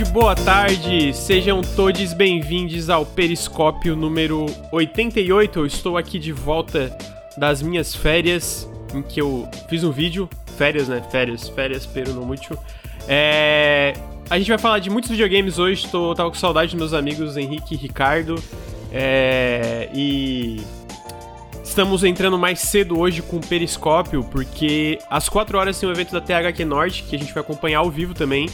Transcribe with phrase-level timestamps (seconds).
[0.00, 1.14] tarde, boa tarde.
[1.14, 5.58] Sejam todos bem-vindos ao Periscópio número 88.
[5.58, 6.96] Eu estou aqui de volta
[7.36, 10.28] das minhas férias, em que eu fiz um vídeo.
[10.56, 11.02] Férias, né?
[11.10, 12.58] Férias, férias, pero no muito.
[13.06, 13.92] É...
[14.28, 15.86] A gente vai falar de muitos videogames hoje.
[15.88, 18.36] Tô, tava com saudade dos meus amigos Henrique e Ricardo.
[18.92, 19.88] É...
[19.92, 20.60] E
[21.62, 26.10] Estamos entrando mais cedo hoje com o Periscópio, porque às 4 horas tem um evento
[26.10, 28.48] da THQ Norte, que a gente vai acompanhar ao vivo também.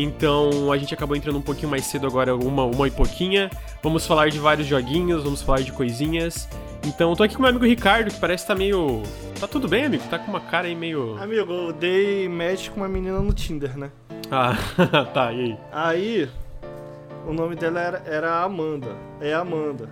[0.00, 3.50] Então a gente acabou entrando um pouquinho mais cedo agora, uma, uma e pouquinha.
[3.82, 6.48] Vamos falar de vários joguinhos, vamos falar de coisinhas.
[6.86, 9.02] Então, tô aqui com meu amigo Ricardo, que parece que tá meio.
[9.40, 10.04] Tá tudo bem, amigo?
[10.08, 11.20] Tá com uma cara aí meio.
[11.20, 13.90] Amigo, eu dei match com uma menina no Tinder, né?
[14.30, 14.56] Ah,
[15.12, 15.58] tá, e aí?
[15.72, 16.30] Aí,
[17.26, 18.94] o nome dela era, era Amanda.
[19.20, 19.88] É Amanda.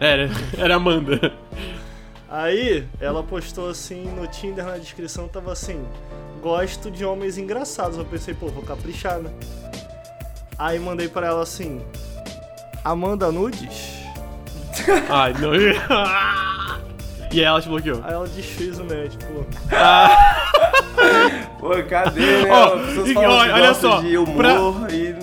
[0.00, 1.32] Era, era Amanda.
[2.26, 5.84] Aí, ela postou assim no Tinder, na descrição, tava assim:
[6.42, 7.96] Gosto de homens engraçados.
[7.98, 9.30] Eu pensei, pô, vou caprichar, né?
[10.58, 11.80] Aí mandei pra ela assim:
[12.84, 13.98] Amanda Nudes?
[15.10, 15.52] Ai, não.
[17.30, 18.00] E aí ela te bloqueou.
[18.04, 19.44] Aí ela desfez o match, pô.
[21.60, 22.48] Pô, cadê, né?
[22.86, 24.54] Pessoas e- olha- olha só, de humor pra-
[24.94, 25.14] e.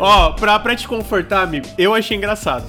[0.00, 2.64] Ó, pra, pra te confortar, amigo, eu achei engraçado.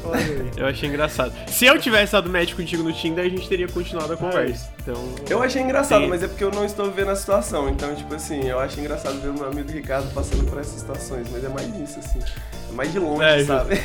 [0.57, 1.33] Eu achei engraçado.
[1.47, 4.69] Se eu tivesse dado match contigo no Tinder, a gente teria continuado a conversa.
[4.81, 4.95] Então.
[5.29, 7.69] Eu achei engraçado, mas é porque eu não estou vendo a situação.
[7.69, 11.27] Então, tipo assim, eu acho engraçado ver o meu amigo Ricardo passando por essas situações.
[11.31, 12.19] Mas é mais isso, assim.
[12.69, 13.75] É mais de longe, É, sabe?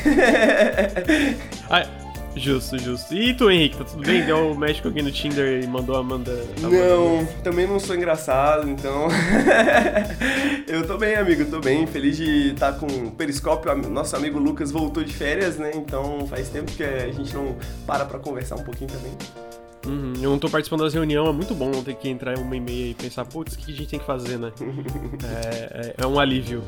[1.70, 1.84] Ah,
[2.36, 3.14] justo, justo.
[3.14, 4.24] E tu, Henrique, tá tudo bem?
[4.24, 6.30] Deu match com alguém no Tinder e mandou a Amanda.
[6.62, 9.08] a Amanda- Não, também não sou engraçado, então.
[10.68, 11.86] eu tô bem, amigo, tô bem.
[11.86, 13.74] Feliz de estar com o Periscópio.
[13.90, 15.70] Nosso amigo Lucas voltou de férias, né?
[15.74, 17.56] Então faz tempo que a gente não
[17.86, 19.12] para pra conversar um pouquinho também.
[19.86, 22.42] Uhum, eu não tô participando das reuniões, é muito bom não ter que entrar em
[22.42, 24.50] uma e meia e pensar, putz, o que a gente tem que fazer, né?
[25.24, 26.62] é, é- é um alívio.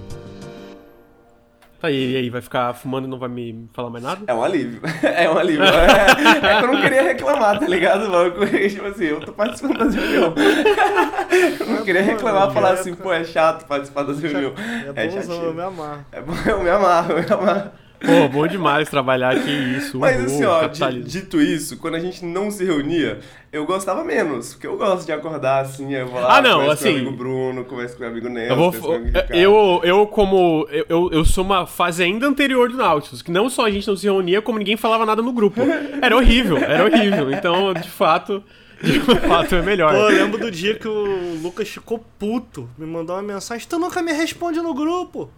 [1.81, 4.22] Tá, e aí, vai ficar fumando e não vai me falar mais nada?
[4.27, 4.81] É um alívio.
[5.03, 5.65] É um alívio.
[5.65, 8.34] É, é que eu não queria reclamar, tá ligado, mano?
[8.69, 10.34] Tipo assim, eu tô participando das reuniões.
[11.61, 14.55] Eu não queria reclamar, falar assim, pô, é chato participar das reuniões.
[14.59, 16.05] É É bonzão, eu me amarro.
[16.11, 17.71] É bom, eu me amarro, eu me amarro.
[18.00, 19.98] Pô, bom demais trabalhar aqui, isso.
[19.98, 23.19] Mas uhul, assim, ó, dito isso, quando a gente não se reunia,
[23.53, 24.54] eu gostava menos.
[24.54, 27.16] Porque eu gosto de acordar assim, eu vou lá, Ah, não, assim- com meu amigo
[27.16, 30.66] Bruno, converso com meu amigo Nelson, Eu, vou, com meu amigo eu, eu como.
[30.70, 33.86] Eu- Eu, eu sou uma fase ainda anterior do Nautilus, que não só a gente
[33.88, 35.60] não se reunia, como ninguém falava nada no grupo.
[36.00, 37.30] Era horrível, era horrível.
[37.32, 38.42] Então, de fato,
[38.82, 39.92] de fato é melhor.
[39.92, 42.69] Pô, eu lembro do dia que o Lucas ficou puto.
[42.78, 45.28] Me mandou uma mensagem: Tu nunca me responde no grupo.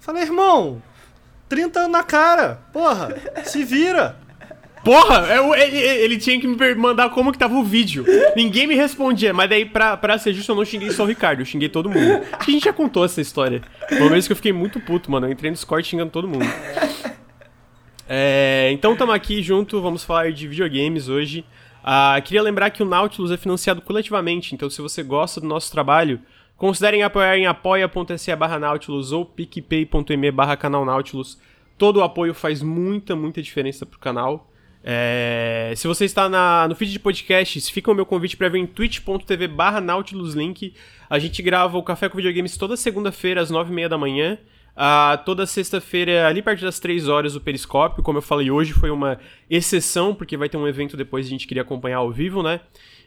[0.00, 0.82] Falei, irmão,
[1.50, 2.60] 30 anos na cara.
[2.72, 4.16] Porra, se vira.
[4.82, 8.02] Porra, eu- ele, ele tinha que me mandar como que tava o vídeo.
[8.34, 11.40] Ninguém me respondia, mas daí, pra, pra ser justo, eu não xinguei só o Ricardo,
[11.40, 12.22] eu xinguei todo mundo.
[12.32, 13.60] Acho que a gente já contou essa história.
[13.92, 15.26] Uma vez que eu fiquei muito puto, mano.
[15.26, 16.46] Eu entrei no Discord xingando todo mundo.
[18.08, 21.44] É, então tamo aqui junto, vamos falar de videogames hoje.
[21.84, 25.70] Ah, queria lembrar que o Nautilus é financiado coletivamente, então se você gosta do nosso
[25.70, 26.20] trabalho,
[26.60, 31.38] considerem apoiar em apoia.se barra Nautilus ou picpay.me barra canal Nautilus.
[31.78, 34.46] Todo o apoio faz muita, muita diferença pro canal.
[34.84, 38.58] É, se você está na- no feed de podcasts, fica o meu convite para ver
[38.58, 40.74] em twitch.tv barra Nautilus Link.
[41.08, 44.36] A gente grava o Café com Videogames toda segunda-feira às nove e meia da manhã.
[45.24, 48.02] Toda sexta-feira, ali perto das três horas, o Periscópio.
[48.02, 51.30] Como eu falei, hoje foi uma exceção, porque vai ter um evento depois e a
[51.30, 52.60] gente queria acompanhar ao vivo, né?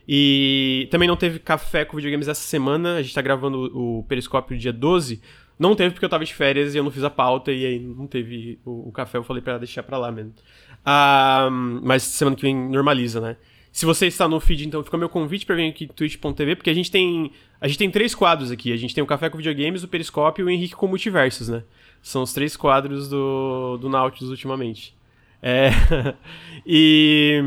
[0.08, 2.96] E também não teve Café com Videogames essa semana.
[2.96, 5.22] A gente tá gravando o Periscópio dia 12.
[5.58, 7.80] Não teve porque eu tava de férias e eu não fiz a pauta e aí
[7.80, 9.18] não teve o, o café.
[9.18, 10.34] Eu falei pra deixar pra lá mesmo.
[10.86, 13.38] Ah, mas semana que vem normaliza, né?
[13.72, 16.74] Se você está no feed, então fica meu convite pra vir aqui twitch.tv, porque a
[16.76, 18.72] gente tem a gente tem três quadros aqui.
[18.72, 21.64] A gente tem o Café com Videogames, o Periscópio e o Henrique com Multiversos, né?
[22.02, 24.96] São os três quadros do, do Nautilus ultimamente.
[25.42, 25.70] É,
[26.68, 27.42] e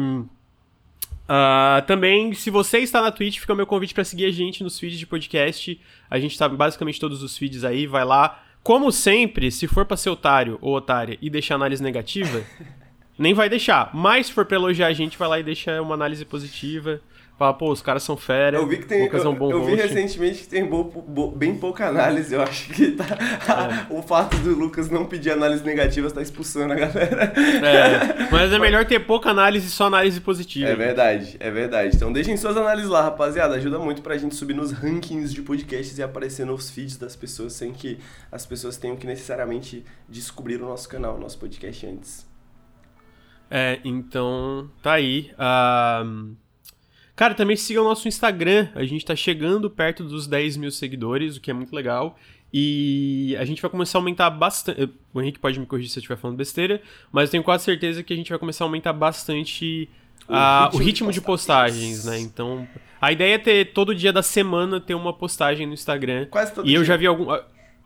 [1.29, 4.63] ah, também, se você está na Twitch, fica o meu convite para seguir a gente
[4.63, 5.81] nos feeds de podcast.
[6.09, 8.43] A gente tá em basicamente todos os feeds aí, vai lá.
[8.63, 12.45] Como sempre, se for pra ser otário ou otária e deixar análise negativa,
[13.19, 13.91] nem vai deixar.
[13.95, 17.01] Mas se for pra elogiar a gente, vai lá e deixa uma análise positiva.
[17.39, 18.57] Fala, pô, os caras são fera.
[18.57, 19.03] Eu vi que tem.
[19.03, 22.35] Lucas é um bom eu, eu vi recentemente que tem bo- bo- bem pouca análise.
[22.35, 23.87] Eu acho que tá, É.
[23.93, 27.25] o fato do Lucas não pedir análise negativa tá expulsando a galera.
[27.37, 30.71] É, mas é melhor ter pouca análise e só análise positiva.
[30.71, 31.95] É verdade, é verdade.
[31.95, 33.55] Então deixem suas análises lá, rapaziada.
[33.57, 37.53] Ajuda muito pra gente subir nos rankings de podcasts e aparecer nos feeds das pessoas
[37.53, 37.99] sem que
[38.33, 42.27] as pessoas tenham que necessariamente descobrir o nosso canal, o nosso podcast antes.
[43.51, 45.31] É, então, tá aí.
[45.39, 46.33] Ahn,
[47.17, 48.69] Cara, também siga o nosso Instagram.
[48.75, 52.19] A gente tá chegando perto dos 10 mil seguidores, o que é muito legal.
[52.53, 54.91] E a gente vai começar a aumentar bastante.
[55.13, 56.81] O Henrique pode me corrigir se eu estiver falando besteira,
[57.11, 59.89] mas eu tenho quase certeza que a gente vai começar a aumentar bastante
[60.29, 61.81] o, a, ritmo, o ritmo de, postagens.
[61.81, 62.21] de, postagens, né?
[62.21, 62.69] Então,
[63.01, 66.27] a ideia é ter todo dia da semana ter uma postagem no Instagram.
[66.27, 66.79] Quase todo e dia.
[66.79, 67.27] eu já vi algum.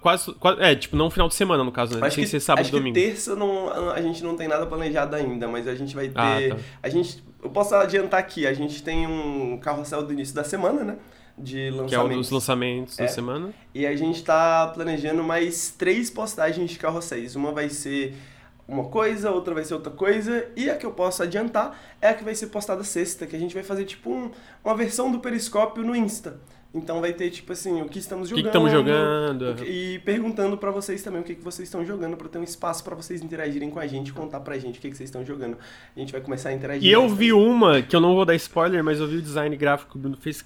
[0.00, 2.06] Quase, quase, É, tipo, não final de semana, no caso, né?
[2.06, 2.94] Acho Sem que, ser sábado e domingo.
[2.94, 6.19] Que terça não, a gente não tem nada planejado ainda, mas a gente vai ter.
[6.19, 6.62] Ah, tá.
[6.82, 7.23] A gente.
[7.43, 10.97] Eu posso adiantar aqui, a gente tem um carrossel do início da semana, né?
[11.38, 11.88] De lançamentos.
[11.91, 13.02] Que é o dos lançamentos É.
[13.02, 13.50] da semana.
[13.75, 17.35] E a gente tá planejando mais três postagens de carrosséis.
[17.37, 18.14] Uma vai ser
[18.69, 20.46] uma coisa, outra vai ser outra coisa.
[20.56, 23.38] E a que eu posso adiantar é a que vai ser postada sexta, que a
[23.38, 24.31] gente vai fazer tipo um-
[24.64, 26.41] uma versão do Periscópio no Insta.
[26.72, 28.67] Então vai ter tipo assim, o que estamos O que jogando.
[28.69, 29.55] estamos jogando?
[29.56, 32.44] que- E perguntando pra vocês também o que, que vocês estão jogando, pra ter um
[32.44, 35.25] espaço pra vocês interagirem com a gente, contar pra gente o que, que vocês estão
[35.25, 35.58] jogando.
[35.96, 36.88] A gente vai começar a interagir.
[36.88, 39.56] E eu vi uma, que eu não vou dar spoiler, mas eu vi o design
[39.56, 40.44] gráfico que o Bruno fez.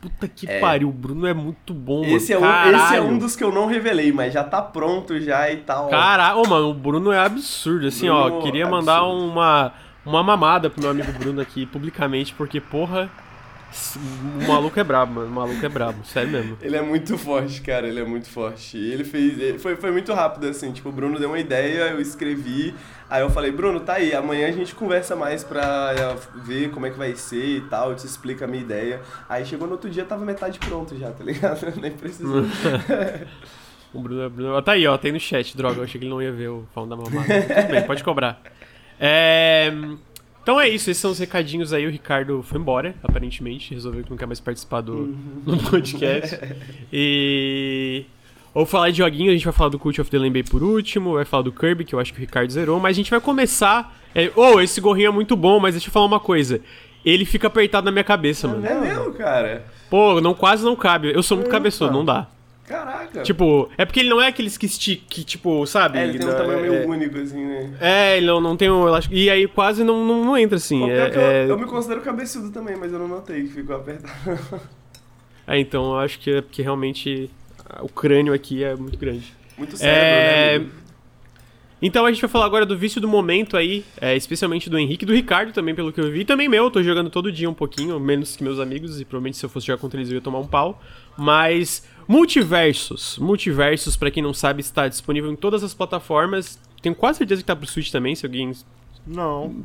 [0.00, 0.58] Puta que É.
[0.60, 2.16] pariu, o Bruno é muito bom, mano.
[2.16, 5.18] Esse é, um, esse é um dos que eu não revelei, mas já tá pronto
[5.20, 5.88] já e tal.
[5.88, 7.86] Caralho, mano, o Bruno é absurdo.
[7.86, 9.24] Assim, Bruno, ó, queria mandar absurdo.
[9.24, 9.72] uma,
[10.04, 13.08] uma mamada pro meu amigo Bruno aqui publicamente, porque, porra,
[13.96, 15.26] o maluco é brabo, mano.
[15.28, 16.58] O maluco é brabo, sério mesmo.
[16.62, 18.76] Ele é muito forte, cara, ele é muito forte.
[18.76, 19.38] E ele fez.
[19.38, 22.74] ele- foi, foi muito rápido, assim, tipo, o Bruno deu uma ideia, eu escrevi.
[23.10, 26.86] Aí eu falei, Bruno, tá aí, amanhã a gente conversa mais pra eh, ver como
[26.86, 29.00] é que vai ser e tal, eu te explico a minha ideia.
[29.28, 31.60] Aí chegou no outro dia, tava metade pronto já, tá ligado?
[31.80, 32.44] Nem precisou.
[33.92, 34.60] O Bruno, é Bruno.
[34.60, 35.78] Tá aí, ó, tem no chat, droga.
[35.78, 37.28] Eu achei que ele não ia ver o falando da mamada.
[37.42, 38.42] Tudo bem, pode cobrar.
[38.98, 39.72] É,
[40.44, 41.86] Então é isso, esses são os recadinhos aí.
[41.86, 43.72] O Ricardo foi embora, aparentemente.
[43.72, 46.38] Resolveu que não quer mais participar do, do podcast.
[46.92, 48.04] E.
[48.52, 51.14] Ou falar de joguinho, a gente vai falar do Cult of the Lamb por último,
[51.14, 53.20] vai falar do Kirby, que eu acho que o Ricardo zerou, mas a gente vai
[53.20, 53.98] começar.
[54.14, 54.30] É...
[54.36, 56.60] Oh, esse gorrinho é muito bom, mas deixa eu falar uma coisa.
[57.04, 58.64] Ele fica apertado na minha cabeça, mano.
[58.64, 59.64] É mesmo, cara?
[59.88, 61.10] Pô, não, quase não cabe.
[61.12, 62.28] Eu sou muito cabeçudo, não dá.
[62.66, 63.22] Caraca.
[63.22, 65.98] Tipo, é porque ele não é aqueles que estica, que, tipo, sabe?
[65.98, 67.74] é, ele tem um Não, tamanho é, meio único, assim, né?
[67.80, 69.14] É, ele não, não tem um elástico.
[69.14, 70.80] E aí quase não, não, não entra assim.
[70.80, 73.76] Bom, É, eu, é- eu me considero cabeçudo também, mas eu não notei que ficou
[73.76, 74.12] apertado.
[75.46, 77.30] é, então eu acho que é porque realmente
[77.82, 79.34] o crânio aqui é muito grande.
[79.58, 80.54] Muito cérebro, É, né?
[80.56, 80.84] amigo?
[81.82, 85.04] Então a gente vai falar agora do vício do momento aí, é, especialmente do Henrique
[85.04, 86.20] e do Ricardo também, pelo que eu vi.
[86.20, 89.04] E também meu, eu tô jogando todo dia um pouquinho, menos que meus amigos, e
[89.04, 90.80] provavelmente se eu fosse jogar contra eles eu ia tomar um pau.
[91.16, 93.18] Mas Multiversos.
[93.18, 96.58] Multiversos, pra quem não sabe, está disponível em todas as plataformas.
[96.82, 98.52] Tenho quase certeza que tá pro Switch também, se alguém
[99.06, 99.62] Não.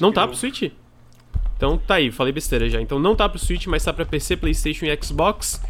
[0.00, 0.70] Não tá pro Switch?
[1.56, 2.80] Então tá aí, falei besteira já.
[2.80, 5.60] Então não tá pro Switch, mas tá pra PC, Playstation e Xbox.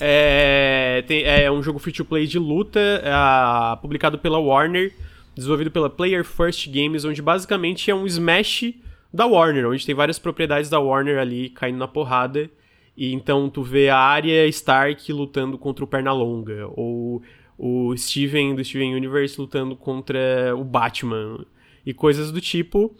[0.00, 4.92] É, tem- é um jogo free to play de luta, é, publicado pela Warner,
[5.34, 8.74] desenvolvido pela Player First Games, onde basicamente é um Smash
[9.12, 12.50] da Warner, onde tem várias propriedades da Warner ali caindo na porrada.
[12.96, 17.22] E então tu vê a Arya Stark lutando contra o Pernalonga, ou
[17.58, 21.44] o Steven do Steven Universe lutando contra o Batman,
[21.86, 22.94] e coisas do tipo.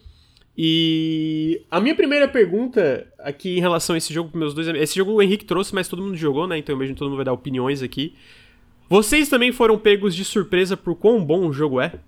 [0.56, 4.84] E a minha primeira pergunta aqui em relação a esse jogo meus dois amigos.
[4.84, 6.58] Esse jogo o Henrique trouxe, mas todo mundo jogou, né?
[6.58, 8.14] Então eu imagino que todo mundo vai dar opiniões aqui.
[8.88, 11.98] Vocês também foram pegos de surpresa por quão bom o jogo é?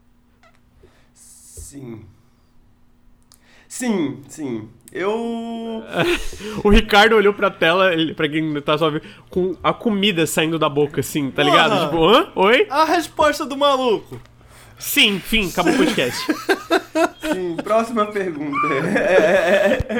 [1.14, 2.04] Sim.
[3.74, 4.68] Sim, sim.
[4.92, 5.82] Eu.
[6.62, 10.60] O Ricardo olhou pra tela, ele, pra quem tá só vendo, com a comida saindo
[10.60, 11.90] da boca, assim, tá ligado?
[11.90, 12.22] Porra!
[12.24, 12.46] Tipo, hã?
[12.46, 12.66] Oi?
[12.70, 14.20] A resposta do maluco.
[14.78, 16.24] Sim, fim, acabou o podcast.
[17.32, 18.56] Sim, próxima pergunta.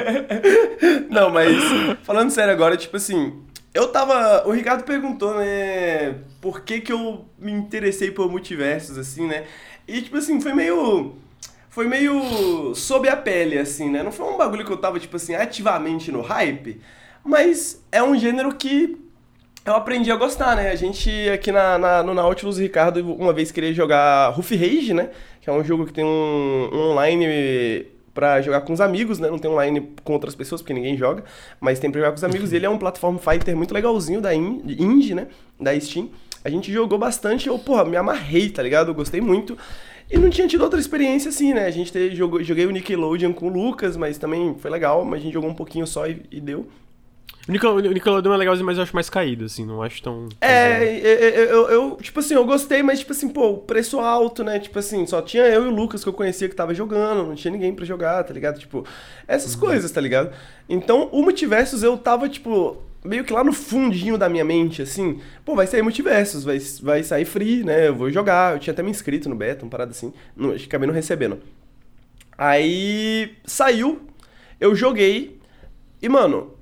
[1.11, 1.57] Não, mas
[2.03, 3.41] falando sério agora, tipo assim,
[3.73, 4.47] eu tava.
[4.47, 9.43] O Ricardo perguntou, né, por que que eu me interessei por multiversos, assim, né?
[9.85, 11.24] E tipo assim, foi meio.
[11.75, 14.01] Foi meio sob a pele, assim, né?
[14.01, 16.79] Não foi um bagulho que eu tava, tipo assim, ativamente no hype,
[17.21, 18.97] mas é um gênero que
[19.65, 20.71] eu aprendi a gostar, né?
[20.71, 25.09] A gente aqui na, na- no Nautilus, Ricardo uma vez queria jogar Roof Rage, né?
[25.41, 29.29] Que é um jogo que tem um, um online pra jogar com os amigos, né?
[29.29, 31.25] Não tem online com outras pessoas, porque ninguém joga,
[31.59, 32.53] mas tem pra jogar com os amigos.
[32.53, 35.27] Ele é um platform fighter muito legalzinho da in- indie, né?
[35.59, 36.09] Da Steam.
[36.41, 38.91] A gente jogou bastante, eu, porra, me amarrei, tá ligado?
[38.91, 39.57] Eu gostei muito.
[40.09, 41.65] E não tinha tido outra experiência assim, né?
[41.65, 45.19] A gente te- jogou, joguei o Nickelodeon com o Lucas, mas também foi legal, mas
[45.19, 46.67] a gente jogou um pouquinho só e- e deu.
[47.47, 50.27] O Nickel- o Nickelodeon é legalzinho, mas eu acho mais caído, assim, não acho tão...
[50.41, 50.85] É, bom.
[51.07, 54.59] eu, eu, eu, tipo assim, eu gostei, mas tipo assim, pô, o preço alto, né?
[54.59, 57.35] Tipo assim, só tinha eu e o Lucas que eu conhecia que tava jogando, não
[57.35, 58.57] tinha ninguém pra jogar, tá ligado?
[58.59, 58.83] Tipo,
[59.27, 60.31] essas coisas, tá ligado?
[60.67, 65.21] Então, o Multiversos eu tava, tipo, meio que lá no fundinho da minha mente, assim,
[65.45, 67.87] pô, vai sair Multiversos, vai, vai sair free, né?
[67.87, 70.87] Eu vou jogar, eu tinha até me inscrito no beta, uma parada assim, não, acabei
[70.87, 71.39] não recebendo.
[72.37, 74.01] Aí, saiu,
[74.59, 75.39] eu joguei,
[76.01, 76.53] E, mano,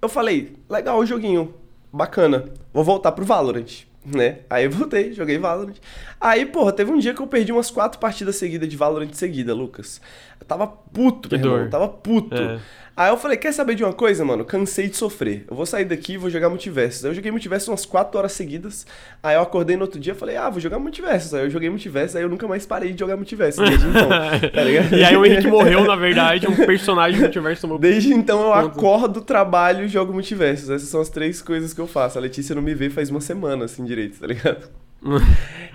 [0.00, 1.54] eu falei, legal o joguinho,
[1.92, 4.40] bacana, vou voltar pro Valorant, né?
[4.48, 5.76] Aí eu voltei, joguei Valorant.
[6.20, 9.54] Aí, porra, teve um dia que eu perdi umas quatro partidas seguidas de Valorant seguida,
[9.54, 10.00] Lucas.
[10.48, 12.34] Tava puto, Que meu irmão, tava puto.
[12.34, 12.58] É.
[12.96, 14.44] Aí eu falei, quer saber de uma coisa, mano?
[14.44, 15.44] Cansei de sofrer.
[15.48, 17.04] Eu vou sair daqui e vou jogar multiversos.
[17.04, 18.84] Aí eu joguei multiversos umas 4 horas seguidas.
[19.22, 21.32] Aí eu acordei no outro dia e falei, ah, vou jogar multiversos.
[21.32, 24.08] Aí eu joguei multiversos, aí eu nunca mais parei de jogar multiversos desde então.
[24.08, 24.96] tá ligado?
[24.96, 29.20] e aí o Henrique morreu, na verdade, um personagem multiverso tomou Desde então eu acordo,
[29.20, 30.68] trabalho e jogo multiversos.
[30.68, 32.18] Essas são as três coisas que eu faço.
[32.18, 34.68] A Letícia não me vê faz uma semana, assim, direito, tá ligado?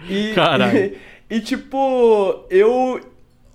[0.10, 0.94] E, Caralho.
[1.30, 3.00] E, tipo, eu.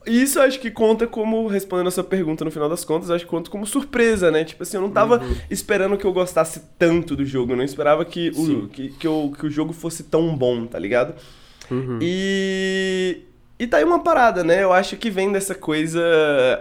[0.08, 3.14] Isso eu acho que conta como, respondendo a sua pergunta no final das contas, eu
[3.16, 4.44] acho que conta como surpresa, né?
[4.44, 5.36] Tipo assim, eu não tava Uhum.
[5.50, 9.32] esperando que eu gostasse tanto do jogo, eu não esperava que o, que, que, eu-
[9.38, 11.14] que o jogo fosse tão bom, tá ligado?
[11.70, 11.98] Uhum.
[12.00, 13.22] E.
[13.60, 14.62] E tá aí uma parada, né?
[14.62, 16.00] Eu acho que vem dessa coisa,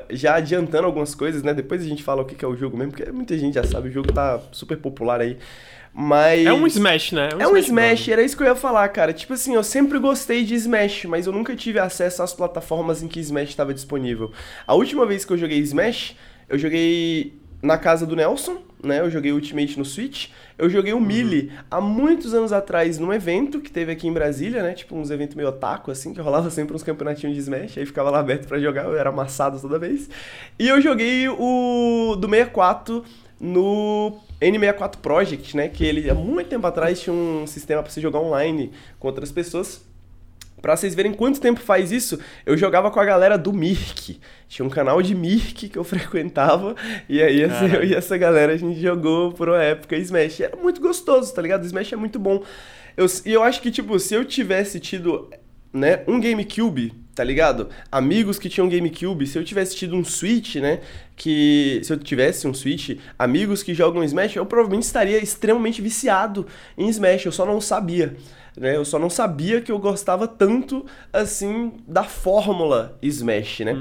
[0.10, 1.54] já adiantando algumas coisas, né?
[1.54, 3.64] Depois a gente fala o que que é o jogo mesmo, porque muita gente já
[3.64, 5.38] sabe, o jogo tá super popular aí.
[6.00, 6.46] Mas.
[6.46, 7.30] É um Smash, né?
[7.40, 9.12] É um Smash, era isso que eu ia falar, cara.
[9.12, 13.08] Tipo assim, eu sempre gostei de Smash, mas eu nunca tive acesso às plataformas em
[13.08, 14.32] que Smash estava disponível.
[14.68, 16.16] A última vez que eu joguei Smash,
[16.48, 19.00] eu joguei na casa do Nelson, né?
[19.00, 20.28] Eu joguei Ultimate no Switch.
[20.56, 24.62] Eu joguei o Melee há muitos anos atrás num evento que teve aqui em Brasília,
[24.62, 24.74] né?
[24.74, 28.12] Tipo uns eventos meio otaku, assim, que rolava sempre uns campeonatinhos de Smash, aí ficava
[28.12, 30.08] lá aberto pra jogar, eu era amassado toda vez.
[30.60, 33.04] E eu joguei o do 64
[33.40, 35.68] no N64 Project, né?
[35.68, 39.32] Que ele há muito tempo atrás tinha um sistema pra você jogar online com outras
[39.32, 39.86] pessoas.
[40.62, 44.20] Pra vocês verem quanto tempo faz isso, eu jogava com a galera do Mirk.
[44.48, 46.76] Tinha um canal de Mirk que eu frequentava,
[47.08, 50.42] e aí essa, eu e essa galera a gente jogou por uma época Smash.
[50.42, 51.64] Era muito gostoso, tá ligado?
[51.64, 52.44] Smash é muito bom.
[52.96, 55.30] Eu, e eu acho que, tipo, se eu tivesse tido,
[55.72, 57.70] né, um GameCube, tá ligado?
[57.92, 60.82] Amigos que tinham GameCube, se eu tivesse tido um Switch, né,
[61.16, 61.82] que...
[61.84, 66.46] Se eu tivesse um Switch, amigos que jogam Smash, eu provavelmente estaria extremamente viciado
[66.78, 68.16] em Smash, eu só não sabia.
[68.56, 68.76] Né?
[68.76, 73.74] Eu só não sabia que eu gostava tanto assim da fórmula Smash, né?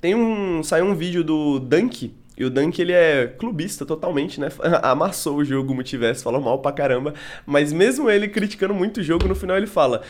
[0.00, 0.62] Tem um.
[0.62, 2.14] Saiu um vídeo do Dunk.
[2.36, 4.48] E o Dunk, ele é clubista totalmente, né?
[4.82, 7.14] Amassou o jogo multiverso, falou mal pra caramba.
[7.44, 10.02] Mas mesmo ele criticando muito o jogo, no final ele fala.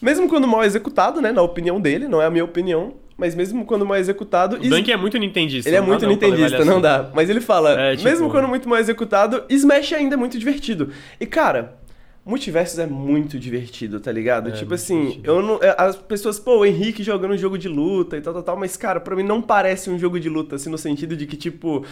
[0.00, 1.32] Mesmo quando mal executado, né?
[1.32, 2.94] Na opinião dele, não é a minha opinião.
[3.18, 4.56] Mas mesmo quando mal executado.
[4.56, 5.68] O Dunk é muito nintendista.
[5.70, 7.10] Ele é muito nintendista, não dá.
[7.14, 10.90] Mas ele fala, É, tipo- mesmo quando muito mal executado, Smash ainda é muito divertido.
[11.18, 11.78] E, cara,
[12.26, 14.48] Multiversos é muito divertido, tá ligado?
[14.48, 15.30] É, tipo assim, divertido.
[15.30, 15.60] eu não.
[15.62, 18.56] é, As pessoas, pô, o Henrique jogando um jogo de luta e tal, tal, tal,
[18.56, 21.36] mas, cara, pra mim não parece um jogo de luta, assim, no sentido de que,
[21.36, 21.84] tipo.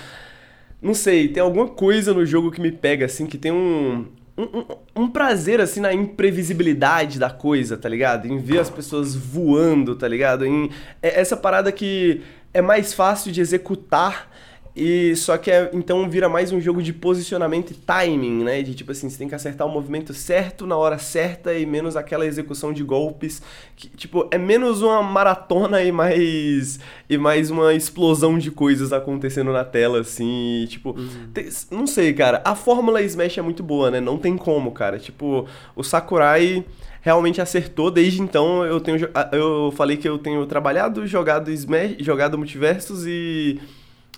[0.82, 4.06] Não sei, tem alguma coisa no jogo que me pega, assim, que tem um.
[4.36, 8.26] Um, um- prazer, assim, na imprevisibilidade da coisa, tá ligado?
[8.26, 10.44] Em ver as pessoas voando, tá ligado?
[10.44, 12.20] Em é essa parada que
[12.52, 14.28] é mais fácil de executar
[14.76, 18.60] e só que é, então vira mais um jogo de posicionamento e timing, né?
[18.62, 21.96] De tipo assim, você tem que acertar o movimento certo na hora certa e menos
[21.96, 23.40] aquela execução de golpes
[23.76, 29.52] que tipo é menos uma maratona e mais e mais uma explosão de coisas acontecendo
[29.52, 30.94] na tela assim, e, tipo,
[31.32, 32.42] tem- não sei, cara.
[32.44, 34.00] A fórmula Smash é muito boa, né?
[34.00, 34.98] Não tem como, cara.
[34.98, 36.64] Tipo, o Sakurai
[37.00, 37.90] realmente acertou.
[37.92, 43.60] Desde então eu tenho eu falei que eu tenho trabalhado, jogado Smash, jogado multiversos e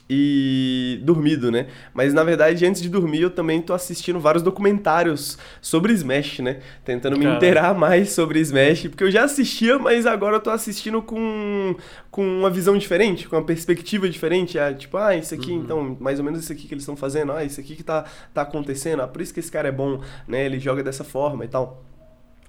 [0.08, 1.66] e dormido, né?
[1.92, 6.60] Mas na verdade, antes de dormir, eu também tô assistindo vários documentários sobre Smash, né?
[6.84, 11.02] Tentando me inteirar mais sobre Smash, porque eu já assistia, mas agora eu tô assistindo
[11.02, 11.74] com,
[12.10, 14.58] com uma visão diferente, com uma perspectiva diferente.
[14.58, 17.32] Ah, tipo, ah, isso aqui, então, mais ou menos isso aqui que eles estão fazendo,
[17.32, 20.00] ah, isso aqui que tá, tá acontecendo, ah, por isso que esse cara é bom,
[20.28, 20.44] né?
[20.46, 21.82] Ele joga dessa forma e tal.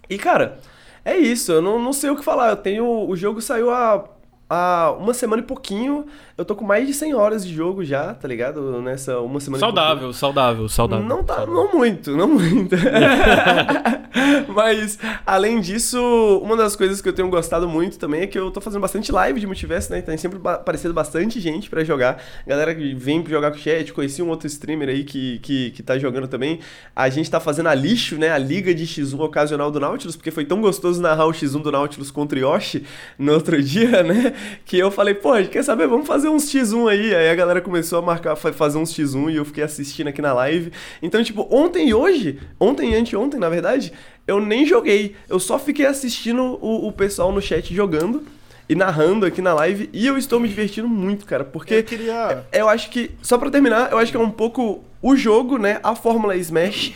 [0.09, 0.59] E, cara,
[1.03, 2.49] é isso, eu não, não sei o que falar.
[2.49, 2.85] Eu tenho.
[2.85, 4.03] O jogo saiu há,
[4.49, 6.05] há uma semana e pouquinho.
[6.37, 8.79] Eu tô com mais de 100 horas de jogo já, tá ligado?
[8.79, 11.03] Nessa uma semana Saudável, saudável, saudável.
[11.03, 11.55] não tá, saudável.
[11.55, 12.75] não muito, não muito.
[14.53, 15.99] Mas, além disso,
[16.43, 19.11] uma das coisas que eu tenho gostado muito também é que eu tô fazendo bastante
[19.11, 19.99] live de multiverso, né?
[20.01, 22.21] Tem sempre aparecendo bastante gente pra jogar.
[22.45, 25.71] Galera que vem pra jogar com o chat, conheci um outro streamer aí que, que,
[25.71, 26.59] que tá jogando também.
[26.95, 28.29] A gente tá fazendo a lixo, né?
[28.29, 31.71] A liga de X1 ocasional do Nautilus, porque foi tão gostoso narrar o X1 do
[31.71, 32.83] Nautilus contra o Yoshi
[33.17, 34.33] no outro dia, né?
[34.65, 35.87] Que eu falei, pô, quer saber?
[35.87, 37.15] Vamos fazer uns X1 aí.
[37.15, 40.21] Aí a galera começou a marcar, fa- fazer uns X1 e eu fiquei assistindo aqui
[40.21, 40.71] na live.
[41.01, 43.91] Então, tipo, ontem e hoje, ontem e anteontem, na verdade,
[44.27, 45.15] eu nem joguei.
[45.29, 48.23] Eu só fiquei assistindo o, o pessoal no chat jogando
[48.69, 49.89] e narrando aqui na live.
[49.93, 52.45] E eu estou me divertindo muito, cara, porque Eu queria.
[52.51, 55.79] eu acho que, só pra terminar, eu acho que é um pouco o jogo, né?
[55.83, 56.93] A Fórmula Smash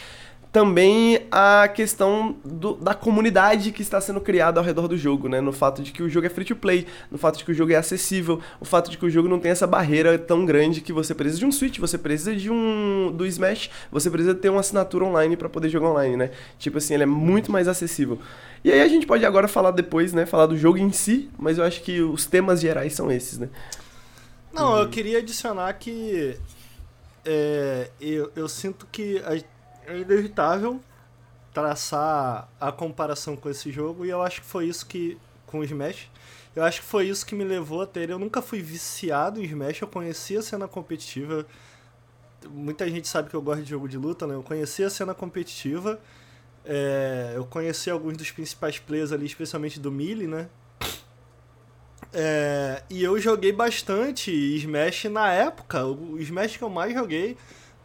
[0.52, 5.40] também a questão do, da comunidade que está sendo criada ao redor do jogo, né?
[5.40, 7.54] No fato de que o jogo é free to play, no fato de que o
[7.54, 10.82] jogo é acessível, o fato de que o jogo não tem essa barreira tão grande
[10.82, 14.50] que você precisa de um Switch, você precisa de um do Smash, você precisa ter
[14.50, 16.32] uma assinatura online para poder jogar online, né?
[16.60, 18.20] Tipo assim, ele é muito mais acessível.
[18.62, 20.26] E aí a gente pode agora falar depois, né?
[20.26, 23.48] Falar do jogo em si, mas eu acho que os temas gerais são esses, né?
[24.52, 26.36] Não, eu queria adicionar que
[27.24, 29.22] é, eu, eu sinto que
[29.92, 30.80] é inevitável
[31.54, 35.64] traçar a comparação com esse jogo e eu acho que foi isso que com o
[35.64, 36.10] Smash
[36.56, 39.44] eu acho que foi isso que me levou a ter eu nunca fui viciado em
[39.44, 41.46] Smash eu conhecia a cena competitiva
[42.50, 45.14] muita gente sabe que eu gosto de jogo de luta né eu conhecia a cena
[45.14, 46.00] competitiva
[46.64, 50.48] é, eu conheci alguns dos principais players ali especialmente do Melee né
[52.14, 57.38] é, e eu joguei bastante Smash na época o Smash que eu mais joguei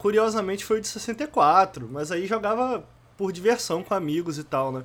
[0.07, 2.85] curiosamente foi o de 64, mas aí jogava
[3.17, 4.85] por diversão com amigos e tal, né?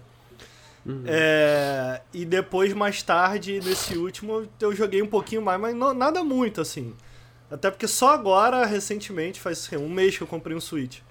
[0.84, 1.04] Uhum.
[1.06, 6.24] É, e depois, mais tarde, nesse último, eu joguei um pouquinho mais, mas não, nada
[6.24, 6.96] muito, assim.
[7.52, 11.02] Até porque só agora, recentemente, faz assim, um mês que eu comprei um Switch.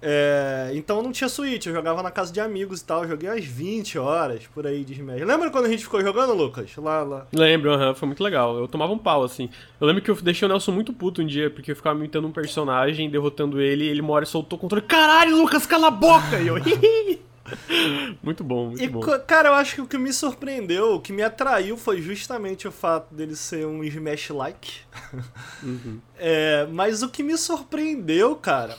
[0.00, 3.44] É, então não tinha Switch, eu jogava na casa de amigos e tal, joguei umas
[3.44, 5.22] 20 horas por aí de Smash.
[5.22, 6.76] Lembra quando a gente ficou jogando, Lucas?
[6.76, 7.26] Lá, lá.
[7.32, 8.58] Lembro, uhum, foi muito legal.
[8.58, 9.48] Eu tomava um pau, assim.
[9.80, 12.26] Eu lembro que eu deixei o Nelson muito puto um dia, porque eu ficava imitando
[12.26, 14.84] um personagem, derrotando ele, e ele uma hora soltou o controle.
[14.84, 16.38] Caralho, Lucas, cala a boca!
[16.40, 16.56] E eu.
[18.22, 19.00] muito bom, muito e, bom.
[19.26, 22.72] Cara, eu acho que o que me surpreendeu, o que me atraiu foi justamente o
[22.72, 24.80] fato dele ser um Smash-like.
[25.62, 26.00] Uhum.
[26.18, 28.78] É, mas o que me surpreendeu, cara.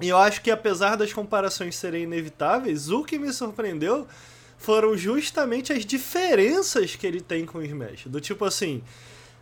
[0.00, 4.06] E eu acho que apesar das comparações serem inevitáveis, o que me surpreendeu
[4.56, 8.06] foram justamente as diferenças que ele tem com o Smash.
[8.06, 8.82] Do tipo assim,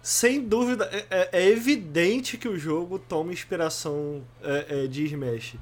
[0.03, 5.55] sem dúvida, é, é, é evidente que o jogo toma inspiração é, é, de Smash.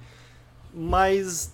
[0.72, 1.52] Mas,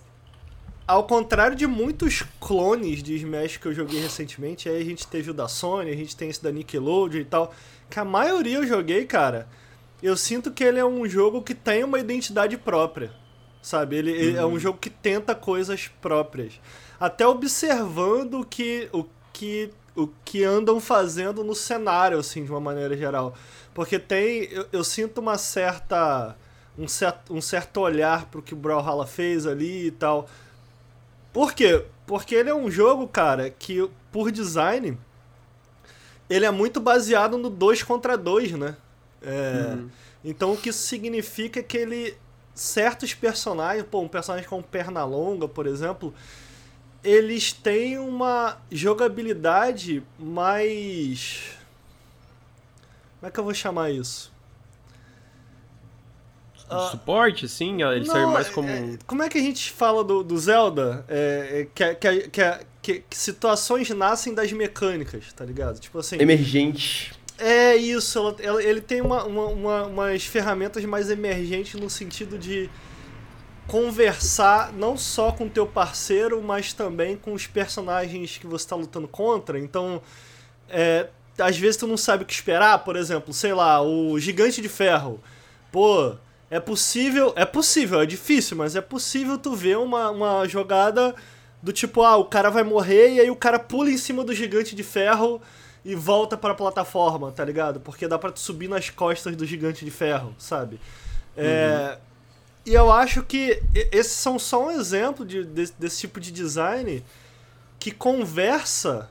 [0.87, 5.31] ao contrário de muitos clones de Smash que eu joguei recentemente, aí a gente teve
[5.31, 7.55] o da Sony, a gente tem esse da Nickelodeon e tal,
[7.91, 9.49] que a maioria eu joguei, cara,
[10.01, 13.22] eu sinto que ele é um jogo que tem uma identidade própria
[13.63, 13.97] sabe?
[13.97, 14.59] Ele, ele é um uhum.
[14.59, 16.61] jogo que tenta coisas próprias.
[16.99, 22.61] Até observando o que, o que, o que andam fazendo no cenário, assim, de uma
[22.61, 23.35] maneira geral.
[23.73, 24.45] Porque tem.
[24.51, 26.37] Eu, eu sinto uma certa.
[26.77, 30.27] Um certo, um certo olhar pro que o Brawlhalla fez ali e tal.
[31.33, 31.85] Por quê?
[32.07, 34.99] Porque ele é um jogo, cara, que por design
[36.29, 38.77] ele é muito baseado no 2 contra 2, né?
[39.21, 39.91] É, uhum.
[40.25, 42.17] Então o que isso significa é que ele
[42.55, 46.15] certos personagens, pô, um personagem como Pernalonga, por exemplo,
[47.03, 51.57] eles têm uma jogabilidade mais.
[53.19, 54.33] Como é que eu vou chamar isso?
[56.71, 57.83] Uh, suporte, sim?
[57.83, 58.69] Ele serve mais como.
[58.69, 61.05] É, como é que a gente fala do, do Zelda?
[61.09, 62.31] É, é, que, que,
[62.81, 65.79] que, que, situações nascem das mecânicas, tá ligado?
[65.79, 66.17] Tipo assim.
[66.19, 67.13] Emergente.
[67.45, 72.39] É isso, ela, ela, ele tem uma, uma, uma, umas ferramentas mais emergentes no sentido
[72.39, 72.71] de
[73.67, 78.77] conversar não só com o teu parceiro, mas também com os personagens que você está
[78.77, 79.59] lutando contra.
[79.59, 80.01] Então,
[80.69, 84.63] é, às vezes tu não sabe o que esperar, por exemplo, sei lá, o Gigante
[84.63, 85.21] de Ferro.
[85.73, 86.15] Pô,
[86.49, 91.13] é possível, é possível, é difícil, mas é possível tu ver uma, uma jogada
[91.61, 94.33] do tipo, ah, o cara vai morrer e aí o cara pula em cima do
[94.33, 95.43] Gigante de Ferro
[95.85, 97.81] e volta para a plataforma, tá ligado?
[97.81, 100.81] Porque dá para subir nas costas do gigante de ferro, sabe?
[101.37, 102.13] É, uhum.
[102.65, 107.05] E eu acho que esses são só um exemplo de, desse, desse tipo de design
[107.79, 109.11] que conversa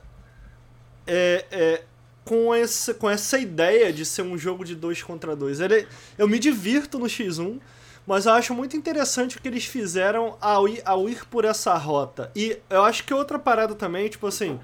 [1.06, 1.82] é, é,
[2.24, 5.60] com, esse, com essa ideia de ser um jogo de dois contra dois.
[5.60, 7.60] Ele, eu me divirto no X1,
[8.06, 11.74] mas eu acho muito interessante o que eles fizeram ao ir, ao ir por essa
[11.74, 12.30] rota.
[12.34, 14.58] E eu acho que outra parada também, tipo assim,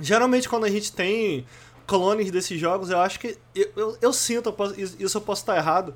[0.00, 1.46] Geralmente quando a gente tem
[1.86, 3.36] clones desses jogos, eu acho que.
[3.54, 5.94] Eu, eu, eu sinto, eu posso, isso eu posso estar errado.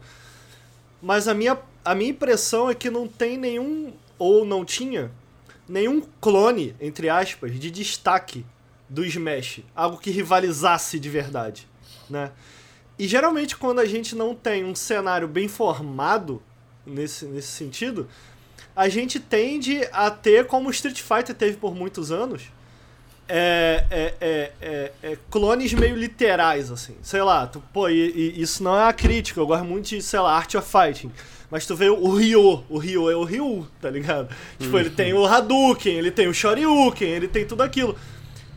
[1.03, 3.93] Mas a minha, a minha impressão é que não tem nenhum.
[4.19, 5.11] Ou não tinha
[5.69, 8.45] nenhum clone, entre aspas, de destaque
[8.89, 9.61] do Smash.
[9.75, 11.69] Algo que rivalizasse de verdade.
[12.09, 12.31] Né?
[12.99, 16.43] E geralmente quando a gente não tem um cenário bem formado
[16.87, 18.09] nesse, nesse sentido,
[18.75, 22.51] a gente tende a ter, como Street Fighter teve por muitos anos,
[23.29, 26.97] é, é, é, é, é, clones meio literais, assim.
[27.03, 30.03] Sei lá, tu, pô, e, e, isso não é a crítica, eu gosto muito de,
[30.03, 31.11] sei lá, Art of Fighting.
[31.51, 34.29] Mas tu vê o Ryo, o Ryo é o Ryu, tá ligado?
[34.59, 34.81] Tipo, uhum.
[34.81, 37.97] ele tem o Hadouken, ele tem o Shoryuken, ele tem tudo aquilo.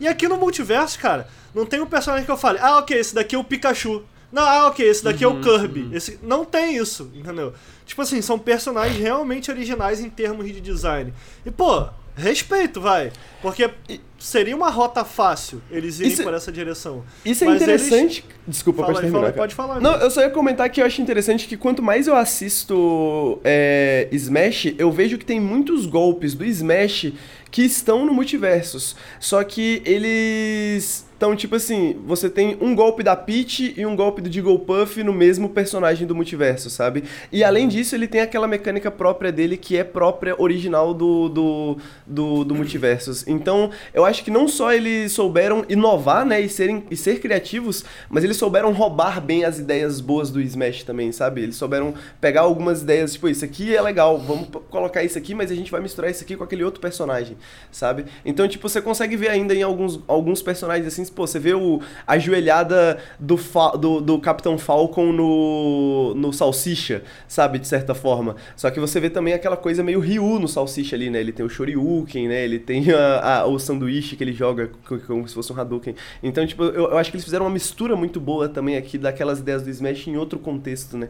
[0.00, 3.14] E aqui no multiverso, cara, não tem um personagem que eu fale, ah, ok, esse
[3.14, 4.02] daqui é o Pikachu.
[4.32, 5.80] Não, ah, ok, esse daqui uhum, é o uhum, Kirby.
[5.80, 5.94] Uhum.
[5.94, 7.52] Esse, não tem isso, entendeu?
[7.90, 11.12] Tipo assim, são personagens realmente originais em termos de design.
[11.44, 13.10] E, pô, respeito, vai.
[13.42, 13.68] Porque
[14.16, 17.02] seria uma rota fácil eles irem isso, por essa direção.
[17.24, 18.24] Isso é Mas interessante.
[18.24, 18.40] Eles...
[18.46, 19.20] Desculpa, fala, pode terminar.
[19.22, 19.80] Fala, pode falar.
[19.80, 24.06] Não, eu só ia comentar que eu acho interessante que quanto mais eu assisto é,
[24.12, 27.12] Smash, eu vejo que tem muitos golpes do Smash
[27.50, 28.94] que estão no multiversos.
[29.18, 34.22] Só que eles então, tipo assim, você tem um golpe da Peach e um golpe
[34.22, 37.04] do Jigglypuff no mesmo personagem do multiverso, sabe?
[37.30, 41.76] E além disso, ele tem aquela mecânica própria dele que é própria, original do, do,
[42.06, 43.26] do, do multiversos.
[43.26, 47.84] Então, eu acho que não só eles souberam inovar, né, e, serem, e ser criativos,
[48.08, 51.42] mas eles souberam roubar bem as ideias boas do Smash também, sabe?
[51.42, 55.50] Eles souberam pegar algumas ideias, tipo, isso aqui é legal, vamos colocar isso aqui, mas
[55.50, 57.36] a gente vai misturar isso aqui com aquele outro personagem,
[57.70, 58.06] sabe?
[58.24, 61.80] Então, tipo, você consegue ver ainda em alguns, alguns personagens assim, pô, você vê o,
[62.06, 63.38] a joelhada do,
[63.78, 68.36] do, do Capitão Falcon no, no Salsicha, sabe, de certa forma.
[68.56, 71.20] Só que você vê também aquela coisa meio Ryu no Salsicha ali, né?
[71.20, 72.44] Ele tem o Shoryuken, né?
[72.44, 74.70] Ele tem a, a, o sanduíche que ele joga
[75.06, 75.94] como se fosse um Hadouken.
[76.22, 79.38] Então, tipo, eu, eu acho que eles fizeram uma mistura muito boa também aqui daquelas
[79.38, 81.08] ideias do Smash em outro contexto, né?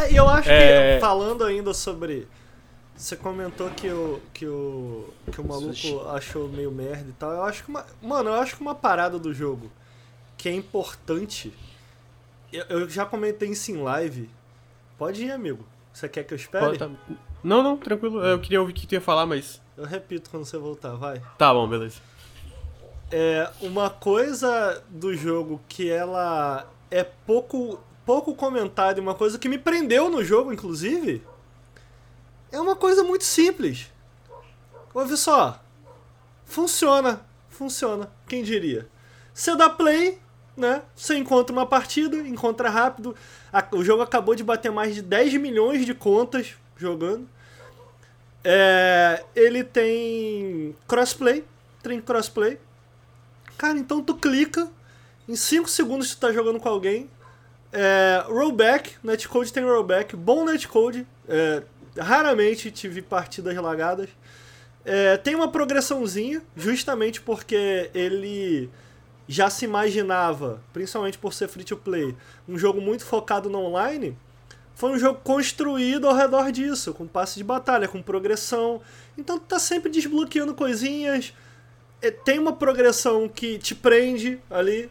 [0.00, 0.94] É, e eu acho é...
[0.94, 2.26] que, falando ainda sobre
[2.96, 6.00] você comentou que o, que o, que o maluco Sushi.
[6.10, 7.32] achou meio merda e tal.
[7.32, 7.84] Eu acho que uma.
[8.00, 9.70] Mano, eu acho que uma parada do jogo
[10.36, 11.52] que é importante.
[12.54, 14.30] Eu, eu já comentei isso em live.
[14.96, 15.66] Pode ir, amigo.
[15.92, 16.78] Você quer que eu espere?
[16.78, 16.88] Tá...
[17.42, 18.24] Não, não, tranquilo.
[18.24, 19.60] Eu queria ouvir o que tu ia falar, mas.
[19.76, 21.20] Eu repito quando você voltar, vai.
[21.36, 22.00] Tá bom, beleza.
[23.10, 29.58] É, uma coisa do jogo que ela é pouco, pouco comentada, uma coisa que me
[29.58, 31.22] prendeu no jogo, inclusive
[32.52, 33.90] é uma coisa muito simples.
[34.94, 35.60] Ouve só.
[36.44, 37.20] Funciona.
[37.48, 38.12] Funciona.
[38.28, 38.88] Quem diria?
[39.32, 40.20] Você dá play,
[40.56, 40.82] né?
[40.94, 43.14] Você encontra uma partida, encontra rápido.
[43.72, 47.28] O jogo acabou de bater mais de 10 milhões de contas jogando.
[48.42, 51.44] É, ele tem crossplay.
[51.82, 52.58] Tem crossplay.
[53.56, 54.68] Cara, então tu clica.
[55.28, 57.10] Em 5 segundos tu tá jogando com alguém.
[57.72, 61.60] É, rollback, netcode tem rollback, bom netcode, é,
[61.98, 64.08] raramente tive partidas lagadas.
[64.84, 68.70] É, tem uma progressãozinha, justamente porque ele
[69.26, 72.14] já se imaginava, principalmente por ser free to play,
[72.48, 74.16] um jogo muito focado no online.
[74.74, 78.80] Foi um jogo construído ao redor disso, com passe de batalha, com progressão.
[79.16, 81.32] Então tu tá sempre desbloqueando coisinhas.
[82.02, 84.90] É, tem uma progressão que te prende ali.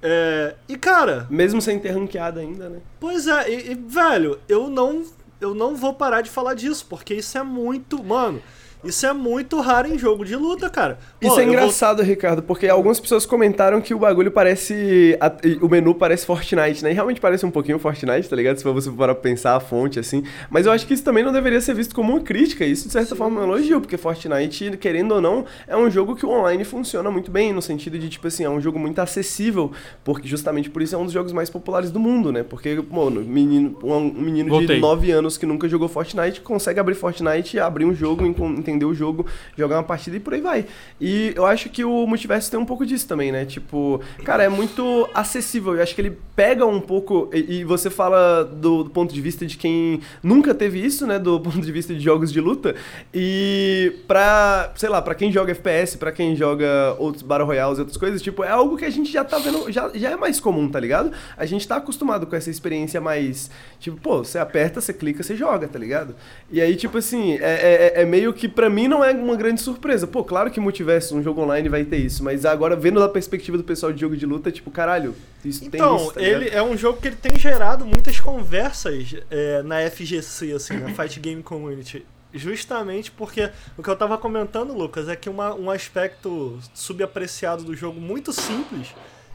[0.00, 1.26] É, e cara.
[1.28, 2.80] Mesmo sem ter ranqueada ainda, né?
[3.00, 5.04] Pois é, e, e velho, eu não
[5.40, 8.02] eu não vou parar de falar disso, porque isso é muito.
[8.02, 8.42] Mano,
[8.84, 10.98] isso é muito raro em jogo de luta, cara.
[11.20, 12.06] Pô, Isso é engraçado, vou...
[12.06, 15.18] Ricardo, porque algumas pessoas comentaram que o bagulho parece.
[15.60, 16.90] O menu parece Fortnite, né?
[16.90, 18.56] E realmente parece um pouquinho Fortnite, tá ligado?
[18.56, 20.24] Se você for para pensar a fonte, assim.
[20.50, 22.64] Mas eu acho que isso também não deveria ser visto como uma crítica.
[22.64, 23.16] Isso, de certa Sim.
[23.16, 26.64] forma, é um elogio, porque Fortnite, querendo ou não, é um jogo que o online
[26.64, 30.68] funciona muito bem, no sentido de, tipo assim, é um jogo muito acessível, porque justamente
[30.68, 32.42] por isso é um dos jogos mais populares do mundo, né?
[32.42, 34.76] Porque, mano, menino, um menino Voltei.
[34.76, 38.84] de 9 anos que nunca jogou Fortnite consegue abrir Fortnite, abrir um jogo, entender entender
[38.84, 40.66] o jogo, jogar uma partida e por aí vai.
[41.00, 43.44] E eu acho que o multiverso tem um pouco disso também, né?
[43.44, 45.74] Tipo, cara, é muito acessível.
[45.74, 47.30] Eu acho que ele pega um pouco.
[47.32, 51.18] E, e você fala do, do, ponto de vista de quem nunca teve isso, né?
[51.18, 52.74] Do ponto de vista de jogos de luta.
[53.12, 57.80] E pra, sei lá, pra quem joga FPS, pra quem joga outros Battle Royales e
[57.80, 60.40] outras coisas, tipo, é algo que a gente já tá vendo, já, já é mais
[60.40, 61.12] comum, tá ligado?
[61.36, 63.50] A gente tá acostumado com essa experiência mais.
[63.78, 66.14] Tipo, pô, você aperta, você clica, você joga, tá ligado?
[66.50, 69.60] E aí, tipo assim, é, é, é meio que pra mim não é uma grande
[69.60, 70.06] surpresa.
[70.06, 73.56] Pô, claro que multiverso, um jogo online vai ter isso, mas agora vendo da perspectiva
[73.56, 76.62] do pessoal de jogo de luta, tipo, caralho, isso então, tem isso, tá ele é
[76.62, 81.42] um jogo que ele tem gerado muitas conversas é, na FGC, assim, na Fight Game
[81.42, 82.04] Community.
[82.32, 83.48] Justamente porque
[83.78, 88.32] o que eu tava comentando, Lucas, é que uma, um aspecto subapreciado do jogo muito
[88.32, 88.88] simples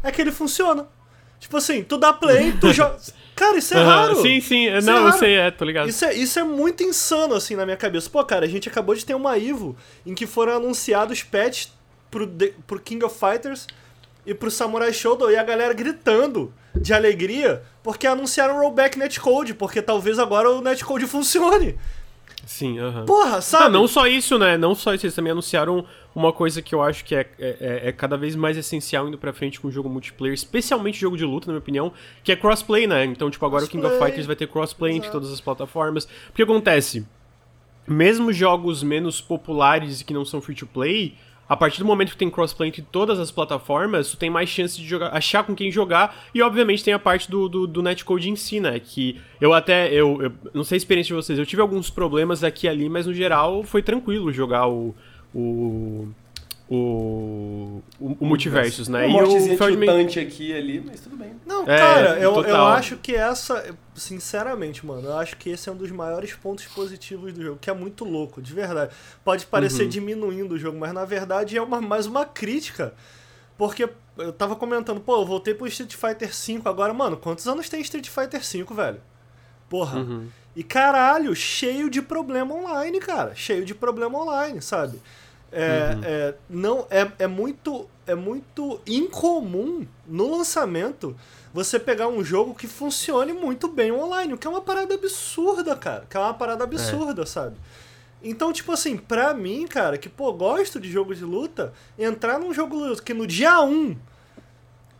[0.03, 0.85] é que ele funciona.
[1.39, 2.97] Tipo assim, tu dá play, tu joga.
[3.35, 4.21] Cara, isso é raro.
[4.21, 4.67] Sim, sim.
[4.67, 5.87] Isso não, é eu sei, é, tô ligado.
[5.87, 8.09] Isso é, isso é muito insano, assim, na minha cabeça.
[8.09, 11.71] Pô, cara, a gente acabou de ter uma Ivo em que foram anunciados patches
[12.11, 12.29] pro,
[12.67, 13.65] pro King of Fighters
[14.25, 19.53] e pro Samurai Shodown e a galera gritando de alegria porque anunciaram o rollback netcode,
[19.53, 21.77] porque talvez agora o netcode funcione.
[22.49, 22.89] Sim, aham.
[22.89, 23.05] Uh -huh.
[23.05, 23.65] Porra, sabe?
[23.65, 24.57] Não, não só isso, né?
[24.57, 25.85] Não só isso, eles também anunciaram
[26.15, 29.19] uma coisa que eu acho que é, é, é, é cada vez mais essencial indo
[29.19, 32.35] pra frente com o jogo multiplayer, especialmente jogo de luta, na minha opinião, que é
[32.35, 33.05] crossplay, né?
[33.05, 33.79] Então, tipo, agora crossplay.
[33.79, 36.07] o King of Fighters vai ter crossplay entre todas as plataformas.
[36.25, 37.05] Porque acontece?
[37.87, 41.13] Mesmo jogos menos populares e que não são free to play,
[41.49, 44.79] a partir do momento que tem crossplay entre todas as plataformas, tu tem mais chance
[44.79, 48.29] de jogar, achar com quem jogar, e obviamente tem a parte do, do, do netcode
[48.29, 48.79] em si, né?
[48.79, 52.43] Que eu até, eu, eu não sei a experiência de vocês, eu tive alguns problemas
[52.43, 54.95] aqui e ali, mas no geral foi tranquilo jogar o.
[55.33, 56.07] o
[56.69, 59.07] o, o, o Multiversus, né?
[59.07, 60.05] Um e o Feldman...
[60.05, 61.33] aqui ali, mas tudo bem.
[61.43, 65.71] Não, é, cara, eu, eu acho que essa, sinceramente, mano, eu acho que esse é
[65.71, 68.93] um dos maiores pontos positivos do jogo, que é muito louco, de verdade.
[69.23, 69.89] Pode parecer uhum.
[69.89, 72.93] diminuindo o jogo, mas na verdade é uma, mais uma crítica.
[73.57, 77.67] Porque eu tava comentando, pô, eu voltei pro Street Fighter V agora, mano, quantos anos
[77.67, 79.01] tem Street Fighter V, velho?
[79.67, 79.99] Porra.
[79.99, 80.27] Uhum.
[80.55, 83.33] E caralho, cheio de problema online, cara.
[83.33, 84.99] Cheio de problema online, sabe?
[85.51, 86.01] É, uhum.
[86.03, 91.15] é, não, é, é, muito, é muito incomum no lançamento
[91.53, 95.75] você pegar um jogo que funcione muito bem online, o que é uma parada absurda,
[95.75, 96.05] cara.
[96.07, 97.25] Que é uma parada absurda, é.
[97.25, 97.55] sabe?
[98.21, 102.53] Então, tipo assim, pra mim, cara, que, pô, gosto de jogo de luta, entrar num
[102.53, 103.95] jogo que no dia 1,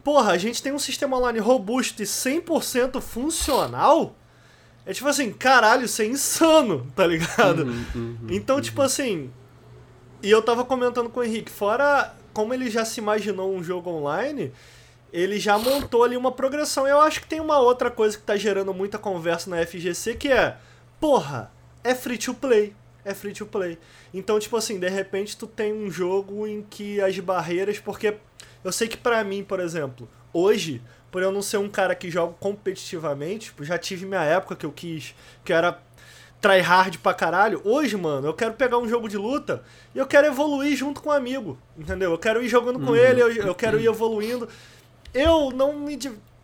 [0.04, 4.16] porra, a gente tem um sistema online robusto e 100% funcional,
[4.86, 7.64] é tipo assim, caralho, isso é insano, tá ligado?
[7.64, 8.86] Uhum, uhum, então, tipo uhum.
[8.86, 9.32] assim,
[10.22, 13.90] e eu tava comentando com o Henrique, fora como ele já se imaginou um jogo
[13.90, 14.52] online,
[15.12, 16.88] ele já montou ali uma progressão.
[16.88, 20.30] Eu acho que tem uma outra coisa que tá gerando muita conversa na FGC, que
[20.30, 20.58] é,
[21.00, 21.52] porra,
[21.84, 22.74] é free to play.
[23.04, 23.78] É free to play.
[24.14, 28.16] Então, tipo assim, de repente tu tem um jogo em que as barreiras, porque
[28.64, 32.12] eu sei que para mim, por exemplo, hoje, por eu não ser um cara que
[32.12, 35.80] joga competitivamente, tipo, já tive minha época que eu quis, que era
[36.42, 37.62] tryhard pra caralho.
[37.64, 41.10] Hoje, mano, eu quero pegar um jogo de luta e eu quero evoluir junto com
[41.10, 42.12] um amigo, entendeu?
[42.12, 42.96] Eu quero ir jogando com uhum.
[42.96, 44.48] ele, eu, eu quero ir evoluindo.
[45.14, 45.98] Eu não me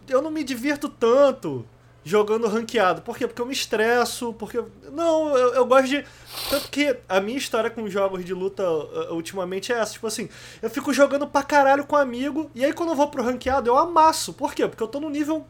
[0.08, 1.66] eu não me divirto tanto
[2.04, 3.02] jogando ranqueado.
[3.02, 3.26] Por quê?
[3.26, 4.64] Porque eu me estresso, porque...
[4.92, 6.06] Não, eu, eu gosto de...
[6.50, 9.94] Tanto que a minha história com jogos de luta uh, ultimamente é essa.
[9.94, 10.30] Tipo assim,
[10.62, 13.72] eu fico jogando pra caralho com um amigo, e aí quando eu vou pro ranqueado
[13.72, 14.34] eu amasso.
[14.34, 14.68] Por quê?
[14.68, 15.48] Porque eu tô num nível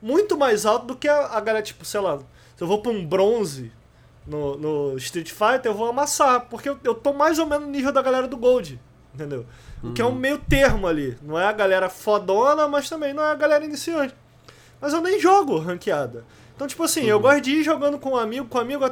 [0.00, 2.20] muito mais alto do que a, a galera, tipo, sei lá...
[2.58, 3.70] Se eu vou pra um bronze,
[4.26, 7.70] no, no Street Fighter, eu vou amassar, porque eu, eu tô mais ou menos no
[7.70, 8.80] nível da galera do Gold,
[9.14, 9.46] entendeu?
[9.80, 10.14] O que é um uhum.
[10.16, 11.16] meio termo ali.
[11.22, 14.12] Não é a galera fodona, mas também não é a galera iniciante.
[14.80, 16.24] Mas eu nem jogo ranqueada.
[16.56, 17.08] Então, tipo assim, uhum.
[17.10, 18.90] eu gosto de ir jogando com um amigo, com um amigo,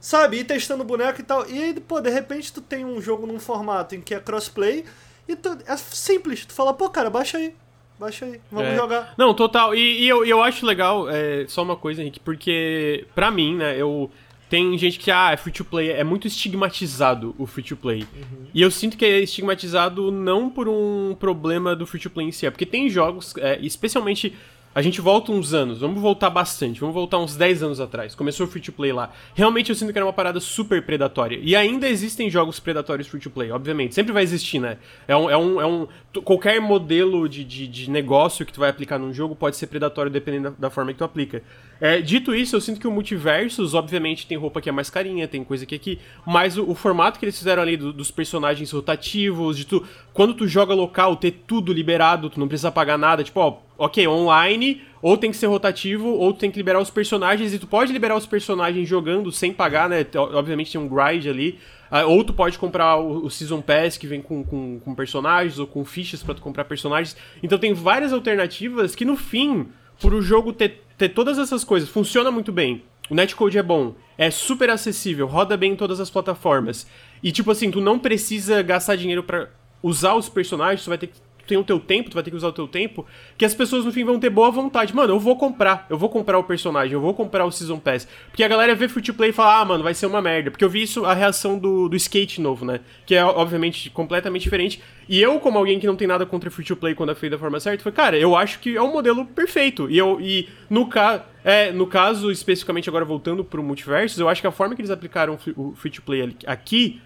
[0.00, 1.50] sabe, ir testando boneco e tal.
[1.50, 4.84] E aí, pô, de repente tu tem um jogo num formato em que é crossplay
[5.26, 6.46] e tu, é simples.
[6.46, 7.56] Tu fala, pô, cara, baixa aí.
[8.00, 8.76] Baixa aí, vamos é.
[8.76, 9.12] jogar.
[9.18, 9.74] Não, total.
[9.74, 13.76] E, e eu, eu acho legal, é, só uma coisa, Henrique, porque pra mim, né,
[13.76, 14.10] eu
[14.48, 18.00] tem gente que, ah, é free to play, é muito estigmatizado o free to play.
[18.00, 18.46] Uhum.
[18.54, 22.32] E eu sinto que é estigmatizado não por um problema do free to play em
[22.32, 24.34] si, é porque tem jogos, é, especialmente
[24.72, 28.14] a gente volta uns anos, vamos voltar bastante, vamos voltar uns 10 anos atrás.
[28.14, 29.10] Começou o free to play lá.
[29.34, 31.40] Realmente eu sinto que era uma parada super predatória.
[31.42, 33.94] E ainda existem jogos predatórios free to play, obviamente.
[33.94, 34.78] Sempre vai existir, né?
[35.08, 35.28] É um.
[35.28, 35.88] É um, é um
[36.24, 40.10] qualquer modelo de, de, de, negócio que tu vai aplicar num jogo pode ser predatório
[40.10, 41.42] dependendo da, da forma que tu aplica.
[41.80, 45.28] É, dito isso, eu sinto que o Multiversus, obviamente, tem roupa que é mais carinha,
[45.28, 46.00] tem coisa que aqui.
[46.26, 49.86] Mas o, o formato que eles fizeram ali do, dos personagens rotativos, de tu.
[50.12, 53.22] Quando tu joga local, ter tudo liberado, tu não precisa pagar nada.
[53.22, 57.54] Tipo, ó ok, online, ou tem que ser rotativo, ou tem que liberar os personagens,
[57.54, 60.06] e tu pode liberar os personagens jogando sem pagar, né?
[60.14, 61.58] Obviamente tem um grind ali.
[61.90, 65.58] Uh, ou tu pode comprar o, o, Season Pass que vem com, com, com personagens,
[65.58, 67.16] ou com fichas para tu comprar personagens.
[67.42, 69.68] Então tem várias alternativas que no fim,
[70.00, 72.84] por o jogo ter, ter todas essas coisas, funciona muito bem.
[73.08, 76.86] O netcode é bom, é super acessível, roda bem em todas as plataformas.
[77.20, 79.48] E tipo assim, tu não precisa gastar dinheiro para
[79.82, 81.18] usar os personagens, tu vai ter que
[81.50, 83.04] tem o teu tempo, tu vai ter que usar o teu tempo,
[83.36, 84.94] que as pessoas no fim vão ter boa vontade.
[84.94, 88.06] Mano, eu vou comprar, eu vou comprar o personagem, eu vou comprar o Season Pass.
[88.28, 90.50] Porque a galera vê free to play e fala, ah, mano, vai ser uma merda.
[90.50, 92.80] Porque eu vi isso, a reação do, do skate novo, né?
[93.04, 94.80] Que é, obviamente, completamente diferente.
[95.08, 97.32] E eu, como alguém que não tem nada contra free to play quando é feito
[97.32, 99.90] da forma certa, falei, cara, eu acho que é um modelo perfeito.
[99.90, 104.40] E, eu, e no, ca é, no caso, especificamente agora voltando pro multiverso, eu acho
[104.40, 107.00] que a forma que eles aplicaram o free to play aqui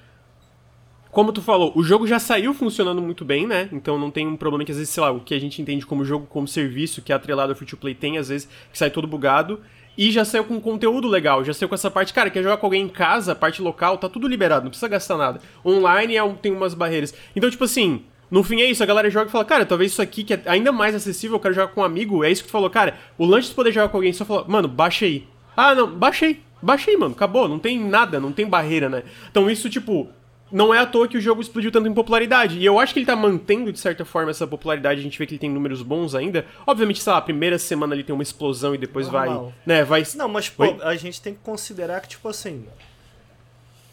[1.15, 3.69] como tu falou, o jogo já saiu funcionando muito bem, né?
[3.73, 5.87] Então não tem um problema que às vezes, sei lá, o que a gente entende
[5.87, 8.77] como jogo como serviço, que é atrelado ao free to play, tem às vezes que
[8.77, 9.61] sai todo bugado.
[9.97, 12.67] E já saiu com conteúdo legal, já saiu com essa parte, cara, quer jogar com
[12.67, 15.41] alguém em casa, parte local, tá tudo liberado, não precisa gastar nada.
[15.65, 17.15] Online é um, tem umas barreiras.
[17.37, 20.03] Então, tipo assim, no fim é isso, a galera joga e fala, cara, talvez isso
[20.03, 22.49] aqui que é ainda mais acessível, eu quero jogar com um amigo, é isso que
[22.49, 25.29] tu falou, cara, o lance de poder jogar com alguém, só falou, mano, baixa aí.
[25.57, 29.05] Ah, não, baixei, baixei, mano, acabou, não tem nada, não tem barreira, né?
[29.31, 30.09] Então isso, tipo,
[30.55, 32.59] não é à toa que o jogo explodiu tanto em popularidade.
[32.59, 35.01] E eu acho que ele tá mantendo, de certa forma, essa popularidade.
[35.01, 36.47] A gente vê que ele tem números bons ainda.
[36.65, 39.43] Obviamente, sei lá, a primeira semana ele tem uma explosão e depois Normal.
[39.47, 39.53] vai.
[39.67, 40.05] Né, vai.
[40.15, 42.65] Não, mas, pô, a gente tem que considerar que, tipo assim.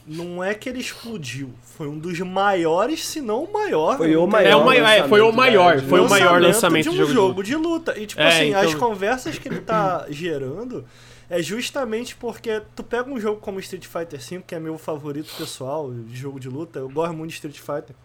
[0.05, 1.51] não é que ele explodiu.
[1.63, 3.97] Foi um dos maiores, se não o maior.
[3.97, 4.49] Foi o maior.
[4.51, 7.01] É, o maior, é, foi o lançamento, maior, né, de foi o maior lançamento de
[7.03, 7.97] um jogo de luta.
[7.97, 10.85] E, tipo É, assim, as então- conversas que ele tá gerando
[11.31, 15.33] é justamente porque tu pega um jogo como Street Fighter V, que é meu favorito
[15.37, 17.95] pessoal de jogo de luta, eu gosto muito de Street Fighter.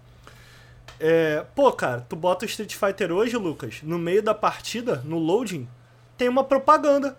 [0.99, 5.19] É, pô, cara, tu bota o Street Fighter hoje, Lucas, no meio da partida, no
[5.19, 5.69] loading,
[6.17, 7.19] tem uma propaganda.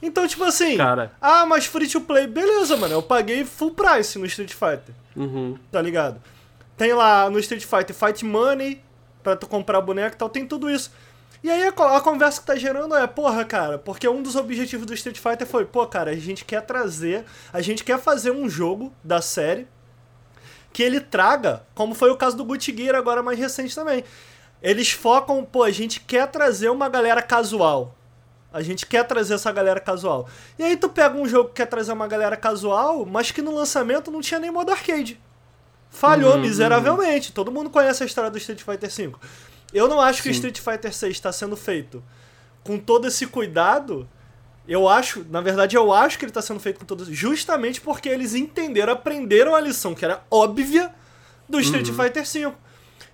[0.00, 1.12] Então, tipo assim, Cara.
[1.20, 5.58] ah, mas free to play, beleza, mano, eu paguei full price no Street Fighter Uhum.
[5.70, 6.20] tá ligado?
[6.76, 8.82] Tem lá no Street Fighter Fight Money
[9.22, 10.90] pra tu comprar boneco e tal, tem tudo isso.
[11.42, 14.86] E aí a, a conversa que tá gerando é, porra, cara, porque um dos objetivos
[14.86, 18.48] do Street Fighter foi, pô, cara, a gente quer trazer, a gente quer fazer um
[18.48, 19.66] jogo da série
[20.72, 24.04] que ele traga, como foi o caso do Gucci Gear agora mais recente também.
[24.62, 27.96] Eles focam, pô, a gente quer trazer uma galera casual.
[28.52, 30.28] A gente quer trazer essa galera casual.
[30.58, 33.52] E aí tu pega um jogo que quer trazer uma galera casual, mas que no
[33.52, 35.20] lançamento não tinha nem modo arcade.
[35.90, 37.32] Falhou Uhum, miseravelmente.
[37.32, 39.14] Todo mundo conhece a história do Street Fighter V.
[39.72, 40.38] Eu não acho que o Sim.
[40.48, 42.02] Street Fighter 6 está sendo feito
[42.62, 44.08] com todo esse cuidado.
[44.66, 48.08] Eu acho, na verdade, eu acho que ele está sendo feito com todo justamente porque
[48.08, 50.94] eles entenderam, aprenderam a lição que era óbvia
[51.48, 52.54] do Street Fighter V.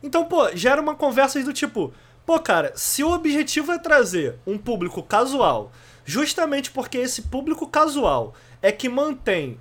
[0.03, 1.92] Então, pô, gera uma conversa do tipo,
[2.27, 5.73] pô, cara, se o objetivo é trazer um público casual,
[6.05, 9.59] justamente porque esse público casual é que mantém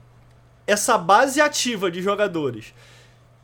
[0.65, 2.73] essa base ativa de jogadores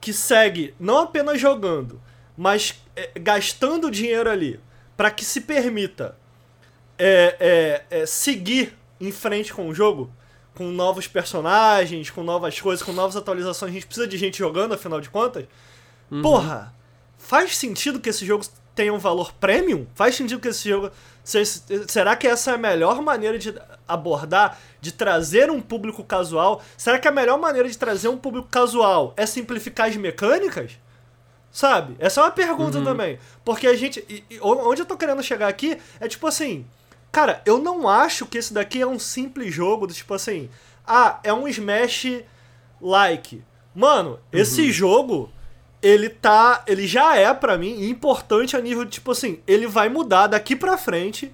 [0.02, 2.02] que segue não apenas jogando,
[2.38, 4.60] mas é, gastando dinheiro ali
[4.98, 6.16] para que se permita
[6.98, 10.12] é, é, é, seguir em frente com o jogo,
[10.56, 13.72] com novos personagens, com novas coisas, com novas atualizações.
[13.72, 15.46] A gente precisa de gente jogando, afinal de contas.
[16.22, 16.74] Porra,
[17.18, 19.88] faz sentido que esse jogo tenha um valor premium?
[19.96, 20.92] Faz sentido que esse jogo.
[21.24, 23.54] se- se- Será que essa é a melhor maneira de
[23.88, 26.62] abordar, de trazer um público casual?
[26.78, 30.74] Será que a melhor maneira de trazer um público casual é simplificar as mecânicas?
[31.54, 31.96] Sabe?
[32.00, 33.20] Essa é uma pergunta também.
[33.46, 34.04] Porque a gente.
[34.10, 36.66] e- e onde eu tô querendo chegar aqui é tipo assim.
[37.12, 40.50] Cara, eu não acho que esse daqui é um simples jogo do tipo assim.
[40.86, 42.08] Ah, é um Smash
[42.82, 43.44] like.
[43.76, 45.30] Mano, esse jogo.
[45.82, 46.64] Ele tá.
[46.66, 50.56] Ele já é, pra mim, importante a nível de, tipo assim, ele vai mudar daqui
[50.56, 51.32] pra frente.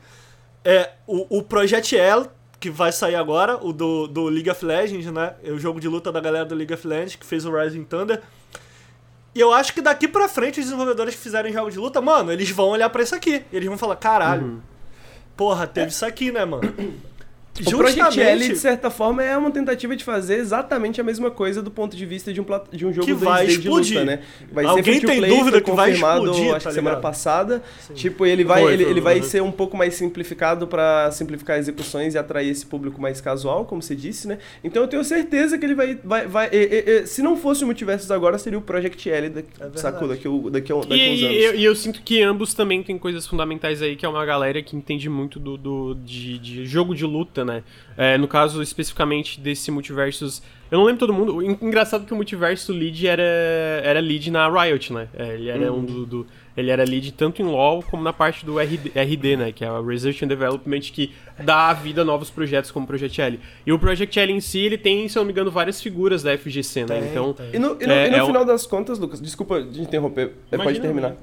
[0.65, 2.25] É, o, o Project L,
[2.59, 5.35] que vai sair agora, o do, do League of Legends, né?
[5.43, 7.83] É o jogo de luta da galera do League of Legends, que fez o Rising
[7.85, 8.21] Thunder.
[9.33, 12.31] E eu acho que daqui pra frente os desenvolvedores que fizerem jogo de luta, mano,
[12.31, 13.43] eles vão olhar pra isso aqui.
[13.51, 14.61] E eles vão falar, caralho,
[15.37, 16.63] porra, teve isso aqui, né, mano?
[17.67, 21.61] O Project L, de certa forma, é uma tentativa de fazer exatamente a mesma coisa
[21.61, 23.81] do ponto de vista de um, plat- de um jogo Que vai 2D de luta,
[23.81, 24.05] explodir.
[24.05, 24.19] né?
[24.51, 27.61] Vai Alguém tem play, dúvida que vai confirmado, explodir, acho tá que semana passada.
[27.79, 27.93] Sim.
[27.93, 31.57] Tipo, ele vai, Foi, ele, foi, ele vai ser um pouco mais simplificado pra simplificar
[31.57, 34.37] execuções e atrair esse público mais casual, como você disse, né?
[34.63, 35.97] Então eu tenho certeza que ele vai...
[36.03, 39.29] vai, vai e- e- e- se não fosse o Multiversos agora, seria o Project L,
[39.29, 40.07] daqui, É sacou?
[40.07, 40.85] Daqui, a- daqui, daqui E, a uns
[41.23, 41.35] anos.
[41.35, 44.25] e eu, e eu sinto que ambos também têm coisas fundamentais aí, que é uma
[44.25, 47.48] galera que entende muito do, do- de, de jogo de luta, né?
[47.97, 50.41] É, no caso, especificamente desse Multiversus.
[50.71, 51.41] Eu não lembro todo mundo.
[51.41, 53.23] Engraçado que o Multiverso lead era,
[53.83, 55.07] era lead na Riot, né?
[55.17, 58.45] É, ele era um do, do- Ele era lead tanto em LoL como na parte
[58.45, 59.51] do RD, RD, né?
[59.51, 61.11] Que é a Research and Development, que
[61.43, 63.39] dá vida a novos projetos como o Project L.
[63.65, 66.21] E o Project L em si, ele tem, se eu não me engano, várias figuras
[66.21, 66.99] da FGC, né?
[66.99, 67.33] Tem, então.
[67.33, 67.47] tem.
[67.53, 70.33] E no, e no- É, e no é final das contas, Lucas, desculpa de interromper,
[70.51, 71.15] é, pode Imagina, terminar.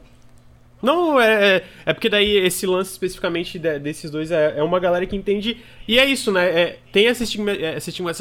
[0.82, 4.78] Não, é, é, é porque daí esse lance especificamente de- desses dois é, é uma
[4.78, 5.58] galera que entende.
[5.88, 6.46] E é isso, né?
[6.48, 7.52] É, tem essa, estigma,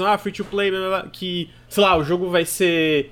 [0.08, 0.72] ah, free to play,
[1.12, 3.12] que, sei lá, o jogo vai ser.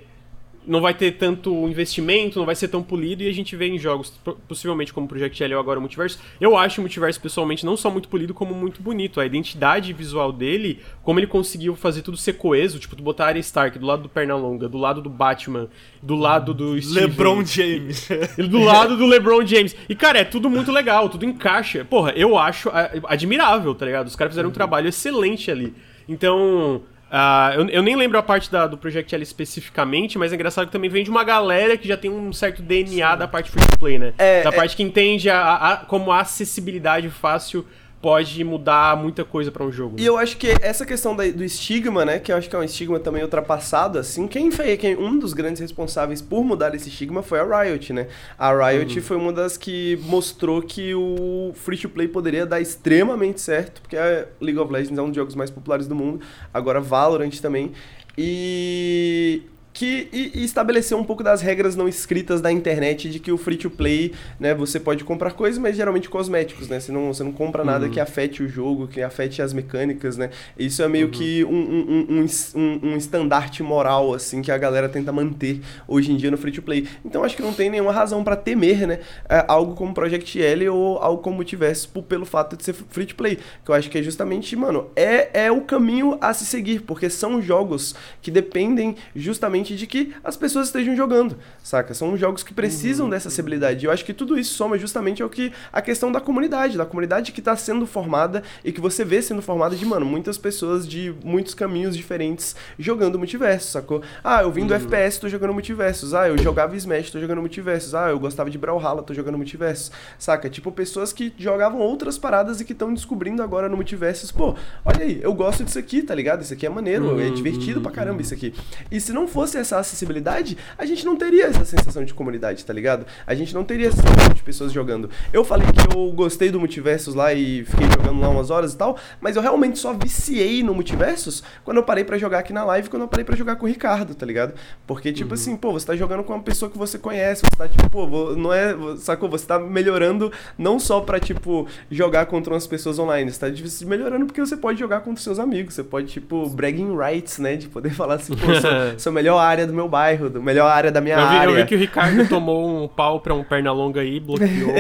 [0.66, 3.78] Não vai ter tanto investimento, não vai ser tão polido, e a gente vê em
[3.78, 6.20] jogos, po- possivelmente como Project L ou agora o Multiverso.
[6.40, 9.20] Eu acho o Multiverso, pessoalmente, não só muito polido, como muito bonito.
[9.20, 13.28] A identidade visual dele, como ele conseguiu fazer tudo ser coeso, tipo, tu botar a
[13.28, 15.68] Arya Stark do lado do Pernalonga, do lado do Batman,
[16.02, 18.08] do lado do Steven, LeBron James.
[18.50, 19.76] do lado do LeBron James.
[19.90, 21.84] E, cara, é tudo muito legal, tudo encaixa.
[21.84, 22.70] Porra, eu acho
[23.04, 24.08] admirável, tá ligado?
[24.08, 25.74] Os caras fizeram um trabalho excelente ali.
[26.08, 26.82] Então.
[27.16, 30.66] Ah, eu, eu nem lembro a parte da- do Project L especificamente, mas é engraçado
[30.66, 33.64] que também vem de uma galera que já tem um certo DNA da parte free
[33.68, 34.14] to play, né?
[34.18, 37.64] É, da é- parte que entende a- a- como a acessibilidade fácil
[38.04, 39.96] pode mudar muita coisa pra um jogo.
[39.98, 42.60] E eu acho que essa questão da- do estigma, né, que eu acho que é
[42.60, 46.90] um estigma também ultrapassado, assim, quem foi quem, um dos grandes responsáveis por mudar esse
[46.90, 48.08] estigma foi a Riot, né?
[48.38, 53.40] A Riot foi uma das que mostrou que o free to play poderia dar extremamente
[53.40, 56.20] certo, porque a League of Legends é um dos jogos mais populares do mundo,
[56.54, 57.72] agora Valorant também.
[58.18, 59.44] E
[59.74, 63.38] que e, e estabelecer um pouco das regras não escritas da internet de que o
[63.38, 66.80] free to play, né, você pode comprar coisas, mas geralmente cosméticos, né?
[66.80, 67.92] Você não, você não compra nada uhum.
[67.92, 70.30] que afete o jogo, que afete as mecânicas, né?
[70.58, 71.12] Isso é meio uhum.
[71.12, 76.12] que um, um, um, um, um estandarte moral, assim, que a galera tenta manter hoje
[76.12, 76.88] em dia no free to play.
[77.04, 79.00] Então acho que não tem nenhuma razão para temer, né?
[79.28, 83.16] É, algo como Project L ou algo como Multiverse pelo fato de ser free to
[83.16, 83.40] play.
[83.66, 87.10] Que eu acho que é justamente, mano, é, é o caminho a se seguir, porque
[87.10, 91.94] são jogos que dependem justamente de que as pessoas estejam jogando, saca?
[91.94, 93.10] São jogos que precisam uhum.
[93.12, 93.86] dessa acessibilidade.
[93.86, 96.86] E eu acho que tudo isso soma justamente ao que a questão da comunidade, da
[96.86, 100.88] comunidade que está sendo formada e que você vê sendo formada de, mano, muitas pessoas
[100.88, 104.02] de muitos caminhos diferentes jogando multiverso, sacou?
[104.24, 104.80] Ah, eu vim do uhum.
[104.80, 106.14] FPS, tô jogando multiversos.
[106.14, 107.94] Ah, eu jogava Smash, tô jogando multiversos.
[107.94, 109.92] Ah, eu gostava de Brawlhalla, tô jogando multiversos.
[110.18, 110.50] Saca?
[110.50, 114.32] Tipo, pessoas que jogavam outras paradas e que estão descobrindo agora no multiversos.
[114.32, 116.42] Pô, olha aí, eu gosto disso aqui, tá ligado?
[116.42, 117.20] Isso aqui é maneiro, é uhum.
[117.20, 118.54] é divertido pra caramba isso aqui.
[118.90, 122.66] E se não fosse fosse essa acessibilidade, a gente não teria essa sensação de comunidade,
[122.66, 123.06] tá ligado?
[123.26, 125.10] A gente não teria essa sensação de pessoas jogando.
[125.32, 128.78] Eu falei que eu gostei do Multiversos lá e fiquei jogando lá umas horas e
[128.78, 132.64] tal, mas eu realmente só viciei no Multiversos quando eu parei para jogar aqui na
[132.66, 134.54] live, quando eu parei para jogar com o Ricardo, tá ligado?
[134.88, 135.34] Porque, tipo uhum.
[135.34, 138.36] assim, pô, você tá jogando com uma pessoa que você conhece, você tá, tipo, pô,
[138.36, 139.30] não é, sacou?
[139.30, 144.26] Você tá melhorando não só pra, tipo, jogar contra umas pessoas online, você tá melhorando
[144.26, 147.56] porque você pode jogar contra seus amigos, você pode, tipo, bragging rights, né?
[147.56, 150.92] De poder falar assim, pô, sou, sou melhor área do meu bairro, do melhor área
[150.92, 151.52] da minha eu vi, área.
[151.52, 154.74] Eu vi que o Ricardo tomou um pau pra um perna longa aí, bloqueou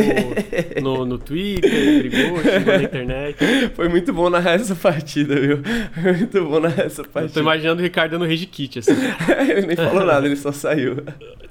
[0.82, 3.38] no, no Twitter, brigou, xingou na internet.
[3.76, 5.61] Foi muito bom narrar essa partida, viu?
[5.93, 7.32] Foi muito bom narrar essa partida.
[7.32, 8.93] Eu tô imaginando o Ricardo no Rage Kit, assim.
[9.49, 10.97] ele nem falou nada, ele só saiu.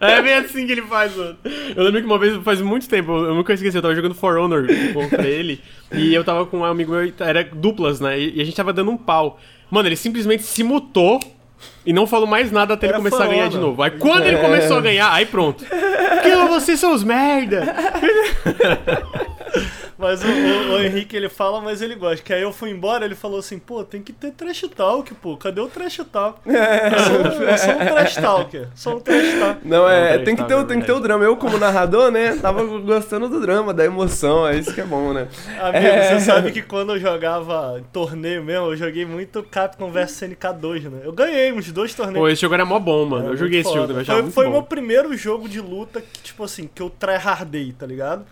[0.00, 1.36] É bem assim que ele faz, mano.
[1.76, 4.36] Eu lembro que uma vez, faz muito tempo, eu nunca esqueci, eu tava jogando For
[4.36, 5.60] Honor contra ele,
[5.92, 8.18] e eu tava com um amigo meu, era duplas, né?
[8.18, 9.38] E a gente tava dando um pau.
[9.70, 11.18] Mano, ele simplesmente se mutou
[11.84, 13.82] e não falou mais nada até Era ele começar a ganhar de novo.
[13.82, 14.28] Aí quando é.
[14.28, 15.64] ele começou a ganhar, aí pronto.
[15.68, 17.74] Porque vocês são os merda.
[20.02, 22.20] Mas o, o, o, Henrique ele fala, mas ele gosta.
[22.24, 25.36] Que aí eu fui embora, ele falou assim: pô, tem que ter trash talk, pô.
[25.36, 26.40] Cadê o trash talk?
[26.44, 26.88] É.
[26.92, 28.68] Eu, sou, eu sou um trash talker.
[28.74, 29.60] Sou um trash talk.
[29.64, 31.24] Não, é, tem, que ter, o, tem que ter o drama.
[31.24, 34.46] Eu, como narrador, né, tava gostando do drama, da emoção.
[34.46, 35.28] É isso que é bom, né?
[35.60, 36.18] Amigo, é.
[36.18, 41.00] você sabe que quando eu jogava torneio mesmo, eu joguei muito Capcom vs SNK2, né?
[41.04, 42.18] Eu ganhei uns dois torneios.
[42.18, 43.28] Pô, esse jogo era mó bom, mano.
[43.28, 44.04] É, eu joguei esse jogo também.
[44.04, 47.86] Foi, foi o meu primeiro jogo de luta que, tipo assim, que eu tryhardei, tá
[47.86, 48.24] ligado?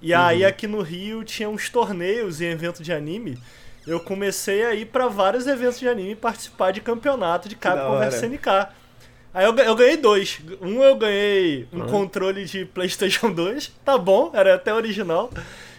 [0.00, 0.20] E uhum.
[0.20, 3.38] aí aqui no Rio tinha uns torneios e eventos de anime.
[3.86, 7.98] Eu comecei a ir para vários eventos de anime e participar de campeonato de Capcom
[7.98, 8.68] vs SNK.
[9.32, 10.40] Aí eu, eu, ganhei dois.
[10.60, 11.86] Um eu ganhei um uhum.
[11.86, 15.30] controle de PlayStation 2, tá bom, era até original.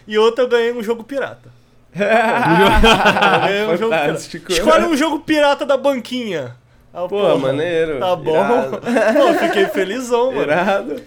[0.06, 1.50] E outro eu ganhei um jogo pirata.
[3.68, 4.52] um jogo pirata.
[4.52, 6.56] Escolhe um jogo pirata da banquinha.
[6.94, 7.98] Ah, Pô, porra, maneiro.
[7.98, 8.70] Tá bom.
[8.72, 10.42] Pô, fiquei felizão, mano.
[10.42, 11.02] Irado.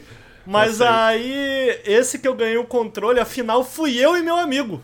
[0.45, 4.83] Mas aí, esse que eu ganhei o controle, afinal, fui eu e meu amigo.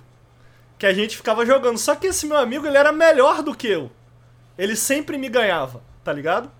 [0.77, 1.77] Que a gente ficava jogando.
[1.77, 3.91] Só que esse meu amigo, ele era melhor do que eu.
[4.57, 6.51] Ele sempre me ganhava, tá ligado?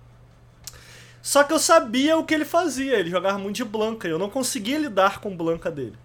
[1.22, 2.98] Só que eu sabia o que ele fazia.
[2.98, 4.08] Ele jogava muito de Blanca.
[4.08, 5.96] E eu não conseguia lidar com Blanca dele.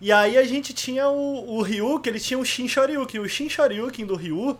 [0.00, 3.20] E aí a gente tinha o, o Ryu, que ele tinha o Shin Shoryuken.
[3.20, 4.58] O Shin Shoryuken do Ryu,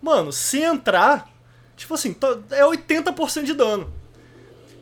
[0.00, 1.30] mano, se entrar,
[1.76, 2.16] tipo assim,
[2.50, 3.92] é 80% de dano.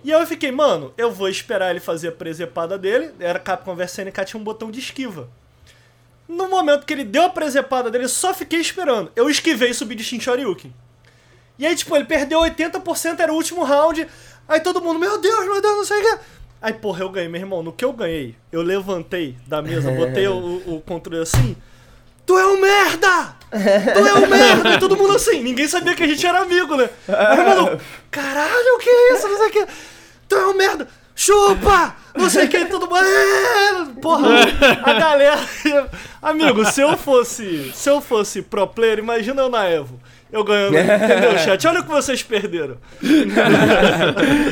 [0.05, 3.13] E eu fiquei, mano, eu vou esperar ele fazer a presepada dele.
[3.19, 5.31] Era Capcom vs SNK, tinha um botão de esquiva.
[6.29, 9.11] No momento que ele deu a presepada dele, eu só fiquei esperando.
[9.17, 10.75] Eu esquivei e subi de Shin Shoryuken.
[11.59, 14.07] E aí, tipo, ele perdeu 80%, era o último round.
[14.47, 16.19] Aí todo mundo, meu Deus, meu Deus, não sei o que.
[16.61, 17.63] Aí, porra, eu ganhei, meu irmão.
[17.63, 21.57] No que eu ganhei, eu levantei da mesa, botei o, o, controle assim.
[22.27, 23.37] Tu é um merda!
[23.51, 24.75] Tu é um merda!
[24.75, 26.91] E todo mundo assim, ninguém sabia que a gente era amigo, né?
[27.09, 27.81] Aí, mano,
[28.11, 29.29] caralho, o que é isso?
[29.29, 29.94] Não sei o que
[30.29, 31.97] tu é um merda, chupa!
[32.17, 32.99] Não sei quem, todo mundo.
[32.99, 34.29] É, porra,
[34.85, 35.41] a galera.
[36.23, 37.73] Amigo, se eu fosse.
[37.75, 40.01] Se eu fosse pro player, imagina eu na Evo.
[40.33, 41.65] Eu ganhando, entendeu, chat?
[41.67, 42.77] Olha o que vocês perderam.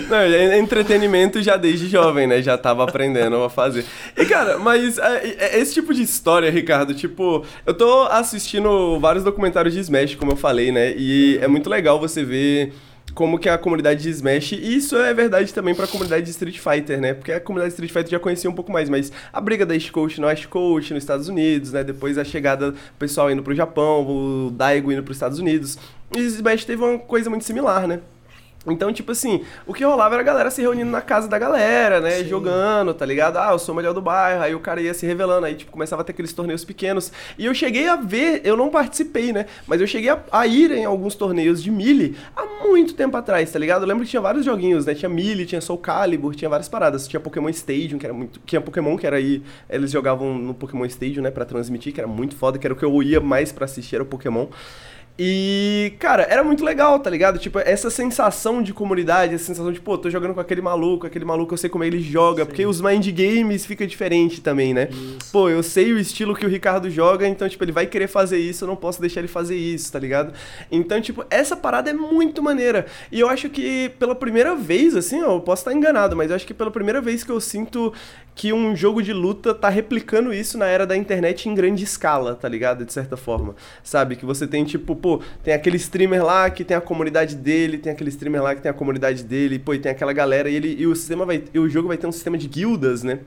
[0.09, 2.41] Não, é entretenimento já desde jovem, né?
[2.41, 3.85] Já tava aprendendo a fazer.
[4.16, 9.75] E, cara, mas é, esse tipo de história, Ricardo, tipo, eu tô assistindo vários documentários
[9.75, 10.95] de Smash, como eu falei, né?
[10.97, 12.73] E é muito legal você ver
[13.15, 16.31] como que a comunidade de Smash, e isso é verdade também para a comunidade de
[16.31, 17.15] Street Fighter, né?
[17.15, 19.75] Porque a comunidade de Street Fighter já conhecia um pouco mais, mas a briga da
[19.75, 21.85] East Coast no West Coast, nos Estados Unidos, né?
[21.85, 25.79] Depois a chegada do pessoal indo pro Japão, o Daigo indo pros Estados Unidos.
[26.17, 28.01] E Smash teve uma coisa muito similar, né?
[28.67, 32.01] Então, tipo assim, o que rolava era a galera se reunindo na casa da galera,
[32.01, 32.19] né?
[32.19, 32.29] Sim.
[32.29, 33.37] Jogando, tá ligado?
[33.39, 34.43] Ah, eu sou o melhor do bairro.
[34.43, 35.47] Aí o cara ia se revelando.
[35.47, 37.13] Aí, tipo, começava a ter aqueles torneios pequenos.
[37.37, 39.47] E eu cheguei a ver, eu não participei, né?
[39.67, 43.51] Mas eu cheguei a, a ir em alguns torneios de Melee há muito tempo atrás,
[43.51, 43.83] tá ligado?
[43.83, 44.95] Eu lembro que tinha vários joguinhos, né?
[44.95, 47.09] Tinha Melee, tinha Soul Calibur, tinha várias paradas.
[47.09, 48.41] Tinha Pokémon Stadium, que era muito.
[48.47, 49.43] Tinha Pokémon, que era aí.
[49.69, 51.31] Eles jogavam no Pokémon Stadium, né?
[51.33, 53.97] Pra transmitir, que era muito foda, que era o que eu ia mais pra assistir,
[53.97, 54.47] era o Pokémon.
[55.19, 57.39] E, cara, era muito legal, tá ligado?
[57.39, 61.25] Tipo, essa sensação de comunidade, essa sensação de, pô, tô jogando com aquele maluco, aquele
[61.25, 62.49] maluco eu sei como ele joga, Sim.
[62.49, 64.89] porque os mind games fica diferente também, né?
[64.91, 65.31] Isso.
[65.31, 68.39] Pô, eu sei o estilo que o Ricardo joga, então, tipo, ele vai querer fazer
[68.39, 70.33] isso, eu não posso deixar ele fazer isso, tá ligado?
[70.71, 72.87] Então, tipo, essa parada é muito maneira.
[73.11, 76.37] E eu acho que pela primeira vez, assim, ó, eu posso estar enganado, mas eu
[76.37, 77.93] acho que pela primeira vez que eu sinto
[78.35, 82.35] que um jogo de luta tá replicando isso na era da internet em grande escala,
[82.35, 82.85] tá ligado?
[82.85, 83.55] De certa forma.
[83.83, 84.16] Sabe?
[84.16, 87.93] Que você tem, tipo, pô, tem aquele streamer lá que tem a comunidade dele, tem
[87.93, 90.76] aquele streamer lá que tem a comunidade dele, pô, e tem aquela galera, e, ele,
[90.78, 91.45] e o sistema vai.
[91.53, 93.20] E o jogo vai ter um sistema de guildas, né?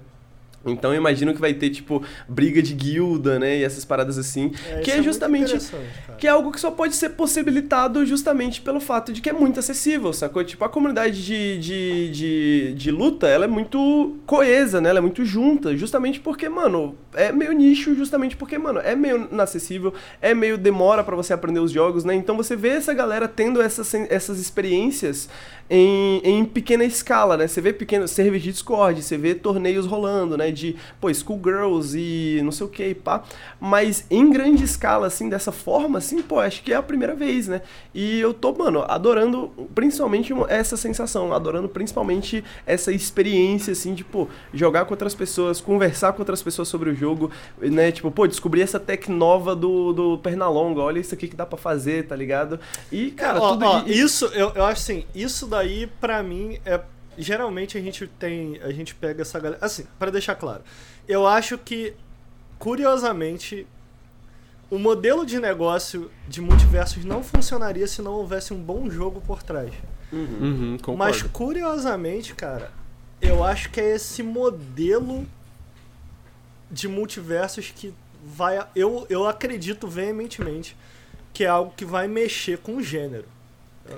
[0.65, 3.57] Então eu imagino que vai ter, tipo, briga de guilda, né?
[3.57, 4.51] E essas paradas assim.
[4.69, 5.57] É, que é muito justamente.
[6.17, 9.59] Que é algo que só pode ser possibilitado justamente pelo fato de que é muito
[9.59, 10.43] acessível, sacou?
[10.43, 14.89] Tipo, a comunidade de, de, de, de luta, ela é muito coesa, né?
[14.89, 19.27] Ela é muito junta, justamente porque, mano, é meio nicho, justamente porque, mano, é meio
[19.31, 22.15] inacessível, é meio demora pra você aprender os jogos, né?
[22.15, 25.29] Então você vê essa galera tendo essas, essas experiências
[25.69, 27.47] em, em pequena escala, né?
[27.47, 30.51] Você vê pequenos servers de Discord, você vê torneios rolando, né?
[30.51, 33.23] De, pô, Schoolgirls e não sei o que, pá.
[33.59, 37.47] Mas em grande escala, assim, dessa forma, assim, pô, acho que é a primeira vez,
[37.47, 37.61] né?
[37.93, 44.27] E eu tô, mano, adorando principalmente essa sensação, adorando principalmente essa experiência, assim, de, pô,
[44.53, 47.91] jogar com outras pessoas, conversar com outras pessoas sobre o jogo, né?
[47.91, 51.57] Tipo, pô, descobrir essa tech nova do, do Pernalonga, olha isso aqui que dá pra
[51.57, 52.59] fazer, tá ligado?
[52.91, 53.65] E, cara, Ó, tudo...
[53.65, 56.81] ó, isso, eu, eu acho assim, isso daí, pra mim, é.
[57.17, 58.59] Geralmente a gente tem.
[58.61, 59.63] A gente pega essa galera.
[59.63, 60.63] Assim, pra deixar claro.
[61.07, 61.93] Eu acho que,
[62.59, 63.65] curiosamente,
[64.69, 69.41] o modelo de negócio de multiversos não funcionaria se não houvesse um bom jogo por
[69.41, 69.73] trás.
[70.11, 70.97] Uhum, concordo.
[70.97, 72.71] Mas curiosamente, cara,
[73.21, 75.25] eu acho que é esse modelo
[76.69, 77.93] de multiversos que
[78.23, 78.65] vai.
[78.75, 80.75] Eu, eu acredito veementemente
[81.33, 83.25] que é algo que vai mexer com o gênero.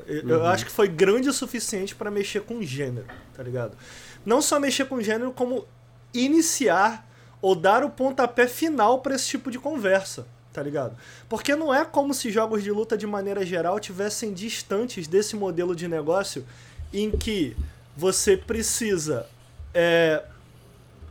[0.06, 3.78] Eu, eu acho que foi grande o suficiente pra mexer com o gênero, tá ligado?
[4.26, 5.66] Não só mexer com o gênero, como
[6.14, 7.08] iniciar
[7.42, 10.98] ou dar o pontapé final pra esse tipo de conversa, tá ligado?
[11.30, 15.76] Porque não é como se jogos de luta de maneira geral tivessem distantes desse modelo
[15.76, 16.46] de negócio
[16.94, 17.56] em que
[17.96, 19.28] você precisa
[19.74, 20.24] é,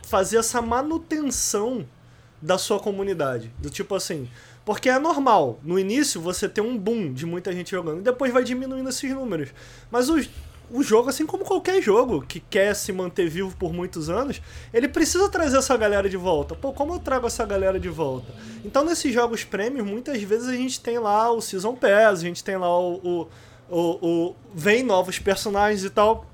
[0.02, 1.86] fazer essa manutenção
[2.40, 3.50] da sua comunidade.
[3.58, 4.28] Do tipo assim.
[4.66, 8.32] Porque é normal, no início você tem um boom de muita gente jogando, e depois
[8.32, 9.50] vai diminuindo esses números.
[9.92, 10.20] Mas o,
[10.72, 14.42] o jogo, assim como qualquer jogo que quer se manter vivo por muitos anos,
[14.74, 16.56] ele precisa trazer essa galera de volta.
[16.56, 18.34] Pô, como eu trago essa galera de volta?
[18.64, 22.42] Então, nesses jogos prêmios, muitas vezes a gente tem lá o Season Pass, a gente
[22.42, 22.94] tem lá o.
[22.96, 23.28] o,
[23.70, 26.26] o, o vem novos personagens e tal.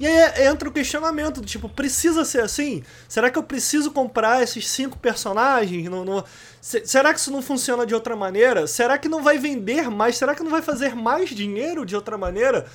[0.00, 2.82] E aí entra o questionamento do tipo, precisa ser assim?
[3.06, 5.88] Será que eu preciso comprar esses cinco personagens?
[5.90, 6.24] Não-
[6.60, 8.66] Se- Será que isso não funciona de outra maneira?
[8.66, 10.16] Será que não vai vender mais?
[10.16, 12.66] Será que não vai fazer mais dinheiro de outra maneira?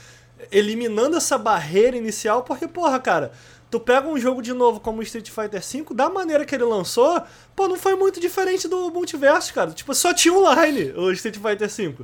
[0.52, 3.32] Eliminando essa barreira inicial, porque, porra, cara,
[3.72, 6.64] tu pega um jogo de novo como o Street Fighter V, da maneira que ele
[6.66, 7.22] lançou,
[7.56, 9.72] pô, não foi muito diferente do multiverso, cara.
[9.72, 11.96] Tipo, só tinha online o Street Fighter V.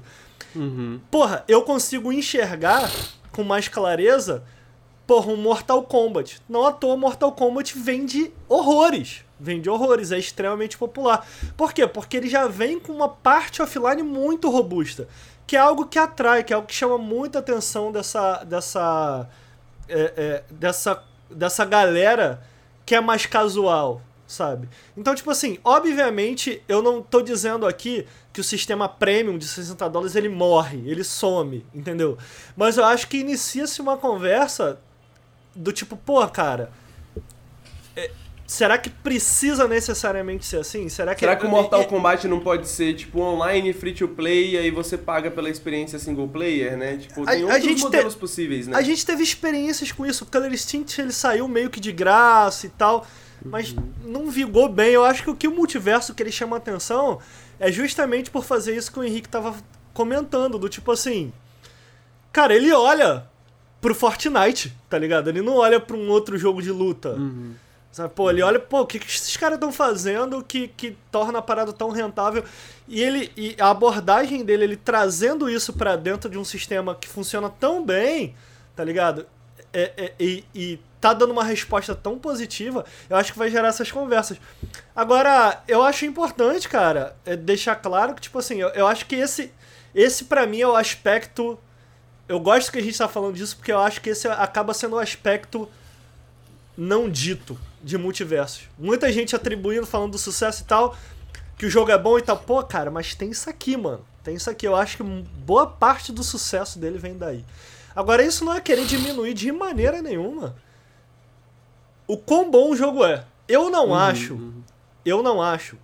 [0.55, 0.99] Uhum.
[1.11, 2.89] Porra, eu consigo enxergar
[3.31, 4.43] com mais clareza,
[5.11, 6.41] porra, um Mortal Kombat.
[6.47, 9.25] Não à toa, Mortal Kombat vende horrores.
[9.37, 11.27] Vende horrores, é extremamente popular.
[11.57, 11.85] Por quê?
[11.85, 15.09] Porque ele já vem com uma parte offline muito robusta.
[15.45, 18.41] Que é algo que atrai, que é algo que chama muita atenção dessa.
[18.45, 19.27] dessa.
[19.89, 22.41] é, é, dessa, dessa galera
[22.85, 24.69] que é mais casual, sabe?
[24.95, 29.89] Então, tipo assim, obviamente, eu não tô dizendo aqui que o sistema premium de 60
[29.89, 32.17] dólares ele morre, ele some, entendeu?
[32.55, 34.79] Mas eu acho que inicia-se uma conversa
[35.55, 36.71] do tipo, pô, cara,
[37.95, 38.09] é,
[38.47, 40.87] será que precisa necessariamente ser assim?
[40.89, 44.51] Será que, Será que o Mortal Kombat não pode ser, tipo, online, free to play,
[44.51, 46.97] e aí você paga pela experiência single player, né?
[46.97, 48.77] Tipo, A- tem a outros gente modelos possíveis, né?
[48.77, 50.23] A gente teve experiências com isso.
[50.23, 53.05] O Killer Instinct ele saiu meio que de graça e tal,
[53.43, 54.91] mas não vigou bem.
[54.93, 57.19] Eu acho que o que o multiverso que ele chama atenção
[57.59, 59.55] é justamente por fazer isso que o Henrique tava
[59.93, 61.31] comentando, do tipo assim,
[62.31, 63.25] cara, ele olha
[63.81, 65.27] pro Fortnite, tá ligado?
[65.27, 67.17] Ele não olha pra um outro jogo de luta.
[67.91, 68.13] Sabe?
[68.13, 71.41] Pô, ele olha, pô, o que, que esses caras estão fazendo que, que torna a
[71.41, 72.43] parada tão rentável?
[72.87, 77.07] E ele e a abordagem dele, ele trazendo isso para dentro de um sistema que
[77.07, 78.33] funciona tão bem,
[78.75, 79.25] tá ligado?
[79.73, 83.69] É, é, e, e tá dando uma resposta tão positiva, eu acho que vai gerar
[83.69, 84.39] essas conversas.
[84.95, 89.15] Agora, eu acho importante, cara, é deixar claro que, tipo assim, eu, eu acho que
[89.15, 89.51] esse,
[89.93, 91.59] esse para mim é o aspecto.
[92.31, 94.95] Eu gosto que a gente tá falando disso porque eu acho que esse acaba sendo
[94.95, 95.67] o aspecto
[96.77, 98.69] não dito de multiversos.
[98.79, 100.95] Muita gente atribuindo, falando do sucesso e tal,
[101.57, 102.37] que o jogo é bom e tal.
[102.37, 104.05] Pô, cara, mas tem isso aqui, mano.
[104.23, 104.65] Tem isso aqui.
[104.65, 107.43] Eu acho que boa parte do sucesso dele vem daí.
[107.93, 110.55] Agora, isso não é querer diminuir de maneira nenhuma
[112.07, 113.25] o quão bom o jogo é.
[113.45, 114.35] Eu não uhum, acho.
[114.35, 114.63] Uhum.
[115.03, 115.77] Eu não acho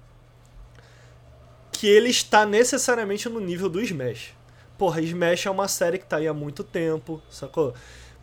[1.74, 4.37] que ele está necessariamente no nível do Smash.
[4.78, 7.74] Porra, Smash é uma série que tá aí há muito tempo, sacou?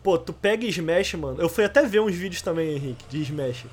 [0.01, 1.41] Pô, tu pega Smash, mano.
[1.41, 3.65] Eu fui até ver uns vídeos também, Henrique, de Smash.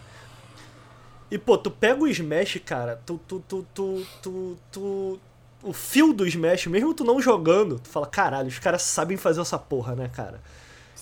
[1.30, 5.20] E, pô, tu pega o Smash, cara, tu, tu, tu, tu, tu, tu
[5.62, 9.40] o fio do Smash, mesmo tu não jogando, tu fala, caralho, os caras sabem fazer
[9.40, 10.40] essa porra, né, cara?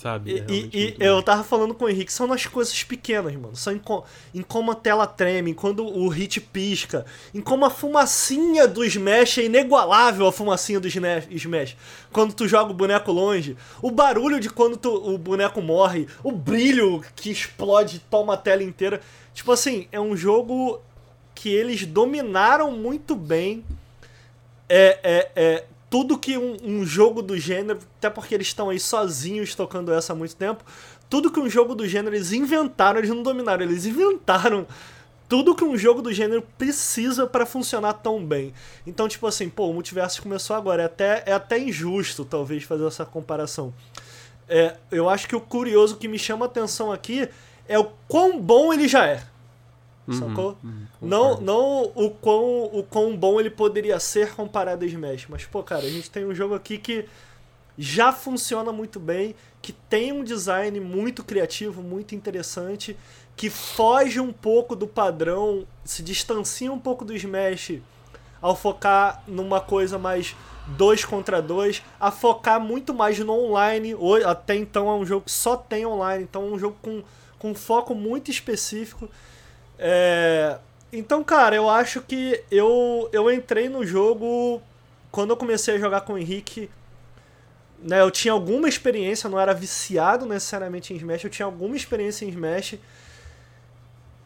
[0.01, 0.39] Sabe?
[0.39, 3.55] É e, e eu tava falando com o Henrique, são nas coisas pequenas, mano.
[3.55, 4.03] São em, co
[4.35, 8.83] em como a tela treme, em quando o hit pisca, em como a fumacinha do
[8.83, 11.77] Smash é inigualável a fumacinha do Smash.
[12.11, 16.33] Quando tu joga o boneco longe, o barulho de quando tu, o boneco morre, o
[16.33, 19.03] brilho que explode e toma a tela inteira.
[19.35, 20.81] Tipo assim, é um jogo
[21.35, 23.63] que eles dominaram muito bem.
[24.67, 28.79] É, é, é, tudo que um, um, jogo do gênero, até porque eles estão aí
[28.79, 30.65] sozinhos tocando essa há muito tempo,
[31.11, 34.67] tudo que um jogo do gênero eles inventaram, eles não dominaram, eles inventaram
[35.29, 38.53] tudo que um jogo do gênero precisa para funcionar tão bem.
[38.87, 42.87] Então, tipo assim, pô, o multiverso começou agora, é até, é até injusto, talvez, fazer
[42.87, 43.73] essa comparação.
[44.49, 47.29] É, eu acho que o curioso que me chama a atenção aqui
[47.69, 49.23] é o quão bom ele já é.
[50.13, 50.59] Uhum, sacou?
[50.63, 55.27] Uhum, não não o, quão, o quão bom ele poderia ser comparado a Smash.
[55.29, 57.07] Mas, pô, cara, a gente tem um jogo aqui que
[57.79, 62.97] já funciona muito bem, que tem um design muito criativo, muito interessante,
[63.37, 67.81] que foge um pouco do padrão, se distancia um pouco do Smash
[68.41, 70.35] ao focar numa coisa mais
[70.77, 73.95] dois contra dois, a focar muito mais no online.
[74.25, 77.03] Até então é um jogo que só tem online, então é um jogo com,
[77.39, 79.09] com foco muito específico.
[79.83, 80.59] É,
[80.93, 84.61] então, cara, eu acho que eu, eu entrei no jogo
[85.11, 86.69] quando eu comecei a jogar com o Henrique.
[87.83, 92.27] Né, eu tinha alguma experiência, não era viciado necessariamente em Smash, eu tinha alguma experiência
[92.27, 92.79] em Smash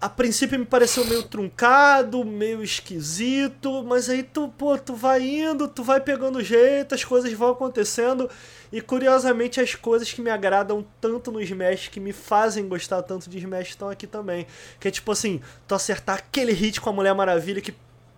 [0.05, 5.67] a princípio me pareceu meio truncado, meio esquisito, mas aí tu, pô, tu vai indo,
[5.67, 8.29] tu vai pegando jeito, as coisas vão acontecendo.
[8.71, 13.31] E curiosamente as coisas que me agradam tanto no Smash, que me fazem gostar tanto
[13.31, 14.47] de Smash, estão aqui também.
[14.79, 17.75] Que é tipo assim, tu acertar aquele hit com a Mulher Maravilha que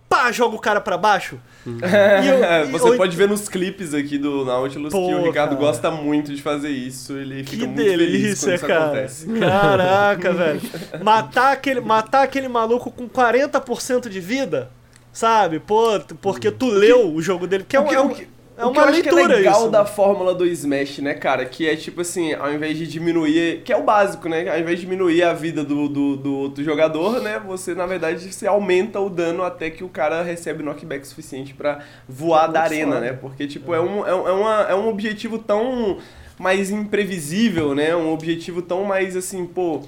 [0.07, 1.39] pá, joga o cara para baixo.
[1.65, 1.79] Uhum.
[1.81, 5.61] Eu, Você pode ver nos clipes aqui do Nautilus Pô, que o Ricardo cara.
[5.61, 7.13] gosta muito de fazer isso.
[7.13, 8.85] Ele que fica muito delícia, feliz quando cara.
[8.85, 9.27] acontece.
[9.39, 10.61] Caraca, velho.
[11.03, 14.71] Matar aquele, matar aquele maluco com 40% de vida,
[15.11, 15.59] sabe?
[15.59, 18.15] Pô, porque tu leu o jogo dele, que é um, é um,
[18.57, 19.69] é uma o que eu acho leitura que é legal isso.
[19.69, 21.45] da fórmula do Smash, né, cara?
[21.45, 23.61] Que é tipo assim, ao invés de diminuir.
[23.63, 24.49] Que é o básico, né?
[24.49, 27.39] Ao invés de diminuir a vida do, do, do outro jogador, né?
[27.45, 31.81] Você, na verdade, você aumenta o dano até que o cara recebe knockback suficiente para
[32.09, 33.13] voar da arena, né?
[33.13, 35.99] Porque, tipo, é, um, é, é, uma, é um objetivo tão
[36.39, 37.95] mais imprevisível, né?
[37.95, 39.81] Um objetivo tão mais assim, pô.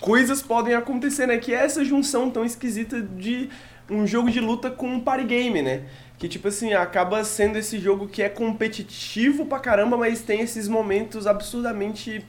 [0.00, 1.38] Coisas podem acontecer, né?
[1.38, 3.48] Que é essa junção tão esquisita de
[3.88, 5.82] um jogo de luta com um party game, né?
[6.18, 10.68] Que, tipo assim, acaba sendo esse jogo que é competitivo pra caramba, mas tem esses
[10.68, 12.24] momentos absurdamente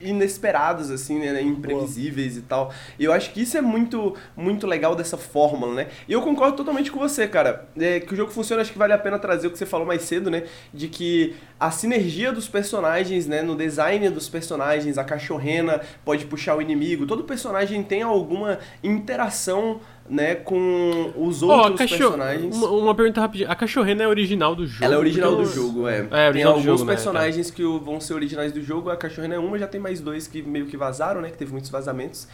[0.00, 2.38] inesperados, assim, né, imprevisíveis Boa.
[2.38, 2.74] e tal.
[2.98, 5.88] E eu acho que isso é muito, muito legal dessa fórmula, né?
[6.06, 7.68] E eu concordo totalmente com você, cara.
[7.76, 9.86] É, que o jogo funciona, acho que vale a pena trazer o que você falou
[9.86, 10.44] mais cedo, né?
[10.72, 16.56] De que a sinergia dos personagens, né, no design dos personagens, a cachorrena pode puxar
[16.56, 22.56] o inimigo, todo personagem tem alguma interação né, com os outros oh, personagens.
[22.56, 23.50] Uma, uma, pergunta rapidinha.
[23.50, 24.84] A cachorrena é original do jogo?
[24.84, 26.06] Ela é original do jogo, é.
[26.10, 27.52] é tem alguns jogo, né, personagens né?
[27.54, 28.90] que vão ser originais do jogo.
[28.90, 31.30] A cachorrena é uma, já tem mais dois que meio que vazaram, né?
[31.30, 32.26] Que teve muitos vazamentos.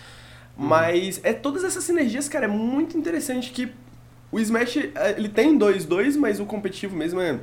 [0.56, 0.66] Hum.
[0.66, 3.72] Mas é todas essas sinergias, cara, é muito interessante que
[4.30, 7.40] o Smash, é, ele tem dois, dois, mas o competitivo mesmo é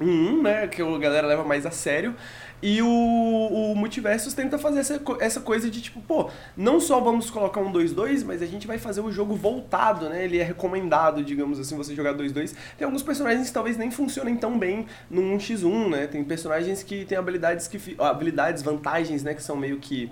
[0.00, 0.68] um, um né?
[0.68, 2.14] Que a galera leva mais a sério.
[2.62, 7.30] E o, o Multiversus tenta fazer essa, essa coisa de tipo, pô, não só vamos
[7.30, 10.24] colocar um 2-2, mas a gente vai fazer o jogo voltado, né?
[10.24, 12.54] Ele é recomendado, digamos assim, você jogar 2-2.
[12.78, 16.06] Tem alguns personagens que talvez nem funcionem tão bem no 1x1, né?
[16.06, 17.96] Tem personagens que têm habilidades que.
[17.98, 19.34] habilidades, vantagens, né?
[19.34, 20.10] Que são meio que.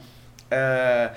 [0.50, 1.12] É,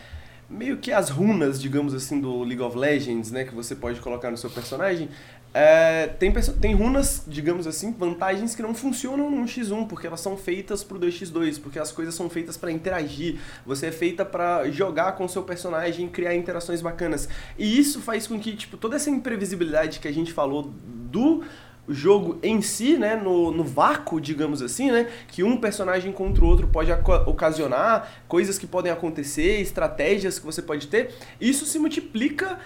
[0.49, 3.43] meio que as runas, digamos assim, do League of Legends, né?
[3.43, 5.09] Que você pode colocar no seu personagem.
[5.53, 10.37] É, tem, tem runas, digamos assim, vantagens que não funcionam no 1x1, porque elas são
[10.37, 13.39] feitas pro 2x2, porque as coisas são feitas para interagir.
[13.65, 17.27] Você é feita para jogar com seu personagem, criar interações bacanas.
[17.57, 21.43] E isso faz com que, tipo, toda essa imprevisibilidade que a gente falou do
[21.87, 26.47] jogo em si, né, no, no vácuo, digamos assim, né, que um personagem contra o
[26.47, 26.91] outro pode
[27.25, 32.59] ocasionar, coisas que podem acontecer, estratégias que você pode ter, isso se multiplica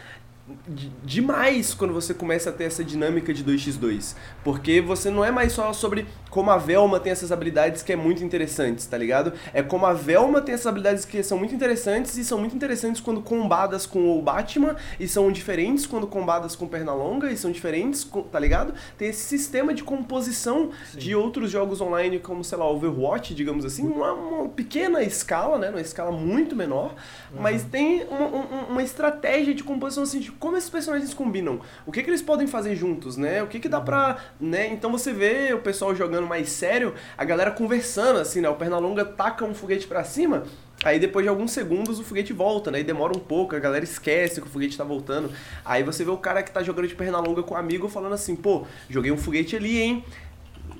[1.03, 4.15] demais quando você começa a ter essa dinâmica de 2x2.
[4.43, 7.95] Porque você não é mais só sobre como a Velma tem essas habilidades que é
[7.95, 9.33] muito interessantes, tá ligado?
[9.53, 13.01] É como a Velma tem essas habilidades que são muito interessantes e são muito interessantes
[13.01, 18.09] quando combadas com o Batman e são diferentes quando combadas com Pernalonga e são diferentes,
[18.31, 18.73] tá ligado?
[18.97, 20.99] Tem esse sistema de composição Sim.
[20.99, 25.69] de outros jogos online como, sei lá, Overwatch, digamos assim, uma, uma pequena escala, né?
[25.69, 26.95] Uma escala muito menor,
[27.33, 27.41] uhum.
[27.41, 31.91] mas tem uma, uma, uma estratégia de composição assim, de como esses personagens combinam, o
[31.91, 33.43] que, que eles podem fazer juntos, né?
[33.43, 34.17] O que, que dá pra.
[34.39, 34.73] Né?
[34.73, 38.49] Então você vê o pessoal jogando mais sério, a galera conversando, assim, né?
[38.49, 40.43] O Pernalonga taca um foguete para cima.
[40.83, 42.79] Aí depois de alguns segundos o foguete volta, né?
[42.79, 45.31] E demora um pouco, a galera esquece que o foguete tá voltando.
[45.63, 48.13] Aí você vê o cara que tá jogando de perna longa com um amigo falando
[48.13, 50.03] assim, pô, joguei um foguete ali, hein?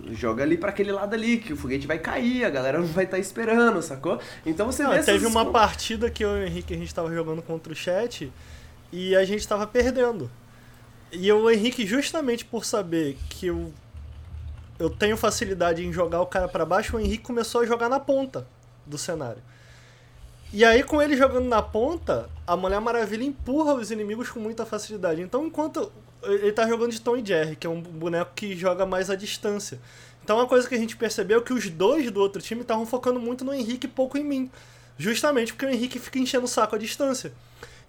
[0.10, 3.04] Joga ali para aquele lado ali, que o foguete vai cair, a galera não vai
[3.04, 4.20] estar tá esperando, sacou?
[4.44, 5.24] Então você não, Teve essas...
[5.24, 8.32] uma partida que eu e o Henrique a gente tava jogando contra o chat
[8.92, 10.30] e a gente tava perdendo.
[11.12, 13.74] E o Henrique, justamente por saber que eu,
[14.80, 18.00] eu tenho facilidade em jogar o cara para baixo, o Henrique começou a jogar na
[18.00, 18.48] ponta
[18.86, 19.42] do cenário.
[20.54, 24.66] E aí, com ele jogando na ponta, a Mulher Maravilha empurra os inimigos com muita
[24.66, 25.22] facilidade.
[25.22, 25.92] Então, enquanto
[26.24, 29.16] ele tá jogando de Tom e Jerry, que é um boneco que joga mais à
[29.16, 29.80] distância.
[30.24, 32.86] Então, uma coisa que a gente percebeu é que os dois do outro time estavam
[32.86, 34.52] focando muito no Henrique e pouco em mim.
[34.98, 37.34] Justamente porque o Henrique fica enchendo o saco à distância.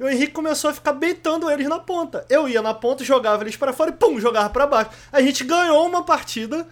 [0.03, 2.26] E o Henrique começou a ficar beitando eles na ponta.
[2.28, 4.90] Eu ia na ponta, jogava eles para fora e pum, jogava para baixo.
[5.12, 6.66] A gente ganhou uma partida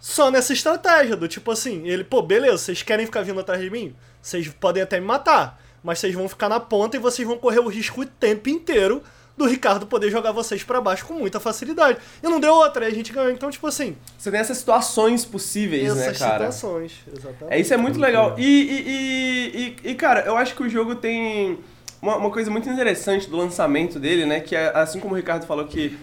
[0.00, 3.68] só nessa estratégia, do tipo assim, ele, pô, beleza, vocês querem ficar vindo atrás de
[3.68, 3.94] mim?
[4.22, 7.60] Vocês podem até me matar, mas vocês vão ficar na ponta e vocês vão correr
[7.60, 9.02] o risco o tempo inteiro
[9.36, 11.98] do Ricardo poder jogar vocês para baixo com muita facilidade.
[12.22, 13.30] E não deu outra, aí a gente ganhou.
[13.30, 13.94] Então, tipo assim.
[14.16, 16.46] Você tem essas situações possíveis, né, cara?
[16.46, 17.54] Essas situações, exatamente.
[17.54, 18.36] É, isso é muito legal.
[18.38, 21.58] E, e, e, e, cara, eu acho que o jogo tem
[22.02, 24.40] uma, uma coisa muito interessante do lançamento dele, né?
[24.40, 25.96] Que é, assim como o Ricardo falou que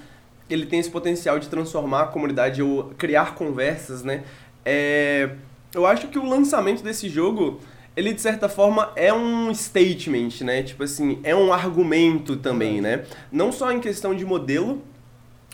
[0.49, 4.23] ele tem esse potencial de transformar a comunidade ou criar conversas, né?
[4.65, 5.29] É,
[5.75, 7.59] eu acho que o lançamento desse jogo,
[7.95, 10.63] ele de certa forma é um statement, né?
[10.63, 13.03] Tipo assim, é um argumento também, né?
[13.29, 14.81] Não só em questão de modelo,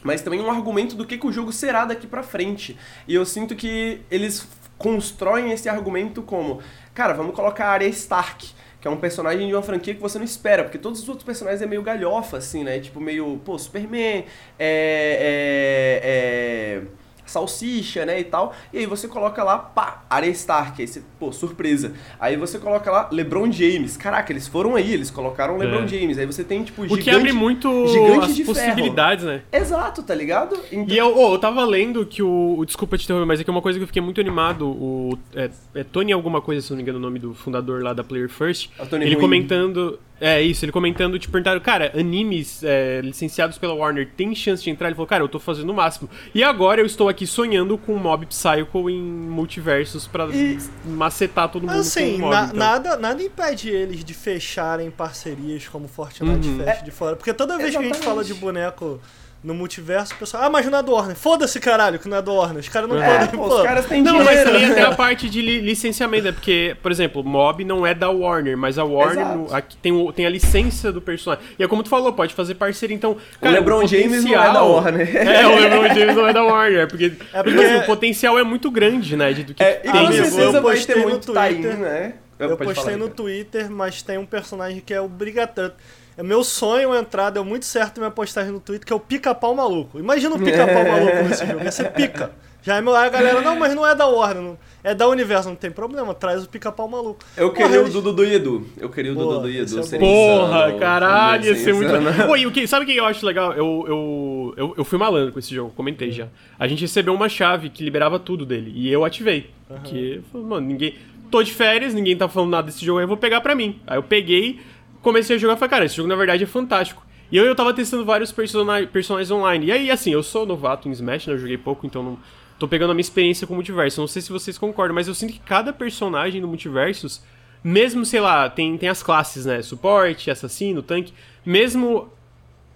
[0.04, 2.78] mas também um argumento do que, que o jogo será daqui pra frente.
[3.08, 6.62] E eu sinto que eles constroem esse argumento como,
[6.94, 8.54] cara, vamos colocar a área Stark
[8.86, 11.26] que é um personagem de uma franquia que você não espera, porque todos os outros
[11.26, 12.80] personagens é meio galhofa, assim, né?
[12.80, 14.26] Tipo, meio, pô, Superman,
[14.60, 16.82] é, é, é
[17.26, 18.54] salsicha, né, e tal.
[18.72, 21.94] E aí você coloca lá, pá, Arya Stark, aí você, pô, surpresa.
[22.20, 23.98] Aí você coloca lá LeBron James.
[23.98, 25.88] Caraca, eles foram aí, eles colocaram LeBron é.
[25.88, 26.18] James.
[26.18, 27.02] Aí você tem, tipo, gigante...
[27.02, 29.38] O que abre muito gigante as de possibilidades, ferro.
[29.38, 29.60] né?
[29.60, 30.58] Exato, tá ligado?
[30.72, 30.96] Então...
[30.96, 32.64] E eu, oh, eu tava lendo que o...
[32.66, 34.68] Desculpa te interromper, mas é que é uma coisa que eu fiquei muito animado.
[34.68, 37.94] O, é, é Tony alguma coisa, se não me engano, o nome do fundador lá
[37.94, 38.70] da Player First.
[38.92, 39.22] Ele Ruim.
[39.22, 40.00] comentando...
[40.20, 44.70] É, isso, ele comentando, te perguntaram, cara, animes é, licenciados pela Warner tem chance de
[44.70, 44.88] entrar?
[44.88, 46.10] Ele falou, cara, eu tô fazendo o máximo.
[46.34, 50.58] E agora eu estou aqui sonhando com Mob Psycho em multiversos pra e...
[50.86, 52.58] macetar todo mundo assim, com Mob, na, então.
[52.58, 56.64] nada, nada impede eles de fecharem parcerias como Fortnite uhum.
[56.64, 57.16] Fest é, de fora.
[57.16, 57.92] Porque toda vez exatamente.
[57.92, 59.02] que a gente fala de boneco
[59.46, 61.16] no multiverso, o pessoal, ah, mas não é do Warner.
[61.16, 62.62] Foda-se, caralho, que não é do Warner.
[62.62, 63.56] Os caras não é, podem, pô.
[63.56, 66.32] Os caras têm Não, mas também tem a parte de li licenciamento, né?
[66.32, 70.12] Porque, por exemplo, Mob não é da Warner, mas a Warner no, aqui tem, o,
[70.12, 71.46] tem a licença do personagem.
[71.60, 72.96] E é como tu falou, pode fazer parceria.
[72.96, 75.16] Então, cara, o LeBron o James não é da Warner.
[75.36, 76.88] É, o LeBron James não é da Warner.
[76.88, 79.32] Porque, é porque assim, o potencial é muito grande, né?
[79.32, 79.92] De, do que é, tem.
[79.92, 82.14] E com certeza vai ter muito Twitter, né?
[82.40, 85.74] Eu, eu postei falar, no Twitter, mas tem um personagem que é obrigatório.
[86.18, 89.54] É meu sonho entrar, deu muito certo minha postagem no Twitter, que é o pica-pau
[89.54, 90.00] maluco.
[90.00, 90.92] Imagina o pica-pau é.
[90.92, 91.64] maluco nesse jogo.
[91.64, 92.32] Ia ser pica.
[92.66, 95.50] Já é meu, a galera, não, mas não é da Warner, não, é da Universo,
[95.50, 97.20] não tem problema, traz o pica-pau maluco.
[97.38, 97.90] Eu Porra, queria eles...
[97.94, 98.66] o Dudu do Edu.
[98.80, 99.80] Eu queria o Dudu do Edu.
[99.80, 101.92] É Porra, insano, caralho, ia ser muito.
[102.28, 103.54] Oi, o que, sabe o que eu acho legal?
[103.54, 106.28] Eu, eu, eu, eu fui malandro com esse jogo, comentei já.
[106.58, 109.52] A gente recebeu uma chave que liberava tudo dele, e eu ativei.
[109.70, 109.76] Uhum.
[109.78, 110.96] Porque, mano, ninguém.
[111.30, 113.80] Tô de férias, ninguém tá falando nada desse jogo aí, eu vou pegar pra mim.
[113.86, 114.60] Aí eu peguei
[115.06, 117.06] comecei a jogar e falei, cara, esse jogo na verdade é fantástico.
[117.32, 119.68] E eu, eu tava testando vários personagens, personagens online.
[119.68, 121.34] E aí, assim, eu sou novato em Smash, né?
[121.34, 122.20] Eu joguei pouco, então não.
[122.60, 124.00] Tô pegando a minha experiência com o multiverso.
[124.02, 127.22] Não sei se vocês concordam, mas eu sinto que cada personagem do multiversos
[127.64, 129.62] mesmo, sei lá, tem, tem as classes, né?
[129.62, 131.14] Suporte, assassino, tanque.
[131.46, 132.10] Mesmo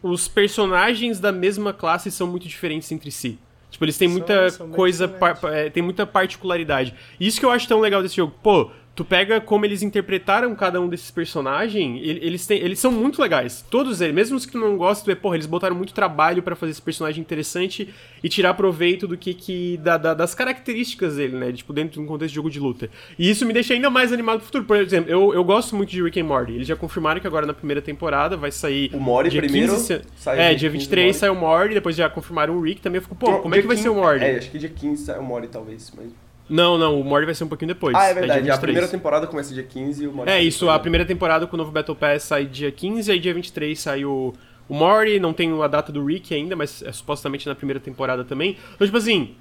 [0.01, 3.37] os personagens da mesma classe são muito diferentes entre si.
[3.69, 6.93] Tipo, eles têm muita são coisa, par- é, tem muita particularidade.
[7.19, 8.33] Isso que eu acho tão legal desse jogo.
[8.41, 12.91] Pô, tu pega como eles interpretaram cada um desses personagens, ele- eles, têm, eles são
[12.91, 13.65] muito legais.
[13.71, 16.43] Todos eles, mesmo os que tu não gosta, tu vê, porra, eles botaram muito trabalho
[16.43, 17.87] pra fazer esse personagem interessante
[18.21, 21.53] e tirar proveito do que, que da- da- das características dele, né?
[21.53, 22.89] Tipo, dentro de um contexto de jogo de luta.
[23.17, 24.65] E isso me deixa ainda mais animado pro futuro.
[24.65, 26.51] Por exemplo, eu, eu gosto muito de Rick and Morty.
[26.55, 28.91] Eles já confirmaram que agora na primeira temporada vai sair.
[28.93, 31.13] O Mori dia primeiro 15, se- sai É, dia dia 15 23 Mori.
[31.17, 32.97] sai o Morty, depois já confirmaram o Rick também.
[32.97, 34.25] Eu fico, pô, Então, como é que dia vai ser o 15 Morty?
[34.25, 35.93] É, acho que dia 15 sai o Mori, talvez.
[35.95, 36.07] Mas...
[36.49, 37.95] Não, não, o Morty vai ser um pouquinho depois.
[37.95, 38.39] Ah, é dia verdade.
[38.39, 38.59] a 23.
[38.59, 41.57] primeira temporada começa dia 15 e o Mori É isso, a primeira temporada com o
[41.57, 44.33] novo Battle Pass sai dia 15, aí dia 23 sai o,
[44.67, 48.23] o Morty, não tem a data do Rick ainda, mas é supostamente na primeira temporada
[48.23, 48.57] também.
[48.73, 49.35] Então, tipo assim,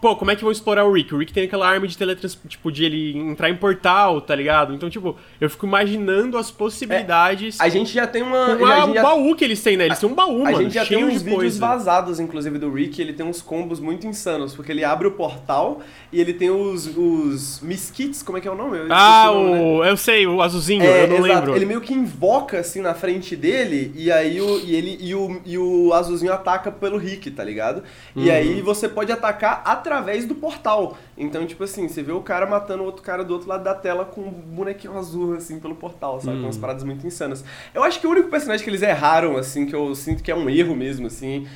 [0.00, 1.14] pô, como é que vão explorar o Rick?
[1.14, 2.38] O Rick tem aquela arma de teletrans...
[2.48, 4.72] tipo, de ele entrar em portal, tá ligado?
[4.74, 8.56] Então, tipo, eu fico imaginando as possibilidades A gente já tem uma.
[8.56, 9.86] com a a- o já- baú que eles têm, né?
[9.86, 11.60] Eles têm um baú, A mano, gente já tem uns de vídeos coisa.
[11.60, 13.00] vazados, inclusive, do Rick.
[13.00, 15.80] Ele tem uns combos muito insanos, porque ele abre o portal
[16.12, 18.78] e ele tem os, os Miskits, como é que é o nome?
[18.78, 19.60] Eu Ah, nome, né?
[19.60, 19.84] o...
[19.84, 21.32] eu sei, o azulzinho, É, eu não exato.
[21.32, 21.56] lembro.
[21.56, 25.40] Ele meio que invoca assim na frente dele e aí o, e ele, e, o,
[25.44, 27.82] e o azulzinho ataca pelo Rick, tá ligado?
[28.14, 28.24] Uhum.
[28.24, 30.98] E aí você pode atacar através do portal.
[31.16, 33.74] Então, tipo assim, você vê o cara matando o outro cara do outro lado da
[33.74, 36.32] tela com um bonequinho azul, assim, pelo portal, sabe?
[36.36, 36.46] Com Uhum.
[36.48, 37.42] umas paradas muito insanas.
[37.74, 40.36] Eu acho que o único personagem que eles erraram, assim, que eu sinto que é
[40.36, 41.46] um erro mesmo, assim,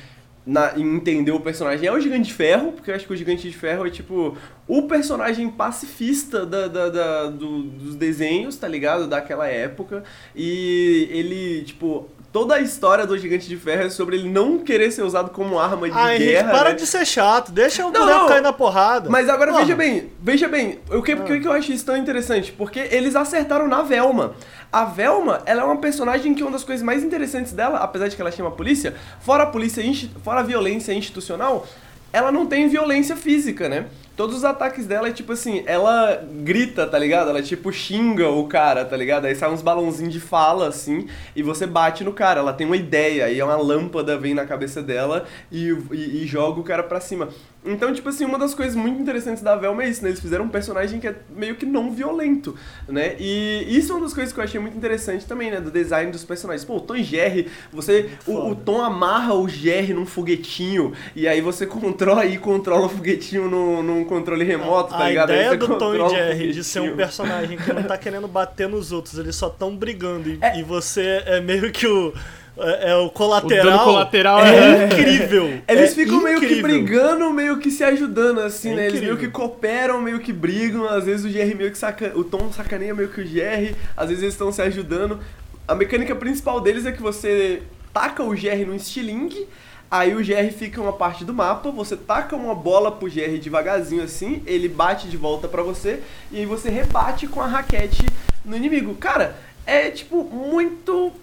[0.45, 3.15] na, em entender o personagem é o Gigante de Ferro, porque eu acho que o
[3.15, 4.35] Gigante de Ferro é tipo
[4.67, 9.07] o personagem pacifista da, da- da- do- dos desenhos, tá ligado?
[9.07, 10.03] Daquela época.
[10.35, 14.91] E ele, tipo, toda a história do Gigante de Ferro é sobre ele não querer
[14.91, 16.51] ser usado como arma de Ai, Henrique, guerra.
[16.51, 16.75] para né?
[16.75, 17.51] de ser chato.
[17.51, 18.27] Deixa o Não, boneco não.
[18.27, 19.07] cair na porrada.
[19.09, 19.63] Mas agora Porra.
[19.63, 22.51] veja bem, veja bem, o que, por que que eu acho isso tão interessante?
[22.51, 24.33] Porque eles acertaram na Velma.
[24.71, 28.15] A Velma, ela é uma personagem que uma das coisas mais interessantes dela, apesar de
[28.15, 29.83] que ela chama polícia, fora a polícia,
[30.23, 31.67] fora a violência institucional,
[32.11, 33.85] ela não tem violência física, né?
[34.15, 37.29] Todos os ataques dela é tipo assim, ela grita, tá ligado?
[37.29, 39.25] Ela tipo xinga o cara, tá ligado?
[39.25, 42.39] Aí sai uns balãozinhos de fala, assim, e você bate no cara.
[42.39, 46.59] Ela tem uma ideia, aí uma lâmpada vem na cabeça dela e, e- e joga
[46.59, 47.29] o cara pra cima.
[47.65, 50.09] Então, tipo assim, uma das coisas muito interessantes da Velma é isso, né?
[50.09, 52.53] Eles fizeram um personagem que é meio que não violento,
[52.89, 53.15] né?
[53.17, 55.61] E isso é uma das coisas que eu achei muito interessante também, né?
[55.61, 56.65] Do design dos personagens.
[56.65, 58.09] Pô, o Tom e Jerry, você...
[58.27, 62.89] O, o Tom amarra o Jerry num foguetinho e aí você controla e controla o
[62.89, 65.29] foguetinho num, num controle remoto, tá a ligado?
[65.31, 68.27] Aí ideia do Tom e o Jerry de ser um personagem que não tá querendo
[68.27, 70.59] bater nos outros, eles só tão brigando e, É.
[70.59, 72.13] e você é meio que o
[72.55, 73.65] é, é o colateral.
[73.65, 75.45] O dano colateral é incrível.
[75.67, 76.63] Eles É ficam meio que incrível.
[76.69, 78.81] brigando, meio que se ajudando, assim, É né?
[78.85, 79.31] Eles meio incrível.
[79.31, 80.87] que cooperam, meio que brigam.
[80.87, 82.11] Às vezes o Jerry meio que saca...
[82.13, 83.75] O Tom sacaneia meio que o Jerry.
[83.97, 85.19] Às vezes eles estão se ajudando.
[85.67, 89.47] A mecânica principal deles é que você taca o Jerry no estilingue.
[89.93, 94.01] Aí o GR fica uma parte do mapa, você taca uma bola pro GR devagarzinho
[94.01, 98.03] assim, ele bate de volta pra você, e aí você rebate com a raquete
[98.43, 98.95] no inimigo.
[98.95, 99.37] Cara,
[99.67, 101.13] é tipo muito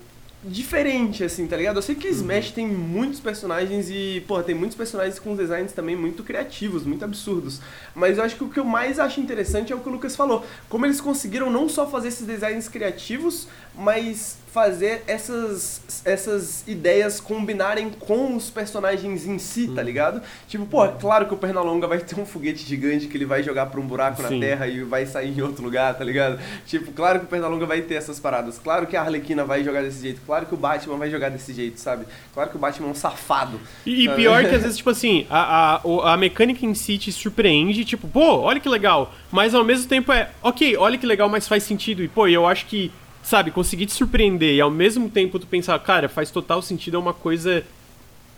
[0.43, 1.77] diferente, assim, tá ligado?
[1.77, 5.95] Eu sei que Smash tem muitos personagens e, pô, tem muitos personagens com designs também
[5.95, 7.61] muito criativos, muito absurdos.
[7.95, 10.17] Mas eu acho que o que eu mais acho interessante é o que o Lucas
[10.17, 10.47] falou.
[10.69, 13.49] Como eles conseguiram não só fazer esses designs criativos,
[13.81, 20.21] mas fazer essas, essas ideias combinarem com os personagens em si, tá ligado?
[20.49, 23.43] Tipo, pô, é claro que o Pernalonga vai ter um foguete gigante que ele vai
[23.43, 24.23] jogar pra um buraco Sim.
[24.35, 26.41] na terra e vai sair em outro lugar, tá ligado?
[26.67, 28.59] Tipo, claro que o Pernalonga vai ter essas paradas.
[28.59, 30.21] Claro que a Arlequina vai jogar desse jeito.
[30.27, 32.05] Claro que o Batman vai jogar desse jeito, sabe?
[32.35, 33.61] Claro que o Batman é um safado.
[33.87, 37.13] E, e pior que às vezes, tipo assim, a, a, a mecânica em si te
[37.13, 39.15] surpreende, tipo, pô, olha que legal.
[39.31, 42.03] Mas ao mesmo tempo é, ok, olha que legal, mas faz sentido.
[42.03, 42.91] E, pô, eu acho que,
[43.23, 47.01] sabe, conseguir te surpreender e ao mesmo tempo tu pensar, cara, faz total sentido, é
[47.01, 47.65] uma coisa.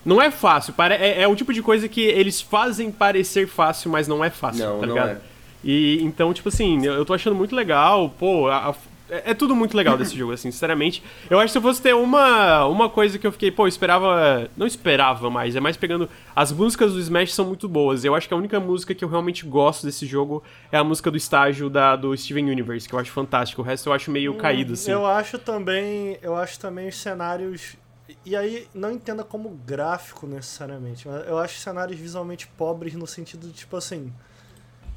[0.05, 3.89] Não é fácil, pare- é, é o tipo de coisa que eles fazem parecer fácil,
[3.89, 5.09] mas não é fácil, Não, tá não ligado?
[5.11, 5.17] é.
[5.63, 8.75] E então, tipo assim, eu eu tô achando muito legal, pô, a- a-
[9.13, 11.03] é, é tudo muito legal desse jogo, assim, sinceramente.
[11.29, 14.49] Eu acho que se eu fosse ter uma, uma coisa que eu fiquei, pô, esperava.
[14.57, 16.09] Não esperava mais, é mais pegando.
[16.35, 18.03] As músicas do Smash são muito boas.
[18.03, 21.11] Eu acho que a única música que eu realmente gosto desse jogo é a música
[21.11, 23.61] do estágio da, do Steven Universe, que eu acho fantástico.
[23.61, 24.91] O resto eu acho meio caído, assim.
[24.91, 27.75] Hum, Eu acho também, eu acho também os cenários
[28.25, 33.47] e aí não entenda como gráfico necessariamente, mas eu acho cenários visualmente pobres no sentido
[33.47, 34.13] de tipo assim,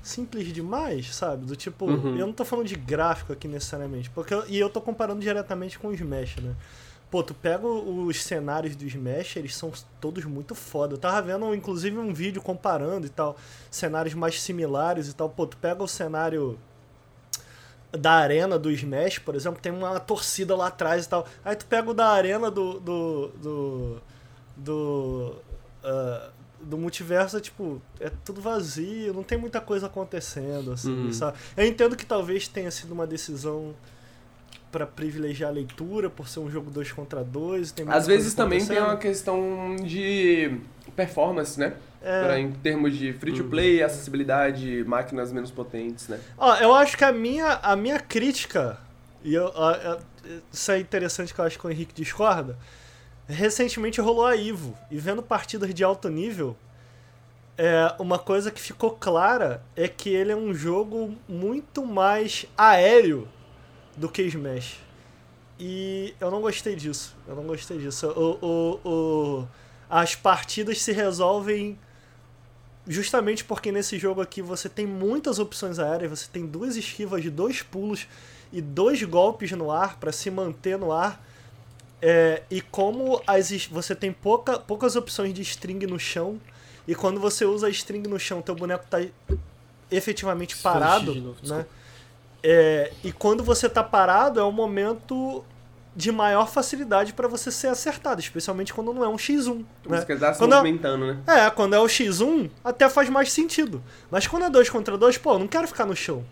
[0.06, 1.44] simples demais, sabe?
[1.44, 2.16] Do tipo, Uhum.
[2.16, 5.78] eu não tô falando de gráfico aqui necessariamente, porque eu- e eu tô comparando diretamente
[5.78, 6.54] com o Smash, né?
[7.10, 10.94] Pô, tu pega os cenários do Smash, eles são todos muito foda.
[10.94, 13.36] Eu tava vendo, inclusive, um vídeo comparando e tal,
[13.70, 15.28] cenários mais similares e tal.
[15.28, 16.58] Pô, tu pega o cenário
[17.92, 21.26] da arena do Smash, por exemplo, tem uma torcida lá atrás e tal.
[21.44, 22.80] Aí tu pega o da arena do.
[22.80, 23.28] do.
[23.40, 24.02] do.
[24.56, 25.36] do,
[25.84, 26.35] uh,
[26.66, 31.12] do multiverso, é, tipo, é tudo vazio, não tem muita coisa acontecendo, assim, Uhum.
[31.12, 31.38] sabe?
[31.56, 33.72] Eu entendo que talvez tenha sido uma decisão
[34.72, 37.72] pra privilegiar a leitura, por ser um jogo 2 contra 2.
[37.86, 40.58] Às vezes também tem uma questão de
[40.96, 41.74] performance, né?
[42.02, 42.24] É.
[42.24, 46.20] Pra, em termos de free to play, acessibilidade, máquinas menos potentes, né?
[46.36, 48.78] Ó, eu acho que a minha, a minha crítica,
[49.24, 49.98] e eu, a- a-
[50.52, 52.56] isso é interessante que eu acho que o Henrique discorda,
[53.28, 56.56] recentemente rolou a Ivo, e vendo partidas de alto nível,
[57.58, 63.26] é, uma coisa que ficou clara é que ele é um jogo muito mais aéreo
[63.96, 64.78] do que Smash.
[65.58, 67.16] E eu não gostei disso.
[67.26, 68.06] Eu não gostei disso.
[68.08, 69.48] O, o, o-
[69.88, 71.78] as partidas se resolvem
[72.86, 77.62] justamente porque nesse jogo aqui você tem muitas opções aéreas, você tem duas esquivas dois
[77.62, 78.06] pulos
[78.52, 81.24] e dois golpes no ar para se manter no ar.
[82.00, 86.38] É, e como as, você tem pouca, poucas opções de string no chão,
[86.86, 88.98] e quando você usa a string no chão, teu boneco tá
[89.90, 91.66] efetivamente parado, novo, né?
[92.42, 95.44] É, e quando você tá parado é um momento
[95.96, 100.00] de maior facilidade para você ser acertado, especialmente quando não é um X1, né?
[100.00, 101.18] Você tá se Quando é- movimentando, né?
[101.26, 103.82] É, quando é o X1, até faz mais sentido.
[104.10, 106.22] Mas quando é 2 contra 2, pô, eu não quero ficar no chão.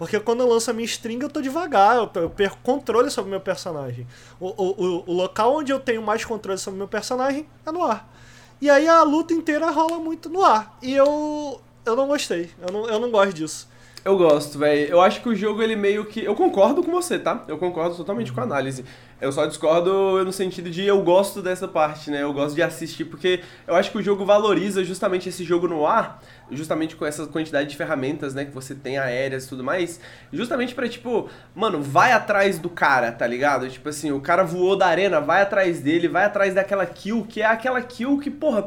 [0.00, 3.30] Porque quando eu lanço a minha string, eu tô devagar, eu, perco controle sobre o
[3.32, 4.06] meu personagem.
[4.40, 7.70] O, o, o, o local onde eu tenho mais controle sobre o meu personagem é
[7.70, 8.10] no ar.
[8.62, 10.74] E aí a luta inteira rola muito no ar.
[10.80, 11.60] E eu.
[11.84, 12.50] Eu não gostei.
[12.62, 13.68] Eu não, eu não gosto disso.
[14.02, 14.88] Eu gosto, velho.
[14.88, 16.24] Eu acho que o jogo, ele meio que.
[16.24, 17.44] Eu concordo com você, tá?
[17.46, 18.82] Eu concordo totalmente com a análise.
[19.20, 22.22] Eu só discordo no sentido de eu gosto dessa parte, né?
[22.22, 25.86] Eu gosto de assistir, porque eu acho que o jogo valoriza justamente esse jogo no
[25.86, 28.46] ar, justamente com essa quantidade de ferramentas, né?
[28.46, 30.00] Que você tem aéreas e tudo mais.
[30.32, 33.68] Justamente pra, tipo, mano, vai atrás do cara, tá ligado?
[33.68, 37.42] Tipo assim, o cara voou da arena, vai atrás dele, vai atrás daquela kill, que
[37.42, 38.66] é aquela kill que, porra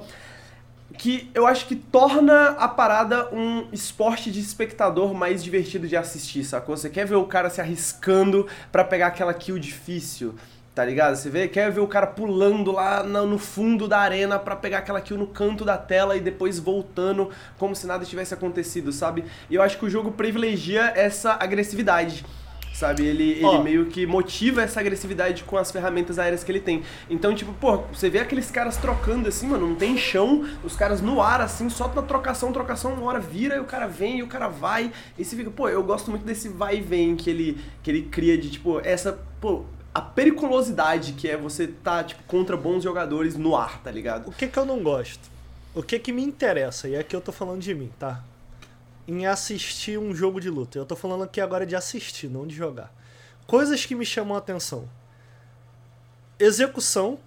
[0.97, 6.43] que eu acho que torna a parada um esporte de espectador mais divertido de assistir,
[6.43, 6.77] sacou?
[6.77, 10.35] Você quer ver o cara se arriscando pra pegar aquela kill difícil,
[10.73, 11.15] tá ligado?
[11.15, 15.01] Você vê, quer ver o cara pulando lá no, fundo da arena pra pegar aquela
[15.01, 19.25] kill no canto da tela e depois voltando como se nada tivesse acontecido, sabe?
[19.49, 22.25] E eu acho que o jogo privilegia essa agressividade.
[22.73, 26.81] Sabe, ele, ele meio que motiva essa agressividade com as ferramentas aéreas que ele tem.
[27.07, 30.99] Então, tipo, pô, você vê aqueles caras trocando assim, mano, não tem chão, os caras
[30.99, 34.23] no ar, assim, só na trocação, trocação, uma hora vira e o cara vem e
[34.23, 34.91] o cara vai.
[35.17, 38.01] E você fica, pô, eu gosto muito desse vai e vem que ele, que ele
[38.01, 43.37] cria de, tipo, essa, pô, a periculosidade que é você tá, tipo, contra bons jogadores
[43.37, 44.29] no ar, tá ligado?
[44.29, 45.31] O que que eu não gosto?
[45.75, 46.87] O que que me interessa?
[46.87, 48.23] E aqui eu tô falando de mim, tá?
[49.07, 50.77] Em assistir um jogo de luta.
[50.77, 52.93] Eu tô falando aqui agora de assistir, não de jogar.
[53.45, 54.87] Coisas que me chamam a atenção.
[56.39, 57.19] Execução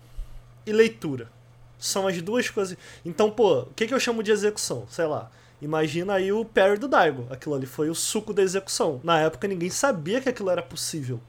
[0.64, 1.30] e leitura.
[1.78, 2.76] São as duas coisas.
[3.04, 4.86] Então, pô, o que que eu chamo de execução?
[4.88, 5.30] Sei lá.
[5.60, 7.26] Imagina aí o parry do Daigo.
[7.30, 9.00] Aquilo ali foi o suco da execução.
[9.02, 11.20] Na época ninguém sabia que aquilo era possível.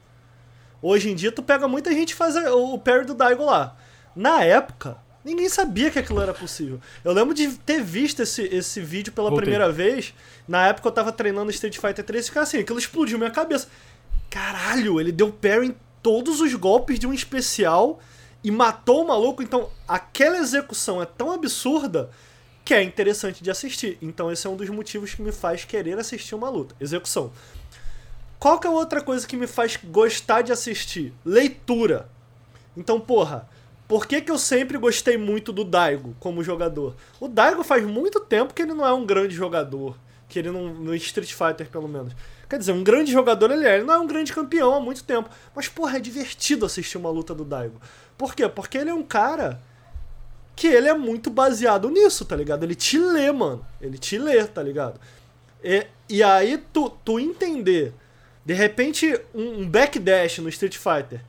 [0.82, 3.76] Hoje em dia tu pega muita gente e faz o parry do Daigo lá.
[4.14, 6.80] Na época, ninguém sabia que aquilo era possível.
[7.04, 9.44] Eu lembro de ter visto esse, esse vídeo pela Voltei.
[9.44, 10.14] primeira vez.
[10.46, 13.68] Na época eu tava treinando Street Fighter 3 e ficava assim, aquilo explodiu minha cabeça.
[14.30, 18.00] Caralho, ele deu parry em todos os golpes de um especial
[18.42, 19.42] e matou o maluco.
[19.42, 22.10] Então, aquela execução é tão absurda
[22.64, 23.96] que é interessante de assistir.
[24.02, 26.74] Então, esse é um dos motivos que me faz querer assistir uma luta.
[26.78, 27.32] Execução.
[28.38, 31.12] Qual que é outra coisa que me faz gostar de assistir?
[31.24, 32.08] Leitura.
[32.76, 33.48] Então, porra,
[33.88, 36.94] por que, que eu sempre gostei muito do Daigo como jogador?
[37.18, 39.96] O Daigo faz muito tempo que ele não é um grande jogador.
[40.28, 40.74] Que ele não.
[40.74, 42.14] No Street Fighter, pelo menos.
[42.50, 43.76] Quer dizer, um grande jogador ele é.
[43.76, 45.30] Ele não é um grande campeão há muito tempo.
[45.56, 47.80] Mas, porra, é divertido assistir uma luta do Daigo.
[48.18, 48.46] Por quê?
[48.46, 49.58] Porque ele é um cara
[50.54, 52.64] que ele é muito baseado nisso, tá ligado?
[52.64, 53.64] Ele te lê, mano.
[53.80, 55.00] Ele te lê, tá ligado?
[55.64, 57.94] E, e aí tu, tu entender,
[58.44, 61.22] de repente, um, um backdash no Street Fighter,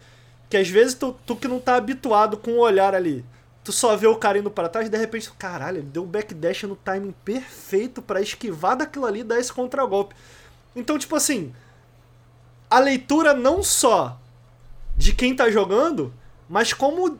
[0.49, 3.23] que às vezes tu, tu que não tá habituado com o olhar ali,
[3.63, 6.07] tu só vê o cara indo pra trás e de repente, caralho, ele deu um
[6.07, 10.15] backdash no timing perfeito pra esquivar daquilo ali e dar esse contragolpe.
[10.75, 11.53] Então, tipo assim,
[12.69, 14.19] a leitura não só
[14.97, 16.13] de quem tá jogando,
[16.49, 17.19] mas como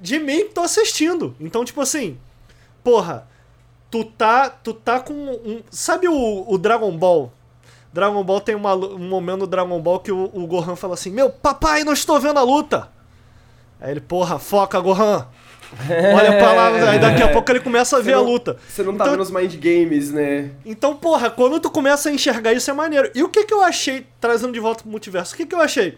[0.00, 1.34] de mim que tô assistindo.
[1.40, 2.18] Então, tipo assim,
[2.84, 3.28] porra,
[3.90, 7.32] tu tá, tu tá com um, sabe o, o Dragon Ball?
[7.92, 11.10] Dragon Ball tem uma, um momento no Dragon Ball que o, o Gohan fala assim:
[11.10, 12.88] "Meu papai, não estou vendo a luta".
[13.80, 15.26] Aí ele, porra, foca, Gohan.
[16.16, 18.56] olha pra lá, aí daqui a pouco ele começa a Você ver a não- luta.
[18.68, 20.50] Você não tá Então- vendo os mind games, né?
[20.66, 23.08] Então, porra, quando tu começa a enxergar isso é maneiro.
[23.14, 25.60] E o que que eu achei, trazendo de volta pro multiverso, o que que eu
[25.60, 25.96] achei?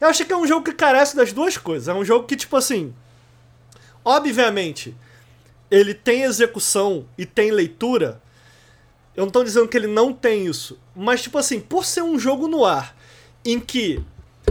[0.00, 1.86] Eu achei que é um jogo que carece das duas coisas.
[1.88, 2.94] É um jogo que, tipo assim,
[4.04, 4.96] obviamente,
[5.70, 8.20] ele tem execução e tem leitura.
[9.16, 10.78] Eu não tô dizendo que ele não tem isso.
[10.94, 12.96] Mas, tipo assim, por ser um jogo no ar,
[13.44, 14.02] em que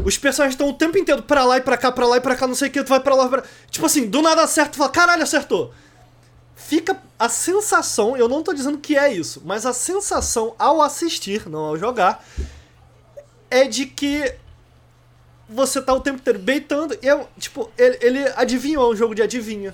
[0.04, 2.36] os personagens estão o tempo inteiro pra lá e pra cá, pra lá e pra
[2.36, 3.44] cá, não sei o que, tu vai pra lá, pra...
[3.70, 5.74] Tipo assim, do nada acerta, tu fala, caralho, acertou
[6.70, 11.50] fica a sensação, eu não tô dizendo que é isso, mas a sensação ao assistir,
[11.50, 12.24] não ao jogar,
[13.50, 14.36] é de que
[15.50, 19.16] você tá o tempo inteiro beitando e é, tipo, ele, ele adivinha, é um jogo
[19.16, 19.74] de adivinha.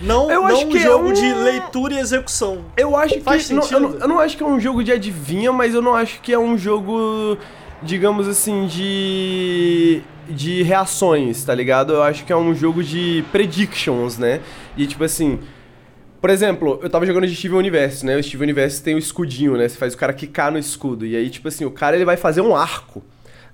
[0.00, 2.64] Não, Eu não um que é jogo um- de leitura e execução.
[2.76, 3.20] Eu acho que.
[3.20, 3.80] Faz não, eu, sentido?
[3.80, 6.32] não, eu não acho que é um jogo de adivinha, mas eu não acho que
[6.32, 7.38] é um jogo,
[7.82, 10.02] digamos assim, de.
[10.28, 11.92] de reações, tá ligado?
[11.94, 14.40] Eu acho que é um jogo de predictions, né?
[14.76, 15.38] E tipo assim.
[16.20, 18.16] Por exemplo, eu tava jogando de Steven Universe, né?
[18.16, 19.68] O Steven Universe tem o escudinho, né?
[19.68, 21.04] Você faz o cara quicar no escudo.
[21.04, 23.02] E aí, tipo assim, o cara ele vai fazer um arco.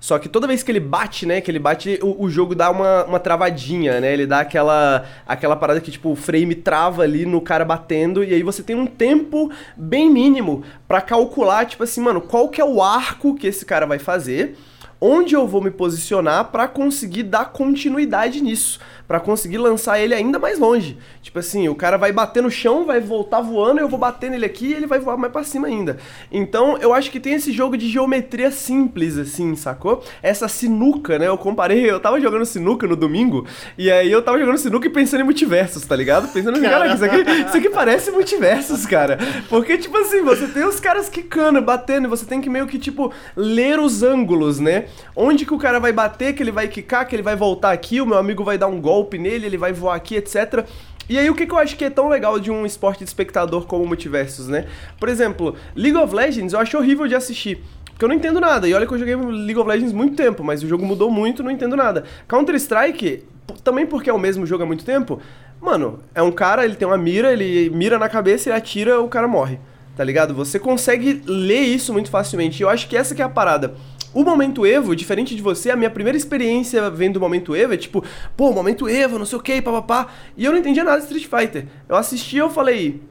[0.01, 1.41] Só que toda vez que ele bate, né?
[1.41, 4.11] Que ele bate, o, o jogo dá uma, uma travadinha, né?
[4.11, 8.23] Ele dá aquela, aquela parada que, tipo, o frame trava ali no cara batendo.
[8.23, 12.59] E aí você tem um tempo bem mínimo pra calcular, tipo assim, mano, qual que
[12.59, 14.57] é o arco que esse cara vai fazer.
[14.99, 18.79] Onde eu vou me posicionar pra conseguir dar continuidade nisso.
[19.11, 20.97] Pra conseguir lançar ele ainda mais longe.
[21.21, 24.45] Tipo assim, o cara vai bater no chão, vai voltar voando, eu vou bater nele
[24.45, 25.97] aqui e ele vai voar mais pra cima ainda.
[26.31, 30.01] Então, eu acho que tem esse jogo de geometria simples, assim, sacou?
[30.23, 31.27] Essa sinuca, né?
[31.27, 33.45] Eu comparei, eu tava jogando sinuca no domingo,
[33.77, 36.29] e aí eu tava jogando sinuca e pensando em multiversos, tá ligado?
[36.29, 39.17] Pensando em, cara, isso aqui, isso aqui parece multiversos, cara.
[39.49, 42.79] Porque, tipo assim, você tem os caras quicando, batendo, e você tem que meio que,
[42.79, 44.85] tipo, ler os ângulos, né?
[45.13, 47.99] Onde que o cara vai bater, que ele vai quicar, que ele vai voltar aqui,
[47.99, 50.65] o meu amigo vai dar um golpe nele, ele vai voar aqui, etc.
[51.09, 53.05] E aí, o que, que eu acho que é tão legal de um esporte de
[53.05, 54.65] espectador como o Multiversos, né?
[54.99, 57.61] Por exemplo, League of Legends eu acho horrível de assistir.
[57.85, 58.67] Porque eu não entendo nada.
[58.67, 61.43] E olha que eu joguei League of Legends muito tempo, mas o jogo mudou muito,
[61.43, 62.05] não entendo nada.
[62.27, 63.25] Counter-Strike,
[63.63, 65.19] também porque é o mesmo jogo há muito tempo,
[65.59, 69.07] mano, é um cara, ele tem uma mira, ele mira na cabeça, ele atira, o
[69.07, 69.59] cara morre.
[69.95, 70.33] Tá ligado?
[70.33, 72.61] Você consegue ler isso muito facilmente.
[72.61, 73.75] E eu acho que essa que é a parada.
[74.13, 77.77] O Momento Evo, diferente de você, a minha primeira experiência vendo o Momento Evo é
[77.77, 78.03] tipo,
[78.35, 80.07] pô, Momento Evo, não sei o que, papapá.
[80.35, 81.67] E eu não entendia nada de Street Fighter.
[81.87, 83.01] Eu assisti e eu falei,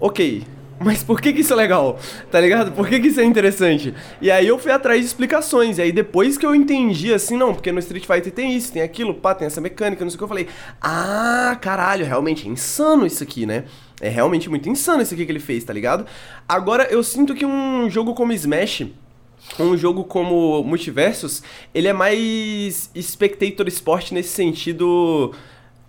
[0.00, 0.42] ok,
[0.80, 1.96] mas por que, que isso é legal?
[2.28, 2.72] Tá ligado?
[2.72, 3.94] Por que, que isso é interessante?
[4.20, 5.78] E aí eu fui atrás de explicações.
[5.78, 8.82] E aí depois que eu entendi, assim, não, porque no Street Fighter tem isso, tem
[8.82, 10.48] aquilo, pá, tem essa mecânica, não sei o que, eu falei,
[10.80, 13.62] ah, caralho, realmente é insano isso aqui, né?
[14.00, 16.04] É realmente muito insano isso aqui que ele fez, tá ligado?
[16.48, 18.86] Agora eu sinto que um jogo como Smash
[19.58, 21.42] um jogo como Multiversus,
[21.74, 25.32] ele é mais spectator sport nesse sentido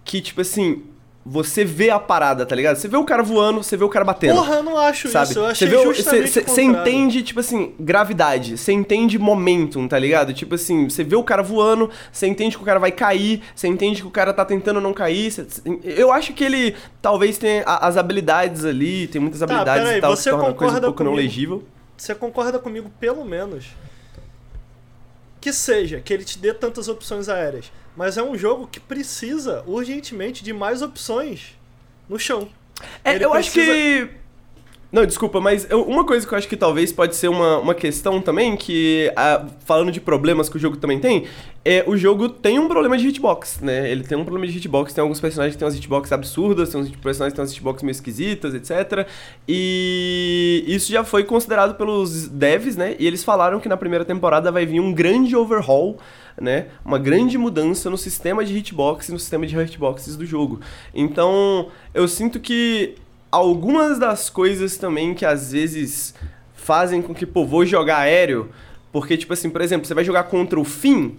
[0.04, 0.84] que, tipo assim,
[1.26, 2.78] você vê a parada, tá ligado?
[2.78, 4.36] Você vê o cara voando, você vê o cara batendo.
[4.38, 5.30] Porra, eu não acho Sabe?
[5.30, 5.40] isso.
[5.40, 10.34] Eu achei Você você- entende, tipo assim, gravidade, você entende momentum, tá ligado?
[10.34, 13.68] Tipo assim, você vê o cara voando, você entende que o cara vai cair, você
[13.68, 15.30] entende que o cara tá tentando não cair.
[15.32, 15.46] você-
[15.84, 20.14] eu acho que ele talvez tenha as habilidades ali, tem muitas habilidades peraí, e tal,
[20.14, 21.28] que você torna a coisa um pouco não comigo?
[21.28, 21.64] legível.
[22.00, 23.66] Você concorda comigo, pelo menos,
[25.42, 27.72] que seja, que ele te dê tantas opções aéreas.
[27.96, 31.56] Mas é um jogo que precisa urgentemente de mais opções
[32.08, 32.50] no chão.
[33.04, 34.19] É, Ele eu acho precisa- que.
[34.92, 37.76] Não, desculpa, mas eu- uma coisa que eu acho que talvez pode ser uma, uma
[37.76, 41.26] questão também, que ah, falando de problemas que o jogo também tem,
[41.64, 43.92] é o jogo tem um problema de hitbox, né?
[43.92, 46.82] Ele tem um problema de hitbox, tem alguns personagens que tem umas hitbox absurdas, tem
[46.82, 49.08] uns personagens que tem umas hitbox meio esquisitas, etc.
[49.48, 52.96] E isso já foi considerado pelos devs, né?
[52.98, 55.98] E eles falaram que na primeira temporada vai vir um grande overhaul
[56.42, 60.62] né, uma grande mudança no sistema de hitbox no sistema de hitboxes do jogo.
[60.96, 62.96] Então, eu sinto que
[63.32, 66.14] algumas das coisas também que às vezes
[66.54, 68.50] fazem com que, pô, vou jogar aéreo,
[68.92, 71.12] porque, tipo assim, por exemplo, você vai jogar contra o Finn,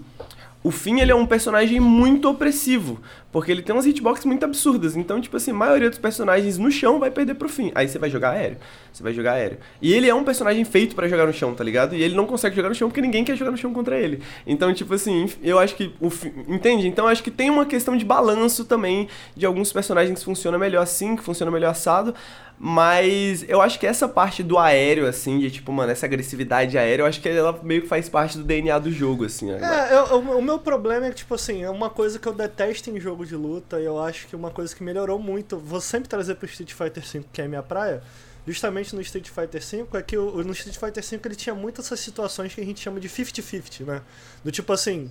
[0.63, 3.01] o Finn, ele é um personagem muito opressivo,
[3.33, 4.97] porque ele tem umas hitbox muito absurdas.
[4.97, 7.71] Então, tipo assim, a maioria dos personagens no chão vai perder pro Finn.
[7.75, 8.57] Aí você vai jogar aéreo.
[8.93, 9.59] Você vai jogar aéreo.
[9.81, 11.95] E ele é um personagem feito pra jogar no chão, tá ligado?
[11.95, 14.21] E ele não consegue jogar no chão porque ninguém quer jogar no chão contra ele.
[14.47, 16.87] Então, tipo assim, eu acho que o Finn, entende?
[16.89, 20.83] Então, acho que tem uma questão de balanço também de alguns personagens que funcionam melhor
[20.83, 22.15] assim, que funcionam melhor assado.
[22.63, 27.03] Mas eu acho que essa parte do aéreo, assim, de tipo, mano, essa agressividade aérea,
[27.05, 29.51] eu acho que ela meio que faz parte do DNA do jogo, assim.
[29.51, 32.35] É, eu- eu- o meu problema é que, tipo assim, é uma coisa que eu
[32.35, 35.81] detesto em jogo de luta e eu acho que uma coisa que melhorou muito, vou
[35.81, 38.03] sempre trazer pro Street Fighter V, que é a minha praia,
[38.47, 41.87] justamente no Street Fighter V, é que o, no Street Fighter V ele tinha muitas
[41.87, 44.03] essas situações que a gente chama de 50-50, né?
[44.43, 45.11] Do tipo assim,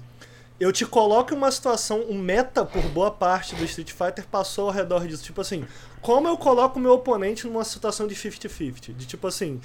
[0.60, 4.68] eu te coloco em uma situação, o meta por boa parte do Street Fighter passou
[4.68, 5.24] ao redor disso.
[5.24, 5.66] Tipo assim,
[6.02, 8.94] como eu coloco o meu oponente numa situação de 50-50?
[8.94, 9.62] De tipo assim,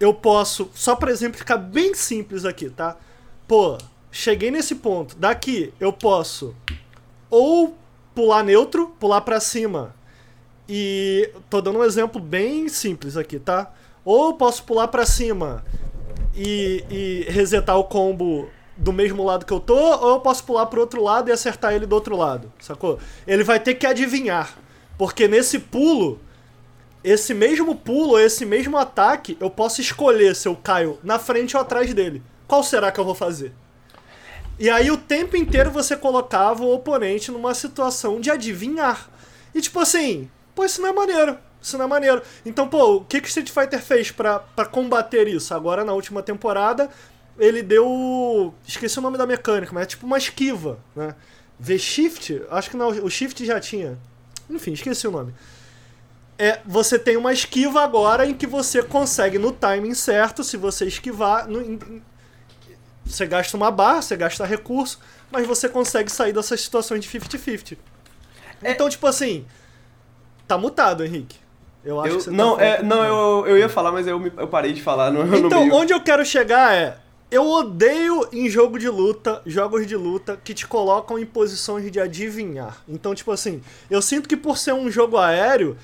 [0.00, 2.96] eu posso, só pra exemplificar bem simples aqui, tá?
[3.46, 3.76] Pô,
[4.10, 5.14] cheguei nesse ponto.
[5.16, 6.56] Daqui eu posso
[7.30, 7.76] ou
[8.14, 9.94] pular neutro, pular pra cima.
[10.68, 13.72] E tô dando um exemplo bem simples aqui, tá?
[14.04, 15.64] Ou posso pular pra cima
[16.34, 20.66] e, e resetar o combo do mesmo lado que eu tô, ou eu posso pular
[20.66, 22.98] pro outro lado e acertar ele do outro lado, sacou?
[23.26, 24.56] Ele vai ter que adivinhar.
[24.96, 26.20] Porque nesse pulo,
[27.02, 31.62] esse mesmo pulo, esse mesmo ataque, eu posso escolher se eu caio na frente ou
[31.62, 32.22] atrás dele.
[32.46, 33.52] Qual será que eu vou fazer?
[34.58, 39.08] E aí o tempo inteiro você colocava o oponente numa situação de adivinhar.
[39.54, 41.38] E tipo assim, pô, isso não é maneiro.
[41.60, 42.22] Isso não é maneiro.
[42.44, 44.40] Então, pô, o que que Street Fighter fez para
[44.70, 45.54] combater isso?
[45.54, 46.88] Agora na última temporada,
[47.38, 48.54] ele deu.
[48.66, 51.14] Esqueci o nome da mecânica, mas é tipo uma esquiva, né?
[51.58, 52.42] V-Shift?
[52.50, 53.98] Acho que não, o Shift já tinha.
[54.48, 55.34] Enfim, esqueci o nome.
[56.38, 60.86] É, você tem uma esquiva agora em que você consegue no timing certo, se você
[60.86, 61.48] esquivar.
[61.48, 62.02] No,
[63.08, 64.98] você gasta uma barra, você gasta recurso,
[65.30, 67.76] mas você consegue sair dessas situações de 50-50.
[68.62, 68.72] É...
[68.72, 69.44] Então, tipo assim.
[70.46, 71.36] Tá mutado, Henrique.
[71.84, 74.20] Eu acho eu, que você não, tá é, não eu, eu ia falar, mas eu,
[74.36, 76.98] eu parei de falar no, Então, no onde eu quero chegar é
[77.30, 82.00] eu odeio em jogo de luta, jogos de luta que te colocam em posições de
[82.00, 82.82] adivinhar.
[82.88, 85.76] Então, tipo assim, eu sinto que por ser um jogo aéreo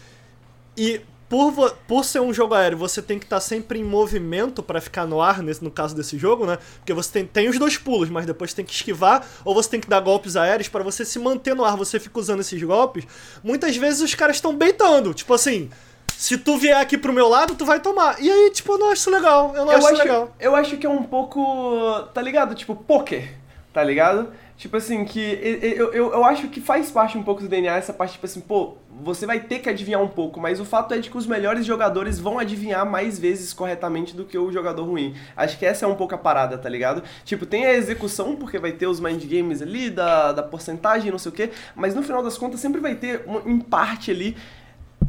[0.77, 1.03] e
[1.35, 4.81] por, por ser um jogo aéreo, você tem que estar tá sempre em movimento para
[4.81, 6.59] ficar no ar, nesse, no caso desse jogo, né?
[6.77, 9.81] Porque você tem, tem os dois pulos, mas depois tem que esquivar, ou você tem
[9.81, 11.77] que dar golpes aéreos para você se manter no ar.
[11.77, 13.05] Você fica usando esses golpes.
[13.43, 15.13] Muitas vezes os caras estão beitando.
[15.13, 15.71] Tipo assim,
[16.17, 18.23] se tu vier aqui pro meu lado, tu vai tomar.
[18.23, 19.57] E aí, tipo, eu não acho isso legal.
[19.57, 20.37] Eu não eu acho, acho legal.
[20.39, 22.01] Eu acho que é um pouco.
[22.15, 22.55] Tá ligado?
[22.55, 23.35] Tipo, poker.
[23.73, 24.33] Tá ligado?
[24.57, 27.93] Tipo assim, que eu, eu, eu acho que faz parte um pouco do DNA essa
[27.93, 30.99] parte, tipo assim, pô, você vai ter que adivinhar um pouco, mas o fato é
[30.99, 35.15] de que os melhores jogadores vão adivinhar mais vezes corretamente do que o jogador ruim.
[35.37, 37.03] Acho que essa é um pouco a parada, tá ligado?
[37.25, 41.19] Tipo, tem a execução, porque vai ter os mind games ali, da, da porcentagem, não
[41.19, 44.37] sei o quê, mas no final das contas sempre vai ter, em parte ali,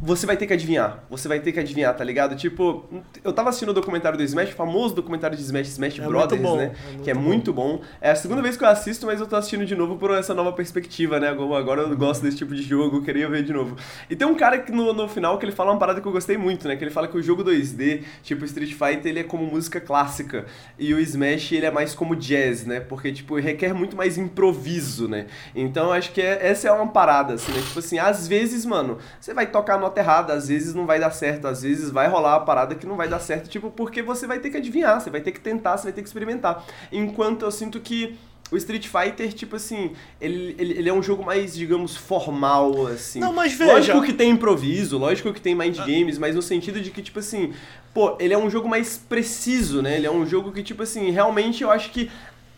[0.02, 1.04] você vai ter que adivinhar.
[1.10, 2.36] Você vai ter que adivinhar, tá ligado?
[2.36, 2.84] Tipo,
[3.24, 6.42] eu tava assistindo o documentário do Smash, o famoso documentário de Smash, Smash é Brothers,
[6.42, 6.72] né?
[6.94, 7.20] É que é bom.
[7.20, 7.80] muito bom.
[8.00, 10.34] É a segunda vez que eu assisto, mas eu tô assistindo de novo por essa
[10.34, 11.28] nova perspectiva, né?
[11.28, 13.76] Agora eu gosto desse tipo de jogo, queria ver de novo.
[14.08, 16.12] E tem um cara que no, no final que ele fala uma parada que eu
[16.12, 16.76] gostei muito, né?
[16.76, 20.46] Que ele fala que o jogo 2D, tipo Street Fighter, ele é como música clássica.
[20.78, 22.80] E o Smash, ele é mais como jazz, né?
[22.80, 25.26] Porque, tipo, requer muito mais improviso, né?
[25.54, 27.60] Então, acho que é, essa é uma parada, assim, né?
[27.60, 31.10] Tipo assim, às vezes, mano, você vai tocar nota errada, às vezes não vai dar
[31.10, 34.26] certo, às vezes vai rolar a parada que não vai dar certo, tipo, porque você
[34.26, 36.64] vai ter que adivinhar, você vai ter que tentar, você vai ter que experimentar.
[36.90, 38.16] Enquanto eu sinto que
[38.50, 43.18] o Street Fighter, tipo assim, ele, ele, ele, é um jogo mais, digamos, formal, assim.
[43.18, 43.72] Não, mas veja...
[43.72, 47.18] Lógico que tem improviso, lógico que tem mind games, mas no sentido de que, tipo
[47.18, 47.52] assim,
[47.92, 49.96] pô, ele é um jogo mais preciso, né?
[49.96, 52.08] Ele é um jogo que, tipo assim, realmente eu acho que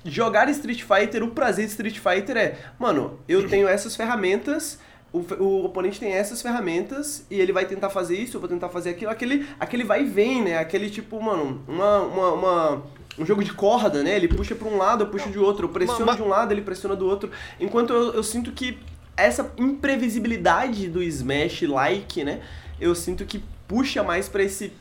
[0.05, 4.79] jogar Street Fighter, o prazer de Street Fighter é, mano, eu tenho essas ferramentas
[5.13, 8.69] o, o oponente tem essas ferramentas e ele vai tentar fazer isso, eu vou tentar
[8.69, 10.59] fazer aquilo, aquele, aquele vai e vem, né?
[10.59, 12.83] Aquele tipo, mano, uma, uma, uma
[13.19, 14.15] um jogo de corda, né?
[14.17, 16.63] Ele puxa para um lado, eu puxo de outro, eu pressiono de um lado, ele
[16.63, 17.31] pressiona do outro.
[17.59, 18.79] Enquanto eu, eu sinto que
[19.17, 22.41] essa imprevisibilidade do Smash like, né?
[22.81, 24.73] Eu sinto que puxa mais para esse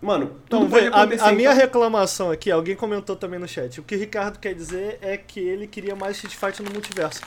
[0.00, 0.98] Mano, tudo então.
[0.98, 1.54] A, a minha então...
[1.54, 3.80] reclamação aqui, alguém comentou também no chat.
[3.80, 7.20] O que o Ricardo quer dizer é que ele queria mais Street Fighter no multiverso.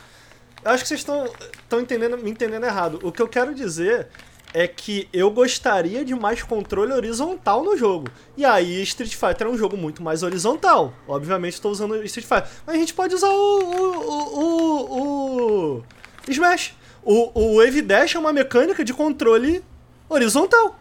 [0.64, 3.00] Eu acho que vocês estão entendendo, me entendendo errado.
[3.04, 4.08] O que eu quero dizer
[4.54, 8.08] é que eu gostaria de mais controle horizontal no jogo.
[8.38, 10.94] E aí Street Fighter é um jogo muito mais horizontal.
[11.08, 12.50] Obviamente estou usando Street Fighter.
[12.66, 13.60] Mas a gente pode usar o.
[13.60, 15.84] o, o, o
[16.28, 16.76] Smash.
[17.04, 19.64] O, o Wave Dash é uma mecânica de controle
[20.08, 20.80] horizontal.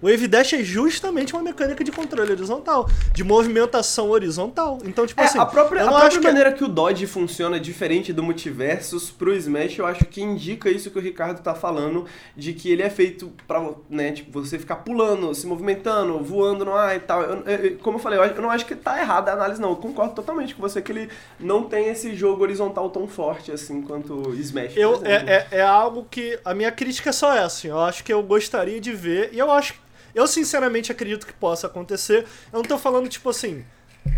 [0.00, 4.78] O Wave Dash é justamente uma mecânica de controle horizontal, de movimentação horizontal.
[4.84, 5.38] Então, tipo é, assim.
[5.38, 6.58] A própria, a própria maneira que...
[6.58, 6.64] que...
[6.64, 11.02] o Dodge funciona diferente do Multiversus pro Smash, eu acho que indica isso que o
[11.02, 12.04] Ricardo tá falando,
[12.36, 16.74] de que ele é feito pra né, tipo, você ficar pulando, se movimentando, voando no
[16.74, 17.22] ar e tal.
[17.22, 19.70] Eu, eu, como eu falei, eu não acho que tá errada a análise, não.
[19.70, 21.08] Eu concordo totalmente com você que ele
[21.40, 24.76] não tem esse jogo horizontal tão forte assim quanto o Smash.
[24.76, 26.38] Eu, é, é, é algo que.
[26.44, 27.46] A minha crítica é só essa.
[27.46, 29.85] Assim, eu acho que eu gostaria de ver, e eu acho que
[30.16, 32.26] eu sinceramente acredito que possa acontecer.
[32.50, 33.62] Eu não tô falando tipo assim,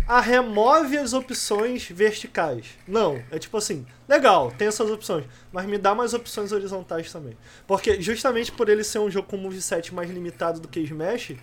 [0.07, 2.67] ah, remove as opções verticais.
[2.87, 7.37] Não, é tipo assim, legal, tem essas opções, mas me dá mais opções horizontais também.
[7.67, 11.33] Porque justamente por ele ser um jogo com moveset mais limitado do que Smash,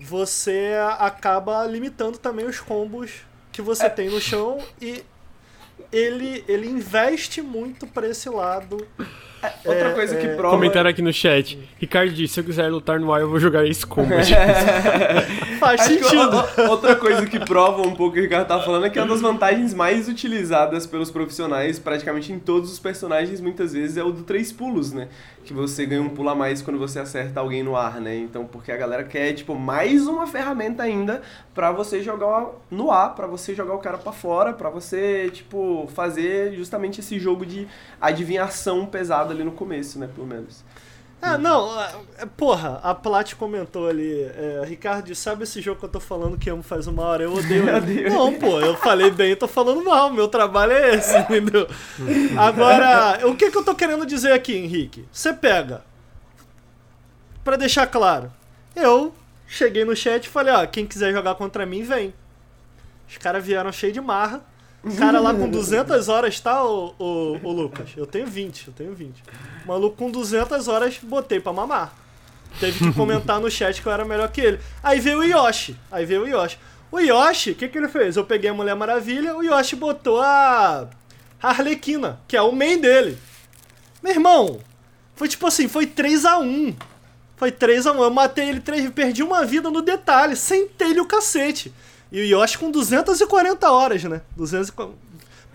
[0.00, 3.12] você acaba limitando também os combos
[3.52, 3.88] que você é.
[3.88, 5.04] tem no chão e
[5.92, 8.84] ele, ele investe muito pra esse lado.
[9.64, 10.56] Outra É, coisa que é, prova.
[10.56, 11.58] Comentário aqui no chat.
[11.78, 14.26] Ricardo disse: se eu quiser lutar no ar, eu vou jogar Ace Combat.
[15.60, 16.44] Faz sentido.
[16.58, 18.98] o- outra coisa que prova um pouco o que o Ricardo tá falando é que
[18.98, 24.02] uma das vantagens mais utilizadas pelos profissionais, praticamente em todos os personagens, muitas vezes, é
[24.04, 25.08] o do três pulos, né?
[25.44, 28.16] Que você ganha um pulo a mais quando você acerta alguém no ar, né?
[28.16, 31.22] Então, porque a galera quer, tipo, mais uma ferramenta ainda
[31.54, 35.88] pra você jogar no ar, pra você jogar o cara pra fora, pra você, tipo,
[35.94, 37.66] fazer justamente esse jogo de
[38.00, 40.08] adivinhação pesado ali no começo, né?
[40.12, 40.64] Pelo menos.
[41.20, 41.80] Ah, não,
[42.18, 46.36] é, porra, a Plat comentou ali, é, Ricardo, sabe esse jogo que eu tô falando
[46.36, 47.24] que amo faz uma hora?
[47.24, 47.66] Eu odeio
[47.98, 51.66] Eu Não, pô, eu falei bem e tô falando mal, meu trabalho é esse, entendeu?
[52.38, 55.06] Agora, o que que eu tô querendo dizer aqui, Henrique?
[55.10, 55.82] Você pega,
[57.42, 58.30] pra deixar claro,
[58.74, 59.12] eu
[59.48, 62.12] cheguei no chat e falei, ó, quem quiser jogar contra mim, vem.
[63.08, 64.44] Os caras vieram cheio de marra.
[64.86, 67.90] O cara lá com 200 horas, tá, o, o, o Lucas?
[67.96, 69.22] Eu tenho 20, eu tenho 20.
[69.64, 71.92] O maluco com 200 horas, botei pra mamar.
[72.60, 74.60] Teve que comentar no chat que eu era melhor que ele.
[74.82, 75.76] Aí veio o Yoshi.
[75.90, 76.58] Aí veio o Yoshi.
[76.90, 78.16] O Yoshi, o que, que ele fez?
[78.16, 80.88] Eu peguei a Mulher Maravilha, o Yoshi botou a
[81.42, 83.18] Harlequina, que é o main dele.
[84.02, 84.60] Meu irmão,
[85.14, 86.74] foi tipo assim, foi 3x1.
[87.36, 88.00] Foi 3x1.
[88.00, 91.74] Eu matei ele, três, perdi uma vida no detalhe, sentei-lhe o cacete.
[92.10, 94.22] E o Yoshi com 240 horas, né?
[94.36, 95.05] 240.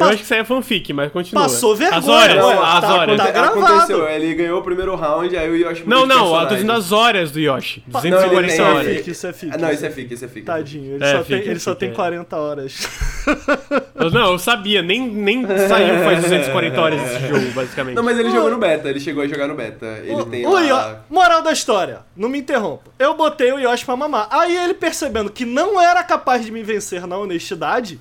[0.01, 1.43] Eu acho que isso aí é fanfic, mas continua.
[1.43, 3.17] Passou vergonha, As horas, ué, as tá- horas.
[3.17, 3.59] tá gravado.
[3.65, 6.91] Aconteceu, ele ganhou o primeiro round, aí o Yoshi Não, não, eu tô dizendo as
[6.91, 7.83] horas do Yoshi.
[7.87, 8.87] Não, ele 240 tem- Isso é horas.
[8.97, 9.51] fic, isso é fic.
[9.53, 10.45] Ah, não, isso é fic, isso é fic.
[10.45, 11.93] Tadinho, ele É, só tem, ele só tem é.
[11.93, 12.87] 40 horas.
[14.11, 17.95] Não, eu sabia, nem, nem saiu faz 240 horas esse jogo, basicamente.
[17.95, 18.31] Não, mas ele Ô.
[18.31, 19.85] jogou no beta, ele chegou a jogar no beta.
[20.03, 20.61] Ele O- tem o lá...
[20.61, 22.89] Yo- Moral da história, não me interrompa.
[22.97, 24.27] Eu botei o Yoshi pra mamar.
[24.31, 27.99] Aí ele percebendo que não era capaz de me vencer na honestidade,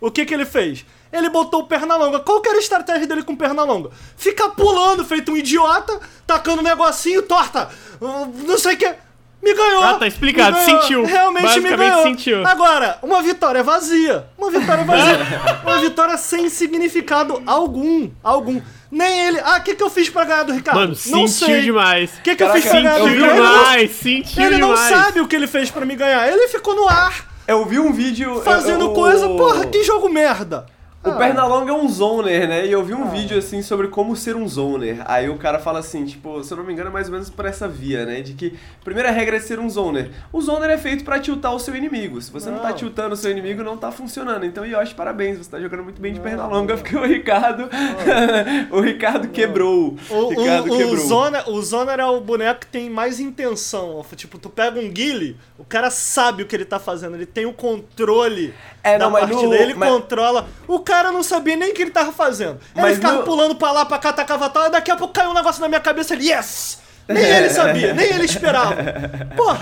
[0.00, 0.84] o que que ele fez?
[1.12, 2.20] Ele botou o perna longa.
[2.20, 3.90] Qual que era a estratégia dele com perna longa?
[4.16, 7.68] Ficar pulando, feito um idiota, tacando um negocinho, torta,
[8.00, 8.94] não sei o que.
[9.42, 9.82] Me ganhou.
[9.84, 10.82] Ah, tá explicado, ganhou.
[10.82, 11.04] sentiu.
[11.04, 12.02] Realmente me ganhou.
[12.02, 12.44] sentiu.
[12.44, 14.26] Agora, uma vitória vazia.
[14.36, 15.18] Uma vitória vazia.
[15.62, 18.10] uma vitória sem significado algum.
[18.24, 18.60] Algum.
[18.90, 19.38] Nem ele.
[19.44, 20.78] Ah, o que, que eu fiz pra ganhar do Ricardo?
[20.78, 21.62] Mano, não sentiu sei.
[21.62, 22.10] demais.
[22.18, 23.36] O que, que eu fiz pra ganhar do eu vi Sentiu Ricardo?
[23.36, 24.88] Ele não- demais, sentiu Ele não demais.
[24.96, 26.26] sabe o que ele fez pra me ganhar.
[26.28, 28.40] Ele ficou no ar, Eu vi um vídeo...
[28.42, 29.28] fazendo eu- coisa.
[29.28, 30.66] Porra, que jogo merda.
[31.06, 31.16] O Ah.
[31.16, 32.66] Pernalonga é um zoner, né?
[32.66, 35.02] E eu vi um vídeo assim sobre como ser um zoner.
[35.04, 37.30] Aí o cara fala assim, tipo, se eu não me engano, é mais ou menos
[37.30, 38.20] por essa via, né?
[38.20, 40.10] De que a primeira regra é ser um zoner.
[40.32, 42.20] O zoner é feito pra tiltar o seu inimigo.
[42.20, 42.76] Se você não, tá Não.
[42.76, 44.44] tiltando o seu inimigo, não tá funcionando.
[44.44, 47.68] Então, Yoshi, parabéns, você tá jogando muito bem de Pernalonga, porque o Ricardo.
[48.70, 49.96] o Ricardo quebrou.
[50.10, 50.96] O, Ricardo o, o, quebrou.
[50.96, 54.04] Zoner, o Zoner é o boneco que tem mais intenção.
[54.16, 57.46] Tipo, tu pega um Guile, o cara sabe o que ele tá fazendo, ele tem
[57.46, 58.52] o controle
[58.88, 60.46] É, da não, mas partida, no- ele mas- controla.
[60.68, 62.58] O cara não sabia nem o que ele tava fazendo.
[62.74, 65.12] Ele Mas ficava no- pulando pra lá, pra cá, tacava tal, e daqui a pouco
[65.14, 66.78] caiu um negócio na minha cabeça, ele, yes!
[67.08, 68.74] Nem ele sabia, nem ele esperava.
[69.36, 69.60] Porra,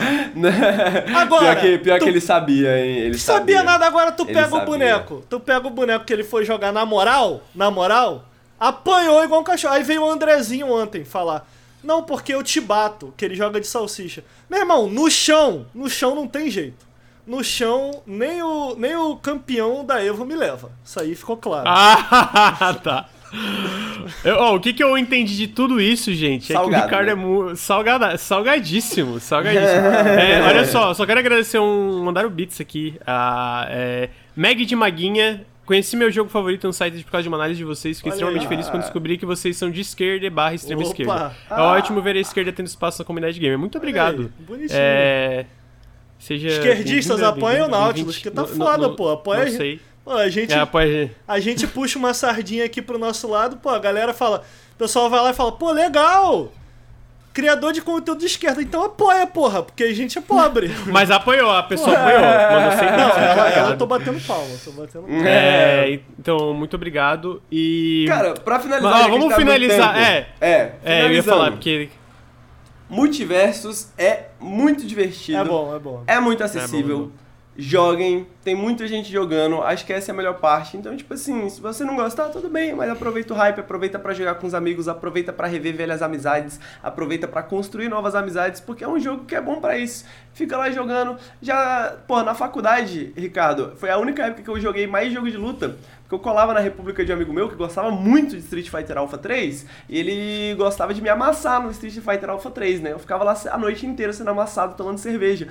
[1.15, 1.57] agora...
[1.57, 2.99] pior que, pior tu que ele sabia, hein?
[3.01, 4.65] Ele sabia nada, agora tu Ele pega o sabia.
[4.67, 5.25] boneco.
[5.29, 8.25] Tu pega o boneco que ele foi jogar na moral, na moral,
[8.59, 9.75] apanhou igual um cachorro.
[9.75, 11.47] Aí veio o Andrezinho ontem falar.
[11.83, 14.25] Não, porque eu te bato, que ele joga de salsicha.
[14.49, 16.87] Meu irmão, no chão, no chão não tem jeito.
[17.27, 20.71] No chão, nem o, nem o campeão da Evo me leva.
[20.85, 21.65] Isso aí ficou claro.
[21.67, 23.09] Ah, tá.
[24.23, 26.87] Eu- ó, o que, que eu entendi de tudo isso, gente, é que Salgado, o
[26.87, 27.13] Ricardo né?
[27.13, 29.65] é mu salgada, salgadíssimo, salgadíssimo.
[30.21, 32.95] É, olha só, só quero agradecer um mandar o Beats aqui.
[33.07, 35.45] A, é, Meg de Maguinha.
[35.67, 37.97] Conheci meu jogo favorito no site por causa de uma análise de vocês.
[37.97, 38.49] Fiquei Olha extremamente aí.
[38.49, 40.91] feliz quando descobri que vocês são de esquerda e barra extrema Opa.
[40.91, 41.35] esquerda.
[41.51, 41.63] É Ah.
[41.73, 43.59] ótimo ver a esquerda tendo espaço na comunidade gamer.
[43.59, 44.31] Muito obrigado.
[44.39, 44.79] aí, bonitinho.
[44.79, 45.47] É,
[46.25, 49.11] seja Esquerdistas apoiam o Nautilus, que tá no- foda, no- pô.
[49.11, 49.81] Apoia Não sei.
[50.05, 51.11] Pô, a gente, É, apoia...
[51.27, 54.43] a gente puxa uma sardinha aqui pro nosso lado, pô, a galera fala.
[54.75, 56.53] O pessoal vai lá e fala, pô, legal!
[57.33, 60.71] Criador de conteúdo de esquerda, então apoia, porra, porque a gente é pobre.
[60.87, 62.21] Mas apoiou, a pessoa apoiou.
[62.79, 65.29] Sem Não, ela, ela eu tô batendo palma, tô batendo palma.
[65.29, 67.43] É, então, muito obrigado.
[67.51, 68.05] E.
[68.07, 68.93] Cara, pra finalizar.
[68.93, 70.29] Mas, ó, vamos tá finalizar, é.
[70.41, 71.89] É, é, eu ia falar, porque.
[72.95, 75.39] Multiversos é muito divertido.
[75.39, 76.03] É bom, é bom.
[76.07, 76.97] É muito acessível.
[76.97, 77.25] É bom, é bom.
[77.57, 80.77] Joguem, tem muita gente jogando, acho que essa é a melhor parte.
[80.77, 84.13] Então, tipo assim, se você não gostar, tudo bem, mas aproveita o hype, aproveita pra
[84.13, 88.83] jogar com os amigos, aproveita pra rever velhas amizades, aproveita pra construir novas amizades, porque
[88.83, 90.05] é um jogo que é bom pra isso.
[90.33, 91.17] Fica lá jogando.
[91.41, 95.37] Já, pô, na faculdade, Ricardo, foi a única época que eu joguei mais jogo de
[95.37, 95.77] luta,
[96.15, 99.19] eu colava na República de um amigo meu que gostava muito de Street Fighter Alpha
[99.19, 102.93] 3, e ele gostava de me amassar no Street Fighter Alpha 3, né?
[102.93, 105.49] Eu ficava lá a noite inteira sendo amassado, tomando cerveja.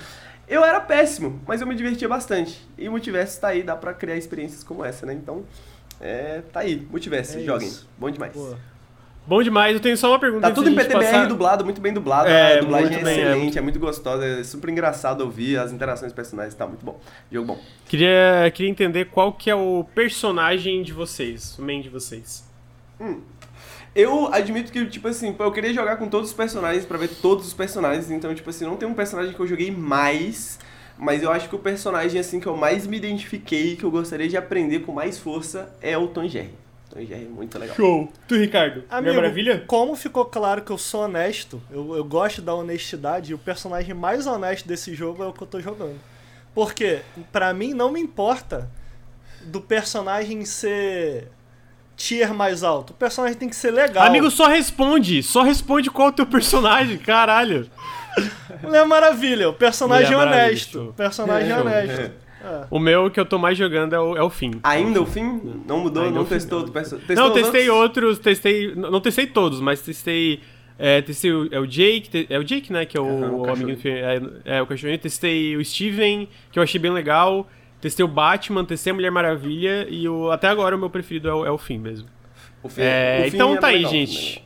[0.47, 2.67] Eu era péssimo, mas eu me divertia bastante.
[2.77, 5.13] E o multiverso tá aí, dá pra criar experiências como essa, né?
[5.13, 5.43] Então,
[6.01, 7.71] É, tá aí, multiverso, É joguem.
[7.97, 8.33] Bom demais.
[8.33, 8.55] Pô,
[9.25, 10.49] Bom demais, eu tenho só uma pergunta.
[10.49, 11.27] Tá tudo em PTBR passar.
[11.27, 12.27] dublado, muito bem dublado.
[12.27, 15.57] É, a dublagem muito é bem, é excelente, é muito gostosa, é super engraçado ouvir
[15.57, 16.99] as interações dos personagens, tá muito bom.
[17.31, 17.59] Jogo bom.
[17.85, 22.43] Queria, queria entender qual que é o personagem de vocês, o main de vocês.
[23.95, 27.47] Eu admito que, tipo assim, eu queria jogar com todos os personagens pra ver todos
[27.47, 30.59] os personagens, então, tipo assim, não tem um personagem que eu joguei mais,
[30.97, 34.27] mas eu acho que o personagem, assim, que eu mais me identifiquei, que eu gostaria
[34.27, 36.62] de aprender com mais força, é o Tom Jerry.
[37.01, 37.75] Jerry é muito legal.
[37.75, 38.11] Show!
[38.27, 38.83] Tu, Ricardo?
[38.89, 39.63] Amigo, Maravilha?
[39.65, 43.93] como ficou claro que eu sou honesto, eu, eu gosto da honestidade, e o personagem
[43.93, 45.99] mais honesto desse jogo é o que eu tô jogando.
[46.53, 47.01] Porque,
[47.31, 48.69] pra mim, não me importa
[49.41, 51.29] do personagem ser
[51.95, 52.91] tier mais alto.
[52.91, 54.05] O personagem tem que ser legal.
[54.05, 55.23] Amigo, só responde.
[55.23, 57.69] Só responde qual é o teu personagem, caralho.
[58.61, 60.93] Mulher Maravilha, o personagem Mulher Maravilha, honesto.
[60.95, 61.61] Personagem Show.
[61.61, 62.01] honesto.
[62.01, 62.11] É.
[62.69, 64.51] O meu que eu tô mais jogando é o, é o fim.
[64.63, 65.41] Ainda o fim?
[65.67, 66.65] Não mudou, Ainda não testou não.
[66.65, 67.15] outro personagem?
[67.15, 68.75] não, testei outros, testei.
[68.75, 70.39] Não testei todos, mas testei.
[70.77, 72.85] É, testei o, é o Jake, te- é o Jake, né?
[72.85, 73.77] Que é o, Aham, o o amiguinho.
[74.45, 74.97] É, é, o cachorrinho.
[74.99, 77.47] Testei o Steven, que eu achei bem legal.
[77.79, 81.33] Testei o Batman, testei a Mulher Maravilha e o, até agora o meu preferido é
[81.33, 82.07] o, é o fim mesmo.
[82.63, 84.37] O fim, É, o fim então é tá aí, gente.
[84.39, 84.41] né?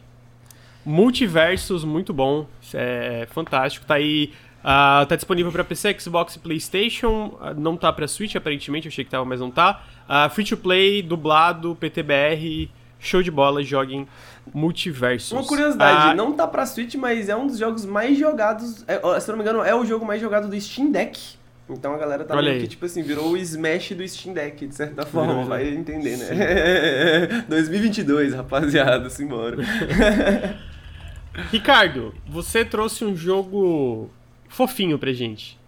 [0.85, 2.47] Multiversos, muito bom.
[2.73, 3.85] É fantástico.
[3.85, 4.31] Tá aí.
[4.63, 7.37] Ah, tá disponível pra PC, Xbox e PlayStation.
[7.39, 8.87] Ah, não tá pra Switch, aparentemente.
[8.87, 9.83] Eu achei que tava, mas não tá.
[10.07, 12.69] Ah, free to play, dublado, PTBR.
[12.99, 14.07] Show de bola, joguem
[14.53, 15.31] Multiversos.
[15.31, 18.83] Uma curiosidade, não tá pra Switch, mas é um dos jogos mais jogados.
[18.87, 21.37] é, se não me engano, é o jogo mais jogado do Steam Deck.
[21.69, 24.65] Então a galera tá Olha meio que, tipo assim, virou o Smash do Steam Deck,
[24.65, 27.43] de certa forma, vai entender, né?
[27.49, 29.57] 2022, rapaziada, simbora.
[31.51, 34.09] Ricardo, você trouxe um jogo
[34.47, 35.59] fofinho pra gente.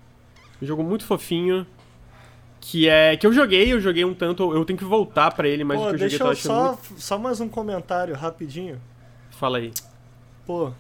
[0.62, 1.66] Um jogo muito fofinho.
[2.62, 3.16] Que é.
[3.16, 4.54] Que eu joguei, eu joguei um tanto.
[4.54, 6.36] Eu tenho que voltar pra ele, mas o Pô, que eu joguei deixa tô eu
[6.36, 7.02] só, muito.
[7.02, 8.82] só mais um comentário rapidinho.
[9.32, 9.72] Fala aí.
[10.46, 10.72] Pô,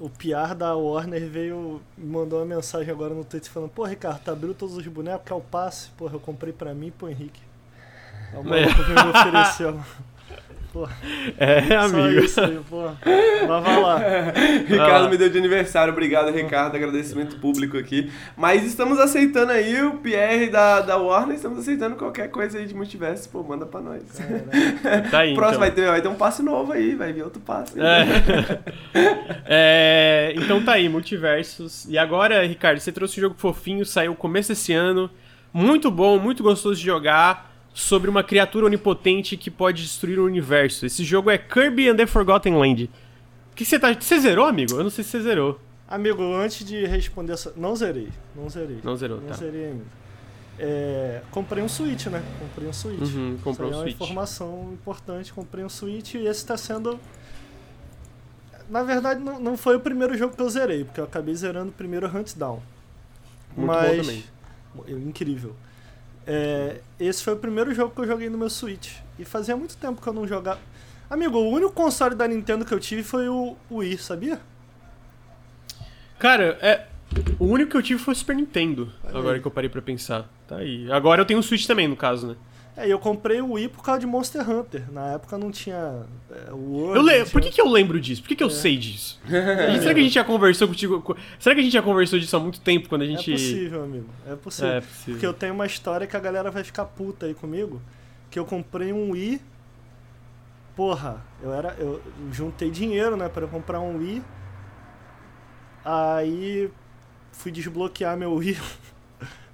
[0.00, 4.20] o PR da Warner veio me mandou uma mensagem agora no Twitter falando: Pô, Ricardo,
[4.24, 5.90] tu abriu todos os bonecos, quer o passe?
[5.90, 7.40] Porra, eu comprei pra mim e pro Henrique.
[8.32, 9.80] É o maluco que me ofereceu.
[11.38, 12.20] É, só amigo.
[12.20, 12.88] isso aí, pô.
[13.04, 13.98] Mas vai lá.
[14.66, 15.08] Ricardo Ah.
[15.08, 18.10] me deu de aniversário, obrigado, Ricardo, agradecimento público aqui.
[18.36, 22.74] Mas estamos aceitando aí o PR da, da Warner, estamos aceitando qualquer coisa aí de
[22.74, 24.02] multiverso, pô, manda pra nós.
[25.10, 25.34] Tá aí.
[25.34, 25.84] Próximo vai então.
[25.84, 27.74] ter, vai ter um passe novo aí, vai vir outro passe.
[27.80, 28.58] É.
[29.50, 31.86] É, então tá aí, multiversos.
[31.88, 35.10] E agora, Ricardo, você trouxe um jogo fofinho, saiu começo desse ano.
[35.52, 37.50] Muito bom, muito gostoso de jogar.
[37.74, 40.84] Sobre uma criatura onipotente que pode destruir o universo.
[40.84, 42.90] Esse jogo é Kirby and the Forgotten Land.
[43.52, 43.92] O que você tá.
[43.92, 44.74] Você zerou, amigo?
[44.74, 45.60] Eu não sei se você zerou.
[45.88, 47.52] Amigo, antes de responder essa.
[47.56, 48.78] Não zerei, não zerei.
[48.82, 49.34] Não zerou, Não tá.
[49.34, 49.84] zerei ainda.
[50.58, 52.22] É, comprei um Switch, né?
[52.40, 53.00] Comprei um Switch.
[53.14, 54.00] Uhum, comprou Isso um aí é Switch.
[54.00, 55.32] uma informação importante.
[55.32, 56.98] Comprei um Switch e esse tá sendo.
[58.68, 61.70] Na verdade, não, não foi o primeiro jogo que eu zerei, porque eu acabei zerando
[61.70, 62.60] o primeiro Hunt Down.
[63.56, 64.06] Muito bom Mas...
[64.06, 64.24] também.
[65.06, 65.54] Incrível.
[66.30, 68.96] É, esse foi o primeiro jogo que eu joguei no meu Switch.
[69.18, 70.60] E fazia muito tempo que eu não jogava.
[71.08, 74.38] Amigo, o único console da Nintendo que eu tive foi o Wii, sabia?
[76.18, 76.86] Cara, é.
[77.38, 78.92] O único que eu tive foi o Super Nintendo.
[79.02, 79.40] Olha agora aí.
[79.40, 80.28] que eu parei pra pensar.
[80.46, 80.92] Tá aí.
[80.92, 82.36] Agora eu tenho o Switch também, no caso, né?
[82.80, 84.84] É, e eu comprei o Wii por causa de Monster Hunter.
[84.92, 86.96] Na época não tinha é, o World.
[86.96, 87.30] Eu lembro.
[87.32, 88.22] Por tinha- que, que eu lembro disso?
[88.22, 89.20] Por que, que eu sei disso?
[89.26, 91.00] Será que a gente já conversou contigo?
[91.02, 93.32] co- Será que a gente já conversou disso há muito tempo quando a É gente.
[93.32, 94.06] possível, amigo.
[94.26, 94.70] É possível.
[94.74, 95.14] É possível.
[95.14, 97.82] Porque eu tenho uma história que a galera vai ficar puta aí comigo.
[98.30, 99.40] Que eu comprei um Wii.
[100.76, 101.74] Porra, eu era.
[101.80, 102.00] Eu
[102.30, 104.22] juntei dinheiro, né, pra eu comprar um Wii.
[105.84, 106.70] Aí
[107.32, 108.56] fui desbloquear meu Wii.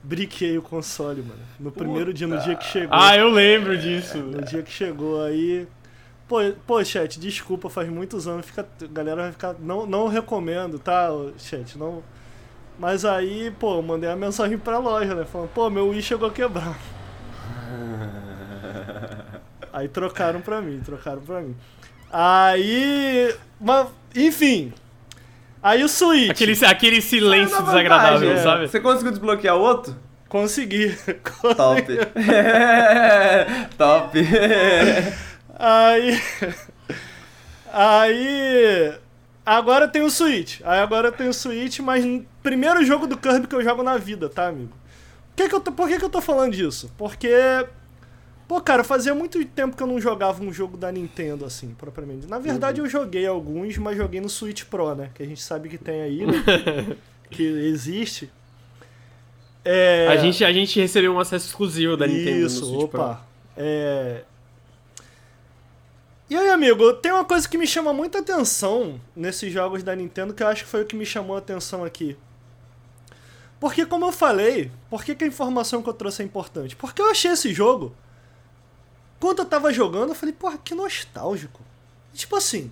[0.04, 1.40] Briquei o console, mano.
[1.58, 2.94] No primeiro dia, no dia que chegou.
[2.94, 4.18] Ah, eu lembro disso.
[4.18, 5.66] No dia que chegou aí.
[6.28, 6.36] Pô,
[6.66, 8.44] pô, chat, desculpa, faz muitos anos.
[8.44, 9.54] Fica, a galera vai ficar.
[9.58, 11.08] Não, não recomendo, tá,
[11.38, 11.78] chat?
[11.78, 12.02] Não.
[12.78, 15.24] Mas aí, pô, eu mandei uma mensagem pra loja, né?
[15.24, 16.76] Falando, pô, meu Wii chegou quebrado.
[19.72, 21.56] Aí trocaram pra mim, trocaram pra mim.
[22.12, 23.34] Aí.
[23.58, 24.72] Mas, enfim.
[25.64, 26.28] Aí o Switch.
[26.30, 28.36] Aquele, aquele silêncio da desagradável, é.
[28.36, 28.68] sabe?
[28.68, 29.96] Você conseguiu desbloquear o outro?
[30.28, 30.94] Consegui.
[31.56, 31.82] Top.
[33.78, 34.18] Top.
[35.58, 36.20] Aí.
[37.72, 38.94] Aí.
[39.46, 40.60] Agora tem o Switch.
[40.64, 42.04] Aí agora tem o Switch, mas
[42.42, 44.76] primeiro jogo do Kirby que eu jogo na vida, tá, amigo?
[45.34, 46.92] Por que, que, eu, tô, por que, que eu tô falando disso?
[46.98, 47.30] Porque.
[48.46, 52.26] Pô, cara, fazia muito tempo que eu não jogava um jogo da Nintendo, assim, propriamente.
[52.26, 55.10] Na verdade, eu joguei alguns, mas joguei no Switch Pro, né?
[55.14, 56.34] Que a gente sabe que tem aí, né?
[57.30, 58.30] que existe.
[59.64, 60.08] É...
[60.08, 63.24] A, gente, a gente recebeu um acesso exclusivo da Nintendo Isso, no Switch opa.
[63.56, 64.22] É...
[66.28, 70.34] E aí, amigo, tem uma coisa que me chama muita atenção nesses jogos da Nintendo
[70.34, 72.16] que eu acho que foi o que me chamou a atenção aqui.
[73.58, 76.76] Porque, como eu falei, por que, que a informação que eu trouxe é importante?
[76.76, 77.94] Porque eu achei esse jogo.
[79.24, 81.62] Quando eu tava jogando, eu falei, porra, que nostálgico.
[82.12, 82.70] Tipo assim,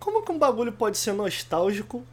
[0.00, 2.04] como que um bagulho pode ser nostálgico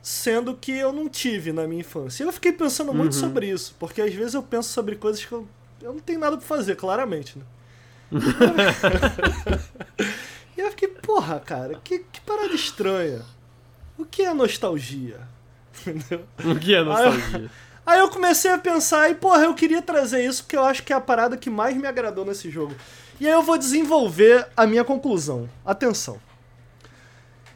[0.00, 2.22] sendo que eu não tive na minha infância?
[2.22, 3.18] Eu fiquei pensando muito Uhum.
[3.18, 5.48] sobre isso, porque às vezes eu penso sobre coisas que eu,
[5.82, 7.44] eu não tenho nada pra fazer, claramente, né?
[10.56, 13.22] e eu fiquei, porra, cara, que, que parada estranha.
[13.98, 15.18] O que é nostalgia?
[15.84, 16.24] Entendeu?
[16.44, 17.50] O que é nostalgia?
[17.84, 20.92] Aí eu comecei a pensar e, porra, eu queria trazer isso porque eu acho que
[20.92, 22.74] é a parada que mais me agradou nesse jogo.
[23.18, 25.48] E aí eu vou desenvolver a minha conclusão.
[25.64, 26.20] Atenção.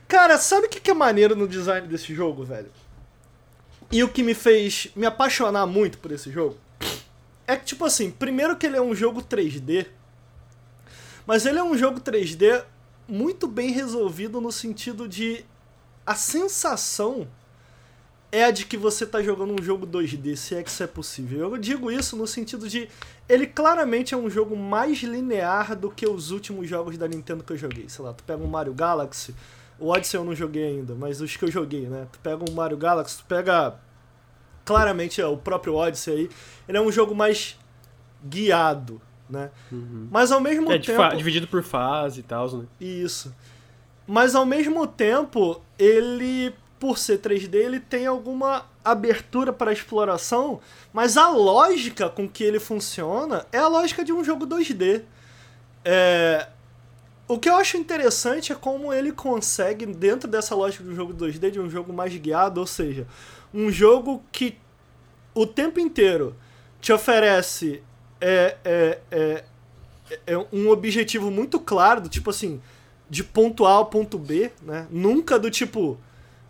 [0.08, 2.70] Cara, sabe o que é maneiro no design desse jogo, velho?
[3.90, 6.56] E o que me fez me apaixonar muito por esse jogo?
[7.46, 9.86] É que, tipo assim, primeiro que ele é um jogo 3D,
[11.26, 12.64] mas ele é um jogo 3D
[13.06, 15.44] muito bem resolvido no sentido de
[16.06, 17.28] a sensação
[18.36, 20.86] é a de que você tá jogando um jogo 2D, se é que isso é
[20.86, 21.40] possível.
[21.52, 22.88] Eu digo isso no sentido de
[23.28, 27.52] ele claramente é um jogo mais linear do que os últimos jogos da Nintendo que
[27.52, 27.88] eu joguei.
[27.88, 29.34] Sei lá, tu pega um Mario Galaxy,
[29.78, 32.06] o Odyssey eu não joguei ainda, mas os que eu joguei, né?
[32.12, 33.76] Tu pega um Mario Galaxy, tu pega
[34.64, 36.30] claramente é, o próprio Odyssey aí,
[36.68, 37.56] ele é um jogo mais
[38.24, 39.50] guiado, né?
[40.10, 42.64] Mas ao mesmo É, tempo dividido por fase e tal, né?
[42.80, 43.34] isso.
[44.06, 46.54] Mas ao mesmo tempo, ele,
[46.84, 50.60] por ser 3D, ele tem alguma abertura para exploração,
[50.92, 55.00] mas a lógica com que ele funciona é a lógica de um jogo 2D.
[55.82, 56.46] É,
[57.26, 61.52] O que eu acho interessante é como ele consegue, dentro dessa lógica do jogo 2D,
[61.52, 63.06] de um jogo mais guiado, ou seja,
[63.54, 64.58] um jogo que
[65.34, 66.36] o tempo inteiro
[66.82, 67.82] te oferece
[68.20, 69.44] é, é, é,
[70.26, 72.60] é um objetivo muito claro, do tipo assim,
[73.08, 74.86] de ponto A ao ponto B, né?
[74.90, 75.98] Nunca do tipo,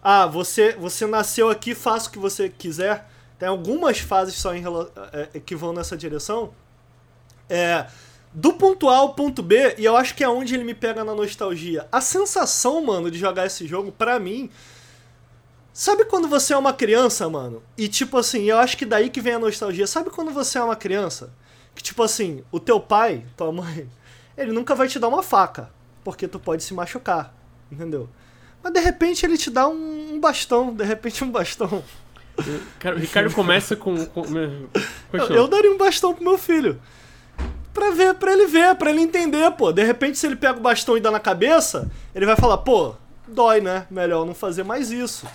[0.05, 3.09] ah, você, você nasceu aqui, faça o que você quiser.
[3.39, 6.53] Tem algumas fases só em, rela- é, que vão nessa direção.
[7.49, 7.87] É,
[8.33, 11.05] do ponto A ao ponto B, e eu acho que é onde ele me pega
[11.05, 11.89] na nostalgia.
[11.91, 14.51] A sensação, mano, de jogar esse jogo, pra mim.
[15.73, 17.63] Sabe quando você é uma criança, mano?
[17.77, 19.87] E tipo assim, eu acho que daí que vem a nostalgia.
[19.87, 21.33] Sabe quando você é uma criança?
[21.75, 23.89] Que tipo assim, o teu pai, tua mãe,
[24.37, 25.71] ele nunca vai te dar uma faca.
[26.05, 27.35] Porque tu pode se machucar.
[27.73, 28.09] Entendeu?
[28.65, 31.85] Mas de repente ele te dá um, um bastão, de repente um bastão.
[32.81, 34.07] Cara, o Ricardo começa com.
[34.07, 34.25] com
[35.13, 36.81] Eu, eu daria um bastão pro meu filho.
[37.75, 39.71] Pra ver, pra ele ver, pra ele entender, pô.
[39.73, 42.95] De repente, se ele pega o bastão e dá na cabeça, ele vai falar, pô,
[43.29, 43.87] dói, né?
[43.91, 45.27] Melhor não fazer mais isso.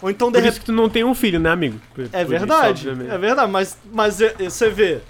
[0.00, 0.50] Ou então, de Por repente.
[0.52, 1.78] isso que tu não tem um filho, né, amigo?
[1.94, 5.00] Por- É por verdade, isso, é verdade, mas, mas é- é- você vê.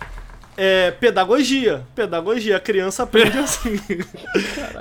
[0.56, 1.84] É pedagogia.
[1.94, 3.78] Pedagogia, a criança aprende assim.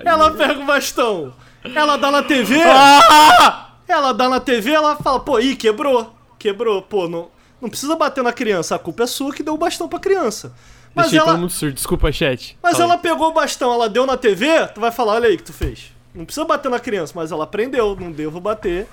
[0.05, 1.33] ela pega o bastão,
[1.75, 2.61] ela dá na TV.
[2.63, 3.63] Ah!
[3.87, 6.13] Ela dá na TV, ela fala, pô, ih, quebrou.
[6.37, 7.29] Quebrou, pô, não,
[7.61, 10.53] não precisa bater na criança, a culpa é sua que deu o bastão pra criança.
[10.93, 11.73] Mas Deixei ela, todo mundo surdo.
[11.75, 12.57] Desculpa, chat.
[12.61, 15.35] mas Fala ela pegou o bastão, ela deu na TV, tu vai falar, olha aí
[15.35, 15.91] o que tu fez.
[16.13, 18.87] Não precisa bater na criança, mas ela aprendeu, não devo bater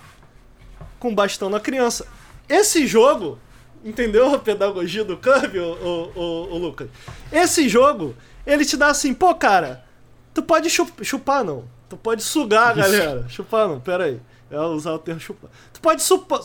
[0.99, 2.07] com bastão na criança.
[2.49, 3.39] Esse jogo,
[3.85, 6.89] entendeu a pedagogia do Kirby, ô, ô, ô, ô, Lucas?
[7.33, 8.15] Esse jogo,
[8.47, 9.85] ele te dá assim, pô, cara,
[10.33, 11.65] tu pode chup- chupar, não.
[11.89, 13.27] Tu pode sugar, galera.
[13.29, 14.21] Chupar não, pera aí.
[14.51, 15.51] Eu ia usar o termo chupar.
[15.73, 16.41] Tu pode supar...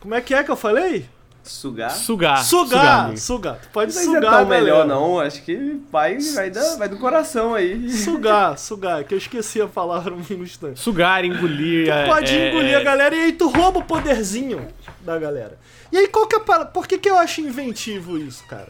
[0.00, 1.08] Como é que é que eu falei?
[1.44, 1.90] Sugar?
[1.90, 2.44] Sugar.
[2.44, 3.58] Sugar, sugar.
[3.60, 5.18] Tu pode Mas sugar, é tão melhor, não.
[5.18, 7.90] Acho que vai, vai, da- vai do coração aí.
[7.90, 10.78] Sugar, sugar, que eu esqueci a palavra um instante.
[10.78, 11.88] Sugar, engolir.
[11.88, 14.68] é- Pode é- engolir é- a galera e aí tu rouba o poderzinho
[15.00, 15.58] da galera.
[15.90, 16.64] E aí qual que é a.
[16.64, 18.68] Por que, que eu acho inventivo isso, cara?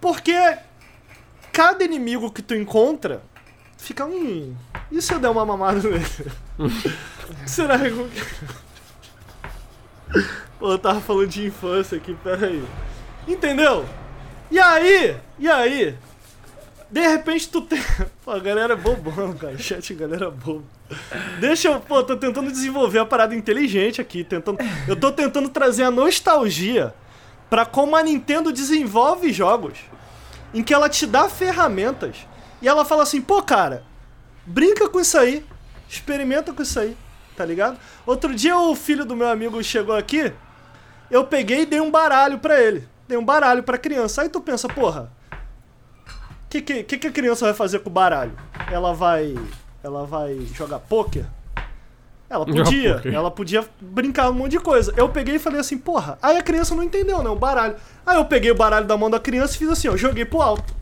[0.00, 0.34] Porque
[1.52, 3.20] cada inimigo que tu encontra
[3.82, 4.54] fica um.
[4.90, 6.06] E se eu der uma mamada nele?
[7.46, 7.90] Será que.
[10.58, 12.64] Pô, eu tava falando de infância aqui, peraí.
[13.26, 13.84] Entendeu?
[14.50, 15.96] E aí, e aí,
[16.90, 17.82] de repente tu tem.
[18.24, 19.58] Pô, a galera é bobão, cara.
[19.58, 20.64] Chat, galera é bobo.
[21.40, 21.80] Deixa eu.
[21.80, 24.22] Pô, tô tentando desenvolver a parada inteligente aqui.
[24.22, 26.94] Tentando, eu tô tentando trazer a nostalgia
[27.50, 29.78] pra como a Nintendo desenvolve jogos.
[30.54, 32.26] Em que ela te dá ferramentas
[32.62, 33.82] e ela fala assim: pô, cara,
[34.46, 35.44] brinca com isso aí.
[35.88, 36.96] Experimenta com isso aí.
[37.36, 37.78] Tá ligado?
[38.06, 40.32] Outro dia o filho do meu amigo chegou aqui.
[41.10, 42.88] Eu peguei e dei um baralho pra ele.
[43.06, 44.22] Dei um baralho pra criança.
[44.22, 47.92] Aí tu pensa, porra, o que, que, que, que a criança vai fazer com o
[47.92, 48.32] baralho?
[48.70, 49.36] Ela vai.
[49.82, 51.26] Ela vai jogar pôquer?
[52.30, 53.02] Ela podia.
[53.04, 54.94] Ela podia brincar um monte de coisa.
[54.96, 56.18] Eu peguei e falei assim, porra.
[56.22, 57.28] Aí a criança não entendeu, né?
[57.28, 57.76] O baralho.
[58.06, 59.96] Aí eu peguei o baralho da mão da criança e fiz assim, ó.
[59.96, 60.81] Joguei pro alto.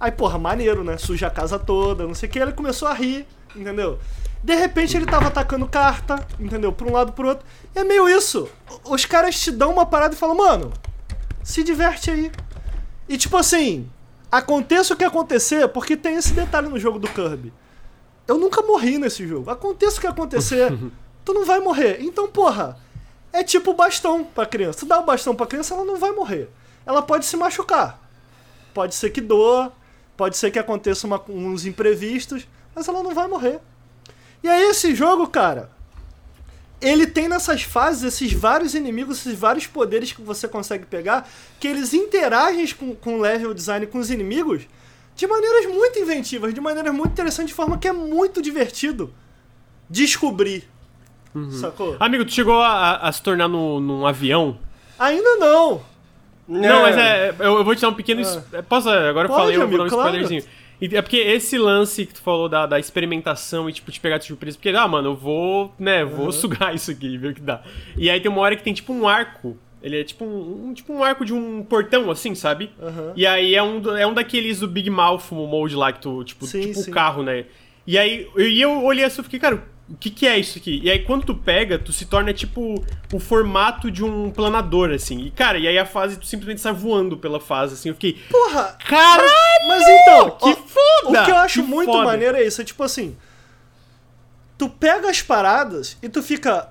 [0.00, 0.96] Aí, porra, maneiro, né?
[0.96, 2.38] Suja a casa toda, não sei o que.
[2.38, 3.98] Ele começou a rir, entendeu?
[4.42, 6.72] De repente ele tava atacando carta, entendeu?
[6.72, 7.46] Pra um lado pro outro.
[7.74, 8.48] É meio isso.
[8.84, 10.72] Os caras te dão uma parada e falam, mano,
[11.44, 12.32] se diverte aí.
[13.06, 13.90] E tipo assim,
[14.32, 17.52] aconteça o que acontecer, porque tem esse detalhe no jogo do Kirby.
[18.26, 19.50] Eu nunca morri nesse jogo.
[19.50, 20.72] Aconteça o que acontecer,
[21.24, 21.98] tu não vai morrer.
[22.00, 22.78] Então, porra,
[23.32, 24.78] é tipo bastão pra criança.
[24.78, 26.48] Tu dá o bastão pra criança, ela não vai morrer.
[26.86, 28.00] Ela pode se machucar.
[28.72, 29.72] Pode ser que doa,
[30.20, 33.58] pode ser que aconteça uma- uns imprevistos, mas ela não vai morrer.
[34.42, 35.70] E aí esse jogo, cara,
[36.78, 41.26] ele tem nessas fases esses vários inimigos, esses vários poderes que você consegue pegar,
[41.58, 44.64] que eles interagem com, com o level design com os inimigos
[45.16, 49.14] de maneiras muito inventivas, de maneiras muito interessantes, de forma que é muito divertido
[49.88, 50.68] descobrir.
[51.62, 51.96] Sacou?
[51.98, 54.58] Amigo, tu chegou a, a se tornar no, num avião?
[54.98, 55.80] Ainda não.
[56.50, 57.30] Não, mas é.
[57.38, 58.20] Eu, eu vou te dar um pequeno.
[58.20, 58.88] es- Posso?
[58.88, 60.08] Agora eu Pode, falei, eu vou dar um claro.
[60.08, 60.42] spoilerzinho.
[60.82, 64.24] É porque esse lance que tu falou da, da experimentação e, tipo, te pegar de
[64.24, 67.40] surpresa, porque, ah, mano, eu vou, né, vou sugar isso aqui e ver o que
[67.42, 67.60] dá.
[67.96, 69.56] E aí tem uma hora que tem, tipo, um arco.
[69.82, 72.70] Ele é tipo um, um- tipo um arco de um portão, assim, sabe?
[72.82, 73.12] Aham.
[73.16, 76.46] E aí é um, é um daqueles do Big Mouth mode lá, que tu, tipo,
[76.46, 76.90] Sim, tipo sim.
[76.90, 77.44] carro, né?
[77.86, 80.80] E aí eu, eu olhei assim e fiquei, cara, o que que é isso aqui?
[80.82, 85.18] E aí quando tu pega, tu se torna, tipo, o formato de um planador, assim.
[85.22, 87.88] E, cara, e aí a fase, tu simplesmente sai voando pela fase, assim.
[87.88, 89.28] Eu fiquei, Porra, caralho!
[89.68, 91.22] mas então, Que ó, foda!
[91.22, 92.04] O que eu acho Que muito foda.
[92.04, 93.16] maneiro é isso, é tipo assim,
[94.56, 96.68] tu pega as paradas e tu fica,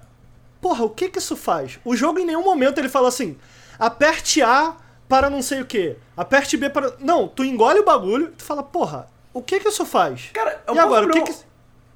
[0.62, 1.80] porra, o que que isso faz?
[1.84, 3.38] O jogo em nenhum momento ele fala assim,
[3.78, 4.76] aperte A
[5.08, 6.94] para não sei o que, aperte B para...
[7.00, 10.30] Não, tu engole o bagulho e tu fala, porra, o que que isso faz?
[10.34, 11.34] Cara, eu e agora, o que que,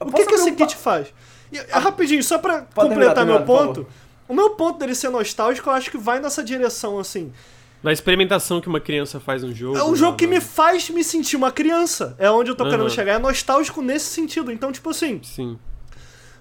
[0.04, 1.14] o que, que esse um kit faz?
[1.52, 3.88] E, rapidinho, só pra completar terminar, meu terminar, ponto,
[4.28, 7.32] o meu ponto dele ser nostálgico, eu acho que vai nessa direção, assim.
[7.84, 9.78] Da experimentação que uma criança faz no jogo.
[9.78, 10.36] É um jogo que né?
[10.36, 12.16] me faz me sentir uma criança.
[12.18, 12.90] É onde eu tô querendo Aham.
[12.90, 13.14] chegar.
[13.16, 14.52] É nostálgico nesse sentido.
[14.54, 15.60] Então, tipo assim, Sim.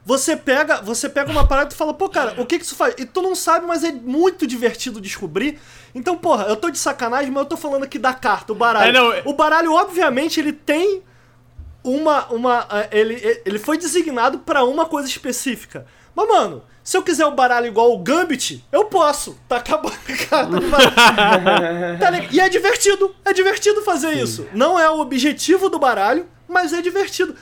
[0.05, 2.95] você pega, você pega uma parada e fala, pô, cara, o que que isso faz?
[2.97, 5.59] E tu não sabe, mas é muito divertido descobrir.
[5.93, 8.91] Então, porra, eu tô de sacanagem, mas eu tô falando aqui da carta, o baralho.
[8.91, 11.03] É, não, é- O baralho, obviamente, ele tem
[11.85, 12.27] uma.
[12.33, 15.87] uma eh, ele, ele foi designado pra uma coisa específica.
[16.15, 19.39] Mas, mano, se eu quiser o baralho igual o Gambit, eu posso.
[19.49, 19.97] Tá acabando
[20.71, 21.99] baralho.
[21.99, 22.11] Tá?
[22.31, 23.15] E é divertido.
[23.25, 24.47] É divertido fazer isso.
[24.53, 27.35] Não é o objetivo do baralho, mas é divertido.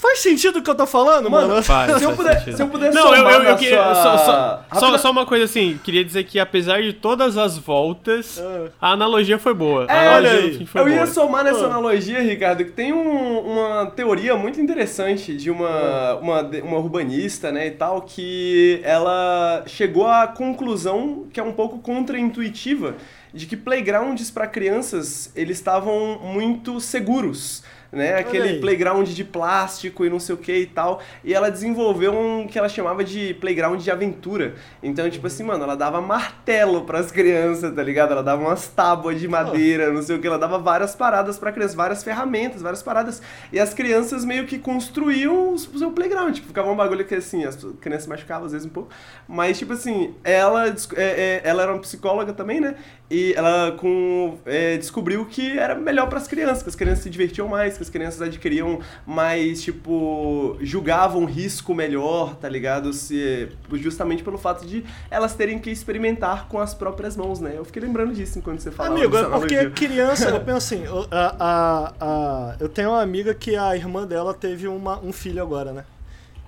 [0.00, 1.48] Faz sentido o que eu tô falando, mano?
[1.48, 2.56] Mano, Faz, se eu puder, sentido.
[2.56, 3.76] se eu puder Não, eu, eu, eu queria.
[3.76, 3.94] sua...
[3.94, 7.58] Só, só, só, Rápida- só uma coisa assim, queria dizer que apesar de todas as
[7.58, 8.68] voltas, Ah.
[8.80, 9.84] a analogia foi boa.
[9.88, 10.68] É, analogia olha aí.
[10.74, 11.06] Eu ia boa.
[11.06, 11.66] somar nessa Ah.
[11.66, 17.52] analogia, Ricardo, que tem um- uma teoria muito interessante de uma, uma, de- uma urbanista,
[17.52, 22.94] né, e tal, que ela chegou à conclusão que é um pouco contraintuitiva
[23.34, 27.62] de que playgrounds para crianças eles estavam muito seguros.
[27.92, 31.00] Né, aquele playground de plástico e não sei o que e tal.
[31.24, 34.54] E ela desenvolveu um que ela chamava de playground de aventura.
[34.80, 38.12] Então, tipo assim, mano, ela dava martelo pras crianças, tá ligado?
[38.12, 40.26] Ela dava umas tábuas de madeira, não sei o que.
[40.28, 43.20] Ela dava várias paradas pra crianças, várias ferramentas, várias paradas.
[43.52, 46.34] E as crianças meio que construíam o seu playground.
[46.34, 48.90] Tipo, ficava um bagulho que assim, as crianças machucavam às vezes um pouco.
[49.26, 52.76] Mas, tipo assim, ela, é, é, ela era uma psicóloga também, né?
[53.10, 57.48] E ela com, é, descobriu que era melhor pras crianças, que as crianças se divertiam
[57.48, 62.92] mais, que as crianças adquiriam mais, tipo, julgavam risco melhor, tá ligado?
[62.92, 67.54] Se, justamente pelo fato de elas terem que experimentar com as próprias mãos, né?
[67.56, 68.94] Eu fiquei lembrando disso enquanto você falava.
[68.94, 73.56] Amigo, é porque criança, eu penso assim, a, a, a- eu tenho uma amiga que
[73.56, 75.84] a irmã dela teve uma, um filho agora, né?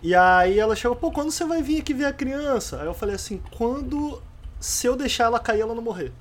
[0.03, 2.81] E aí ela chegou, pô, quando você vai vir aqui ver a criança?
[2.81, 4.21] Aí eu falei assim, quando.
[4.61, 6.13] Se eu deixar ela cair, ela não morrer.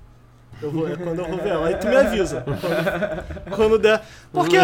[0.62, 1.68] Eu vou, é quando eu vou ver ela.
[1.68, 2.44] Aí tu me avisa.
[2.46, 4.02] Quando, quando der.
[4.32, 4.58] Porque,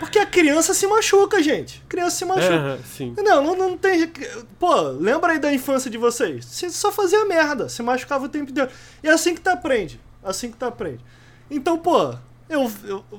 [0.00, 1.82] porque a criança se machuca, gente.
[1.88, 2.54] Criança se machuca.
[2.54, 3.14] É, sim.
[3.18, 4.10] Não, não, não tem.
[4.58, 6.44] Pô, lembra aí da infância de vocês?
[6.44, 8.70] Você só fazia merda, se machucava o tempo inteiro.
[9.02, 10.00] E é assim que tu aprende.
[10.24, 11.04] Assim que tu aprende.
[11.50, 12.14] Então, pô,
[12.48, 12.70] eu.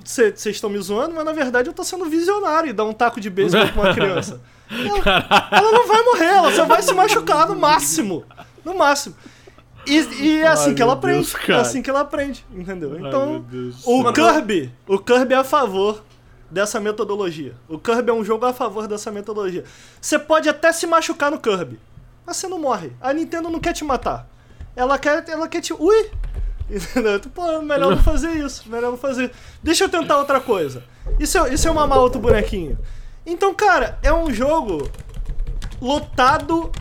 [0.03, 3.21] Vocês estão me zoando, mas na verdade eu tô sendo visionário e dar um taco
[3.21, 4.41] de beisebol pra uma criança.
[4.73, 8.25] Ela, ela não vai morrer, ela só vai se machucar no máximo.
[8.65, 9.15] No máximo.
[9.85, 11.31] E, e é assim Ai, que ela aprende.
[11.31, 12.97] Deus, é assim que ela aprende, entendeu?
[12.97, 13.85] Então, Deus.
[13.85, 16.03] o Mano, Kirby, o Kirby é a favor
[16.49, 17.53] dessa metodologia.
[17.67, 19.63] O Kirby é um jogo a favor dessa metodologia.
[19.99, 21.79] Você pode até se machucar no Kirby,
[22.25, 22.93] mas você não morre.
[23.01, 24.27] A Nintendo não quer te matar.
[24.75, 25.73] Ela quer, ela quer te.
[25.73, 26.11] Ui!
[26.69, 27.19] Entendeu?
[27.19, 28.69] Tu, Pô, melhor não fazer isso.
[28.69, 29.31] Melhor não fazer.
[29.61, 30.83] Deixa eu tentar outra coisa.
[31.19, 32.77] Isso é, isso é mamar outro bonequinho.
[33.25, 34.89] Então, cara, é um jogo
[35.81, 36.71] lotado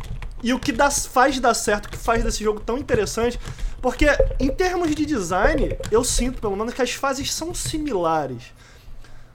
[0.43, 3.39] e o que dá, faz dar certo, o que faz desse jogo tão interessante,
[3.81, 4.07] porque
[4.41, 8.53] em termos de design, eu sinto pelo menos que as fases são similares.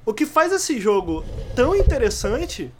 [0.05, 1.23] O que faz esse jogo
[1.55, 2.71] tão interessante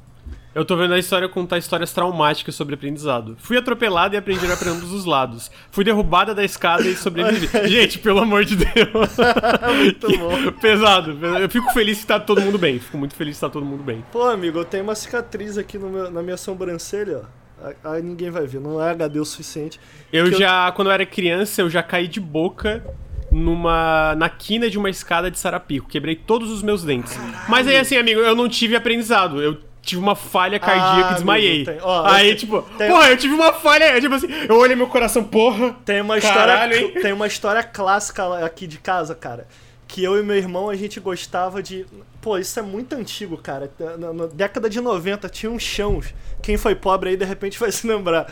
[0.56, 3.36] Eu tô vendo a história contar histórias traumáticas sobre aprendizado.
[3.40, 5.52] Fui atropelada e aprendi a para ambos os lados.
[5.70, 7.48] Fui derrubada da escada e sobrevivi.
[7.70, 9.10] Gente, pelo amor de Deus.
[9.78, 10.52] Muito bom.
[10.60, 11.12] pesado.
[11.38, 12.80] Eu fico feliz que tá todo mundo bem.
[12.80, 14.04] Fico muito feliz que tá todo mundo bem.
[14.12, 17.47] Pô, amigo, eu tenho uma cicatriz aqui no meu- na minha sobrancelha, ó.
[17.84, 19.80] Aí ninguém vai ver, não é HD o suficiente.
[20.14, 22.84] Eu Que eu- já, quando eu era criança, eu já caí de boca
[23.32, 25.88] numa na quina de uma escada de sarapico.
[25.90, 27.18] Quebrei todos os meus dentes.
[27.50, 29.42] Mas aí, assim, amigo, eu não tive aprendizado.
[29.42, 31.64] Eu tive uma falha cardíaca Ah, e desmaiei.
[31.68, 34.00] amigo, ó, aí, eu tipo, tem- porra, eu tive uma falha.
[34.00, 35.76] Tipo assim, eu olhei meu coração, porra.
[35.86, 37.02] Tem uma Caralho, história, hein?
[37.02, 39.48] tem uma história clássica lá aqui de casa, cara.
[39.88, 41.86] Que eu e meu irmão a gente gostava de.
[42.22, 43.72] Pô, isso é muito antigo, cara.
[43.98, 46.14] Na, na década de 90 tinha uns chãos.
[46.42, 48.32] Quem foi pobre aí de repente vai se lembrar.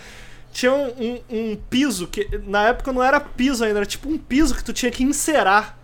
[0.52, 4.18] Tinha um, um- um piso que na época não era piso ainda, era tipo um
[4.18, 5.78] piso que tu tinha que encerar.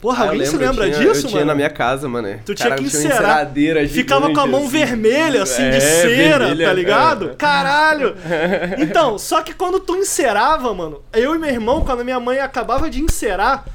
[0.00, 1.46] Porra, Ah, alguém se lembro, eu lembra tinha- disso, Eu tinha mano?
[1.48, 2.28] na minha casa, mano.
[2.46, 3.16] Tu tinha Cara, que eu uma encerar.
[3.18, 4.70] enceradeira Ficava com a mão assim.
[4.70, 7.30] vermelha, assim, de É, cera, vermelha, tá ligado?
[7.32, 7.34] é.
[7.34, 8.16] Caralho!
[8.80, 12.38] Então, só que quando tu encerava, mano, eu e meu irmão, quando a minha mãe
[12.40, 13.66] acabava de encerar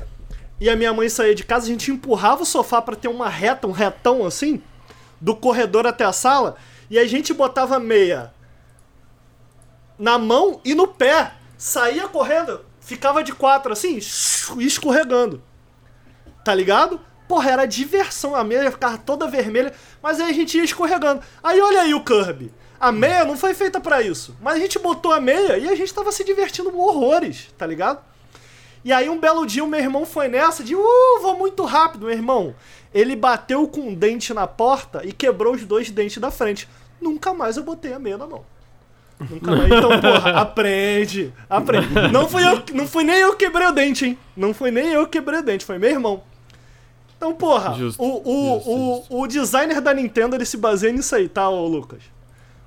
[0.59, 3.29] e a minha mãe saía de casa, a gente empurrava o sofá pra ter uma
[3.29, 4.61] reta, um retão assim,
[5.19, 6.55] do corredor até a sala,
[6.89, 8.33] e a gente botava meia
[9.97, 11.33] na mão e no pé.
[11.57, 15.41] Saía correndo, ficava de quatro assim, escorregando.
[16.43, 16.99] Tá ligado?
[17.27, 18.35] Porra, era diversão.
[18.35, 21.21] A meia ficava toda vermelha, mas aí a gente ia escorregando.
[21.41, 22.53] Aí olha aí o Kirby.
[22.79, 24.35] A meia não foi feita pra isso.
[24.41, 27.99] Mas a gente botou a meia e a gente tava se divertindo horrores, tá ligado?
[28.85, 32.05] E aí um belo dia o meu irmão foi nessa de, uh, vou muito rápido,
[32.05, 32.53] meu irmão.
[32.93, 36.69] Ele bateu com um dente na porta e quebrou os dois dentes da frente.
[37.01, 38.45] Nunca mais eu botei a meia na mão.
[39.19, 39.71] Nunca mais.
[39.71, 41.33] Então, porra, aprende.
[41.49, 41.87] Aprende.
[42.11, 44.19] Não fui, eu, não fui nem eu que quebrei o dente, hein?
[44.37, 46.21] Não foi nem eu que quebrei o dente, foi meu irmão.
[47.17, 49.17] Então, porra, Justo, o, o, justo, o, justo.
[49.17, 52.03] o designer da Nintendo ele se baseia nisso aí, tá, ô Lucas?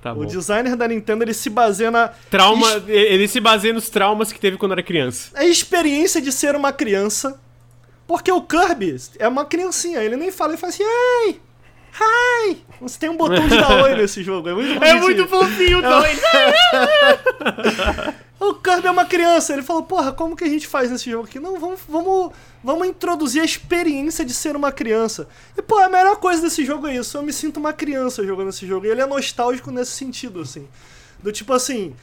[0.01, 3.89] Tá O designer da Nintendo ele se baseia na Trauma, es- ele se baseia nos
[3.89, 5.31] traumas que teve quando era criança.
[5.35, 7.39] a experiência de ser uma criança.
[8.07, 11.39] Porque o Kirby é uma criancinha, ele nem fala, ele fala assim, ai,
[11.99, 12.57] ai.
[12.81, 15.01] Você tem um botão de dar oi nesse jogo, é muito É bonitinho.
[15.01, 16.21] muito fofinho, doido.
[18.39, 21.25] O Kirby é uma criança, ele falou, porra, como que a gente faz nesse jogo
[21.25, 21.41] aqui?
[21.41, 22.31] Não, vamos, vamos,
[22.63, 25.27] vamos introduzir a experiência de ser uma criança.
[25.57, 28.47] E, pô, a melhor coisa desse jogo é isso, eu me sinto uma criança jogando
[28.47, 28.85] esse jogo.
[28.85, 30.65] E ele é nostálgico nesse sentido, assim.
[31.21, 31.93] Do tipo assim,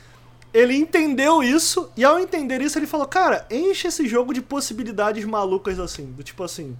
[0.58, 5.24] ele entendeu isso, e ao entender isso ele falou, cara, enche esse jogo de possibilidades
[5.24, 6.06] malucas assim.
[6.12, 6.76] Do tipo assim,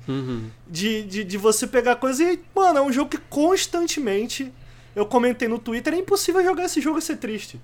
[0.66, 4.52] de, de, de você pegar coisa e, mano, é um jogo que constantemente,
[4.94, 7.60] eu comentei no Twitter, é impossível jogar esse jogo e ser triste.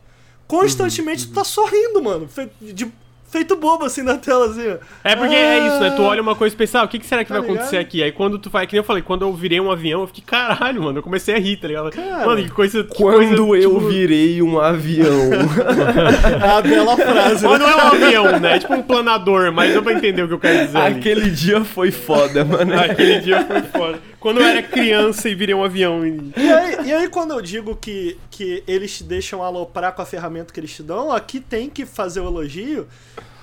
[0.47, 2.29] Constantemente tu tá sorrindo, mano.
[2.61, 2.93] De-
[3.33, 4.69] feito bobo assim na tela, assim.
[4.69, 4.77] ó.
[5.03, 5.91] É porque é isso, né?
[5.97, 7.77] Tu olha uma coisa e pensa, ah, o que, que será que Tá vai acontecer
[7.79, 7.87] ligado?
[7.89, 8.03] aqui?
[8.03, 10.23] Aí quando tu faz, que nem eu falei, quando eu virei um avião, eu fiquei,
[10.25, 11.91] caralho, mano, eu comecei a rir, tá ligado?
[11.91, 12.85] Cara, mano, que coisa.
[12.85, 15.09] que Quando coisa, eu tipo, virei um avião.
[16.43, 17.67] É a bela frase, Mas né?
[17.67, 18.57] não é um avião, né?
[18.57, 20.79] É tipo um planador, mas deu pra entender o que eu quero dizer.
[20.79, 20.99] ali.
[20.99, 22.79] Aquele dia foi foda, mano.
[22.79, 23.99] Aquele dia foi foda.
[24.23, 26.07] Quando eu era criança e virei um avião.
[26.07, 26.33] E...
[26.37, 30.53] Aí, e aí quando eu digo que, que eles te deixam aloprar com a ferramenta
[30.53, 32.87] que eles te dão, aqui tem que fazer o elogio.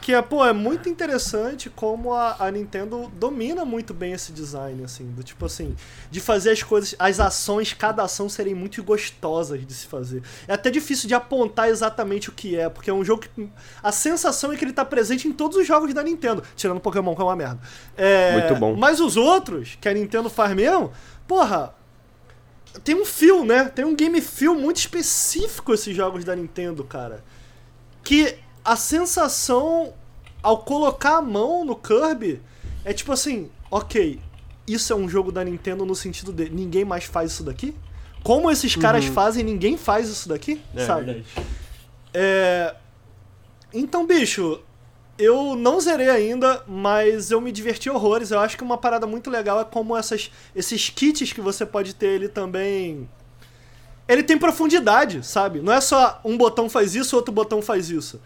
[0.09, 4.83] Que é, pô, é muito interessante como a, a Nintendo domina muito bem esse design,
[4.83, 5.75] assim, do tipo assim,
[6.09, 10.23] de fazer as coisas, as ações, cada ação serem muito gostosas de se fazer.
[10.47, 13.49] É até difícil de apontar exatamente o que é, porque é um jogo que.
[13.83, 17.13] A sensação é que ele tá presente em todos os jogos da Nintendo, tirando Pokémon,
[17.13, 17.59] que é uma merda.
[17.95, 18.75] É, Muito bom.
[18.75, 20.91] Mas os outros, que a Nintendo faz mesmo,
[21.27, 21.75] porra,
[22.83, 23.65] tem um feel, né?
[23.65, 27.23] Tem um game feel muito específico esses jogos da Nintendo, cara.
[28.03, 29.93] Que a sensação
[30.41, 32.41] ao colocar a mão no Kirby
[32.85, 34.19] é tipo assim, ok,
[34.67, 37.75] isso é um jogo da Nintendo no sentido de ninguém mais faz isso daqui?
[38.23, 41.05] Como esses caras fazem, ninguém faz isso daqui, É, sabe?
[41.05, 41.25] verdade.
[42.13, 42.75] É...
[43.73, 44.59] Então, bicho,
[45.17, 48.31] eu não zerei ainda, mas eu me diverti horrores.
[48.31, 51.93] Eu acho que uma parada muito legal é como essas, esses kits que você pode
[51.93, 53.09] ter, ele também.
[54.07, 55.59] Ele tem profundidade, sabe?
[55.61, 58.19] Não é só um botão faz isso, outro botão faz isso.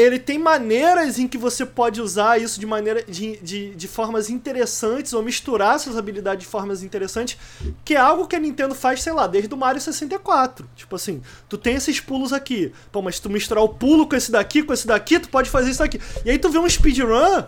[0.00, 4.30] Ele tem maneiras em que você pode usar isso de maneira de, de, de formas
[4.30, 7.36] interessantes ou misturar essas habilidades de formas interessantes,
[7.84, 10.66] que é algo que a Nintendo faz, sei lá, desde o Mario 64.
[10.74, 14.16] Tipo assim, tu tem esses pulos aqui, pô, mas se tu misturar o pulo com
[14.16, 16.00] esse daqui, com esse daqui, tu pode fazer isso daqui.
[16.24, 17.44] E aí tu vê um speedrun,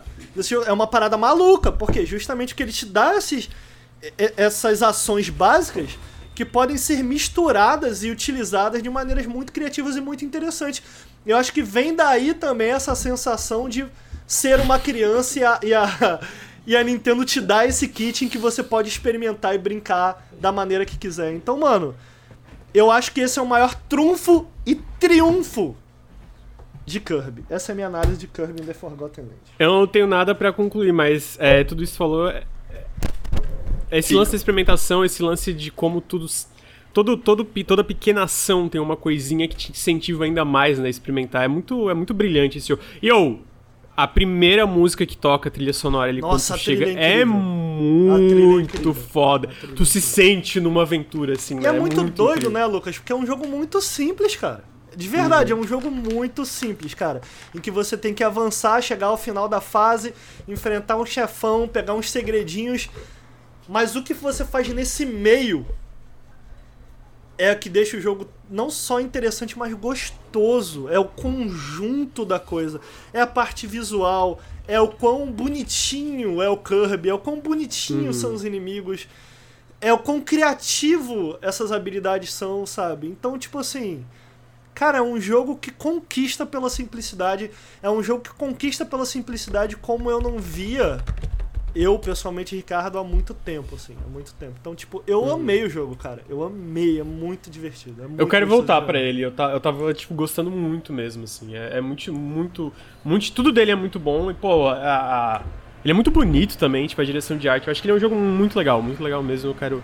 [0.67, 3.49] é uma parada maluca, porque justamente que ele te dá esses,
[4.37, 5.99] essas ações básicas
[6.35, 10.83] que podem ser misturadas e utilizadas de maneiras muito criativas e muito interessantes.
[11.25, 13.87] Eu acho que vem daí também essa sensação de
[14.27, 16.21] ser uma criança e a, e a,
[16.67, 20.51] e a Nintendo te dá esse kit em que você pode experimentar e brincar da
[20.51, 21.33] maneira que quiser.
[21.33, 21.95] Então, mano,
[22.75, 25.77] eu acho que esse é o maior trunfo e triunfo
[26.85, 27.45] de Kirby.
[27.49, 29.37] Essa é a minha análise de Kirby in The Forgotten Land.
[29.59, 32.29] Eu não tenho nada pra concluir, mas é, tudo isso falou.
[32.29, 32.43] é-
[33.91, 36.27] é- esse lance da experimentação, esse lance de como tudo.
[36.93, 40.91] Todo, todo, toda pequena ação tem uma coisinha que te incentiva ainda mais né, a
[40.91, 41.45] experimentar.
[41.45, 42.83] É muito, é muito brilhante esse jogo.
[43.01, 43.41] E eu,
[43.97, 46.89] a primeira música que toca a trilha sonora ali Nossa, quando a tu chega é
[46.91, 47.27] é incrível.
[47.27, 49.49] muito é foda.
[49.63, 51.69] É Tu se sente numa aventura assim, E né?
[51.69, 52.51] é muito, doido, incrível.
[52.51, 52.99] né, Lucas?
[52.99, 54.65] Porque é um jogo muito simples, cara.
[54.95, 57.23] De verdade, é um jogo muito simples, cara.
[57.55, 60.13] Em que você tem que avançar, chegar ao final da fase,
[60.47, 62.91] enfrentar um chefão, pegar uns segredinhos.
[63.67, 65.65] Mas o que você faz nesse meio
[67.43, 70.89] é o que deixa o jogo não só interessante, mas gostoso.
[70.89, 72.81] É o conjunto da coisa.
[73.13, 74.41] É a parte visual.
[74.69, 77.09] É o quão bonitinho é o Kirby.
[77.09, 79.09] É o quão bonitinho são os inimigos.
[79.81, 83.09] É o quão criativo essas habilidades são, sabe?
[83.09, 84.05] Então, tipo assim.
[84.73, 87.51] Cara, é um jogo que conquista pela simplicidade.
[87.83, 91.03] É um jogo que conquista pela simplicidade como eu não via
[91.75, 93.95] eu, pessoalmente, Ricardo, há muito tempo, assim.
[94.05, 94.53] Há muito tempo.
[94.61, 96.23] Então, tipo, eu amei o jogo, cara.
[96.29, 98.03] Eu amei, é muito divertido.
[98.03, 98.95] é muito Eu quero voltar jogar.
[98.97, 99.23] ele.
[99.23, 101.55] Eu, ta- eu tava, tipo, gostando muito mesmo, assim.
[101.57, 102.73] É, é muito, muito,
[103.05, 103.33] muito...
[103.33, 104.31] Tudo dele é muito bom.
[104.31, 105.43] E, pô, a, a-
[105.85, 107.67] ele é muito bonito também, tipo, a direção de arte.
[107.67, 109.51] Eu acho que ele é um jogo muito legal, muito legal mesmo.
[109.51, 109.83] Eu quero,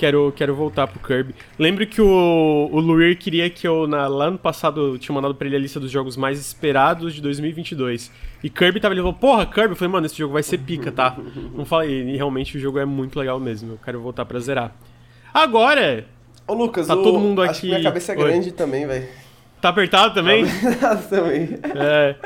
[0.00, 1.34] quero, quero voltar pro Kirby.
[1.58, 5.34] Lembro que o, o Luir queria que eu, na, lá no passado, eu tinha mandado
[5.34, 8.10] pra ele a lista dos jogos mais esperados de 2022.
[8.42, 9.70] E Kirby tava ali, falou, porra, Kirby.
[9.72, 11.16] Eu falei, mano, esse jogo vai ser pica, tá?
[11.54, 13.72] Não falei, e realmente o jogo é muito legal mesmo.
[13.74, 14.74] Eu quero voltar pra zerar.
[15.32, 16.06] Agora,
[16.48, 18.24] Ô, Lucas, Tá o- todo mundo Acho que minha aqui- cabeça é Oi.
[18.24, 19.06] grande também, velho.
[19.60, 20.44] tá apertado também?
[21.10, 21.58] também.
[21.76, 22.16] É.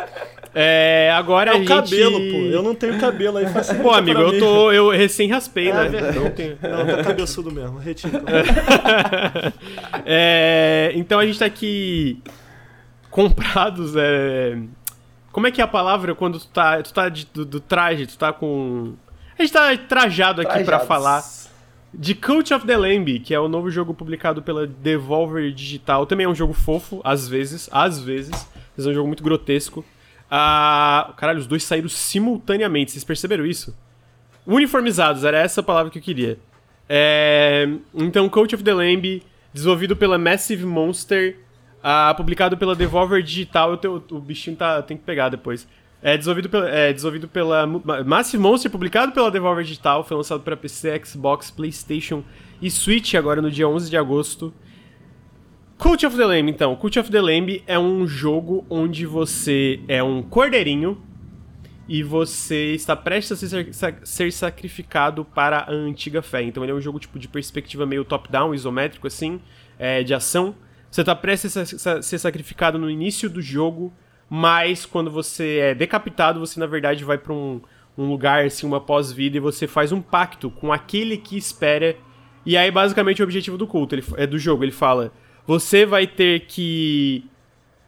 [0.54, 1.68] É, agora É a o gente...
[1.68, 2.36] cabelo, pô.
[2.46, 4.38] Eu não tenho cabelo aí, facilita Pô, amigo, pra eu mim.
[4.38, 4.70] tô.
[4.72, 5.88] Eu recém raspei, É né?
[5.88, 6.18] verdade.
[6.18, 8.12] Então tem- Não, tá cabeçudo mesmo, retiro.
[10.04, 12.20] É, então a gente tá aqui
[13.10, 13.94] comprados.
[13.96, 14.58] É...
[15.32, 18.06] Como é que é a palavra quando tu tá, tu tá de- do, do traje,
[18.06, 18.94] tu tá com.
[19.38, 20.86] A gente tá trajado aqui pra Trajados.
[20.86, 21.24] falar
[21.92, 26.06] de Cult of the Lamb, que é o novo jogo publicado pela Devolver Digital.
[26.06, 28.46] Também é um jogo fofo, às vezes, às vezes.
[28.76, 29.84] Mas é um jogo muito grotesco.
[30.30, 33.76] Ah, caralho, os dois saíram simultaneamente, vocês perceberam isso?
[34.46, 36.38] Uniformizados, era essa a palavra que eu queria.
[36.88, 39.22] É, então, Cult of the Lamb,
[39.52, 41.38] desenvolvido pela Massive Monster,
[41.82, 43.76] ah, publicado pela Devolver Digital.
[43.76, 45.66] Tenho- o bichinho tá, tem que pegar depois.
[46.02, 47.66] É desenvolvido, pela, é desenvolvido pela
[48.04, 50.04] Massive Monster, publicado pela Devolver Digital.
[50.04, 52.22] Foi lançado para PC, Xbox, PlayStation
[52.60, 54.52] e Switch agora no dia 11 de agosto.
[55.84, 56.74] Cult of the Lamb, então.
[56.76, 60.98] Cult of the Lamb é um jogo onde você é um cordeirinho
[61.86, 66.42] e você está prestes a ser, ser sacrificado para a antiga fé.
[66.42, 69.38] Então ele é um jogo tipo de perspectiva meio top-down, isométrico assim,
[69.78, 70.54] é, de ação.
[70.90, 71.54] Você está prestes
[71.86, 73.92] a ser sacrificado no início do jogo,
[74.30, 77.60] mas quando você é decapitado, você na verdade vai para um,
[77.98, 81.94] um lugar, assim, uma pós-vida, e você faz um pacto com aquele que espera.
[82.46, 85.12] E aí, basicamente, o objetivo do culto, ele, é do jogo, ele fala:
[85.46, 87.24] você vai ter que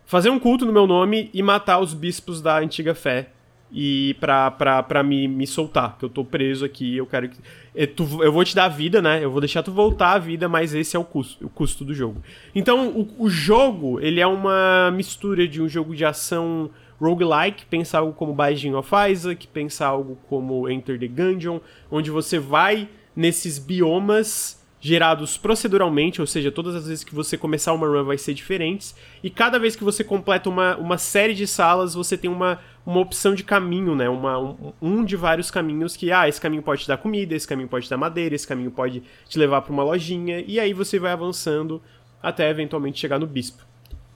[0.04, 3.30] fazer um culto no meu nome e matar os bispos da antiga fé.
[3.72, 7.36] E pra, me, me soltar, que eu tô preso aqui, eu quero que.
[7.74, 9.22] é, tu- eu vou te dar a vida, né?
[9.22, 11.92] Eu vou deixar tu voltar à vida, mas esse é o custo, o custo do
[11.92, 12.22] jogo.
[12.54, 16.70] Então, o, o jogo, ele é uma mistura de um jogo de ação
[17.00, 21.58] roguelike, pensa algo como Binding of Isaac, pensa algo como Enter the Gungeon,
[21.90, 27.72] onde você vai nesses biomas gerados proceduralmente, ou seja, todas as vezes que você começar
[27.72, 31.46] uma run vai ser diferentes, e cada vez que você completa uma, uma série de
[31.46, 34.08] salas, você tem uma, uma opção de caminho, né?
[34.08, 37.48] Uma, um, um de vários caminhos que, ah, esse caminho pode te dar comida, esse
[37.48, 40.72] caminho pode te dar madeira, esse caminho pode te levar para uma lojinha, e aí
[40.72, 41.82] você vai avançando
[42.22, 43.64] até eventualmente chegar no bispo.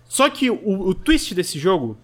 [0.04, 1.96] Só que o, o twist desse jogo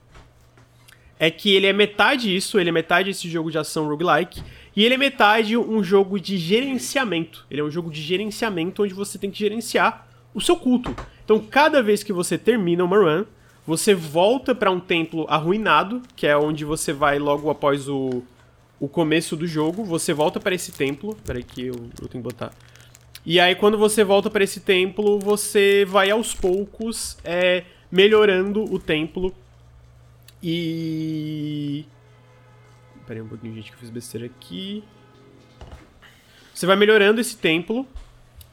[1.18, 4.42] é que ele é metade isso, ele é metade esse jogo de ação roguelike,
[4.76, 7.46] e ele é metade um jogo de gerenciamento.
[7.50, 10.94] Ele é um jogo de gerenciamento onde você tem que gerenciar o seu culto.
[11.24, 13.24] Então, cada vez que você termina uma run,
[13.66, 18.22] você volta para um templo arruinado, que é onde você vai logo após o,
[18.78, 19.82] o começo do jogo.
[19.82, 21.16] Você volta para esse templo.
[21.24, 22.52] Peraí que eu, eu tenho que botar.
[23.24, 28.78] E aí, quando você volta para esse templo, você vai aos poucos é, melhorando o
[28.78, 29.34] templo.
[30.42, 31.86] E.
[33.06, 34.82] Pera aí um pouquinho, gente, que eu fiz besteira aqui.
[36.52, 37.86] Você vai melhorando esse templo.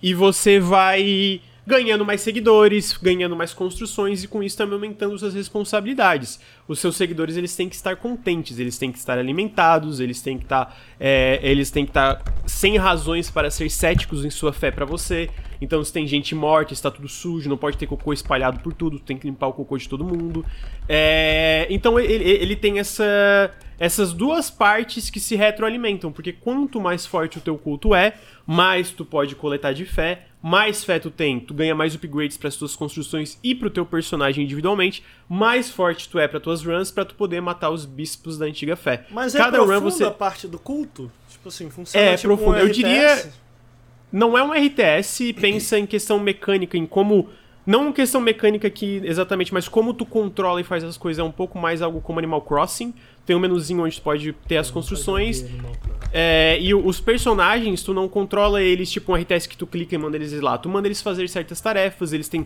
[0.01, 5.33] E você vai ganhando mais seguidores, ganhando mais construções e com isso também aumentando suas
[5.33, 6.39] responsabilidades.
[6.67, 10.37] Os seus seguidores eles têm que estar contentes, eles têm que estar alimentados, eles têm
[10.37, 14.71] que estar, é, eles têm que estar sem razões para ser céticos em sua fé
[14.71, 15.29] para você.
[15.61, 18.99] Então se tem gente morta, está tudo sujo, não pode ter cocô espalhado por tudo,
[18.99, 20.45] tem que limpar o cocô de todo mundo.
[20.89, 23.49] É, então ele, ele tem essa
[23.83, 28.13] essas duas partes que se retroalimentam, porque quanto mais forte o teu culto é,
[28.47, 32.47] mais tu pode coletar de fé, mais fé tu tem, tu ganha mais upgrades para
[32.47, 36.91] as tuas construções e pro teu personagem individualmente, mais forte tu é para tuas runs
[36.91, 39.05] para tu poder matar os bispos da antiga fé.
[39.11, 41.11] Mas é Cada é run você a parte do culto?
[41.29, 42.55] Tipo assim, funciona É, tipo profundo.
[42.55, 43.33] Um Eu diria
[44.09, 47.27] não é um RTS, pensa em questão mecânica, em como
[47.65, 51.31] não questão mecânica aqui exatamente, mas como tu controla e faz as coisas é um
[51.31, 52.93] pouco mais algo como Animal Crossing.
[53.25, 55.45] Tem um menuzinho onde tu pode ter as construções.
[56.11, 59.97] É, e os personagens, tu não controla eles tipo um RTS que tu clica e
[59.97, 60.57] manda eles lá.
[60.57, 62.45] Tu manda eles fazer certas tarefas, eles têm,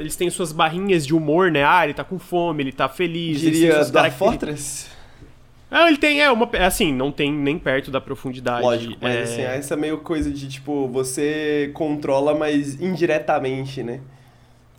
[0.00, 1.62] eles têm suas barrinhas de humor, né?
[1.62, 3.40] Ah, ele tá com fome, ele tá feliz.
[3.40, 4.88] Diria da Fortress?
[5.70, 6.48] Ah, ele tem, é, uma.
[6.64, 8.62] Assim, não tem nem perto da profundidade.
[8.62, 9.22] Lógico, mas é...
[9.22, 14.00] assim, essa meio coisa de, tipo, você controla, mas indiretamente, né?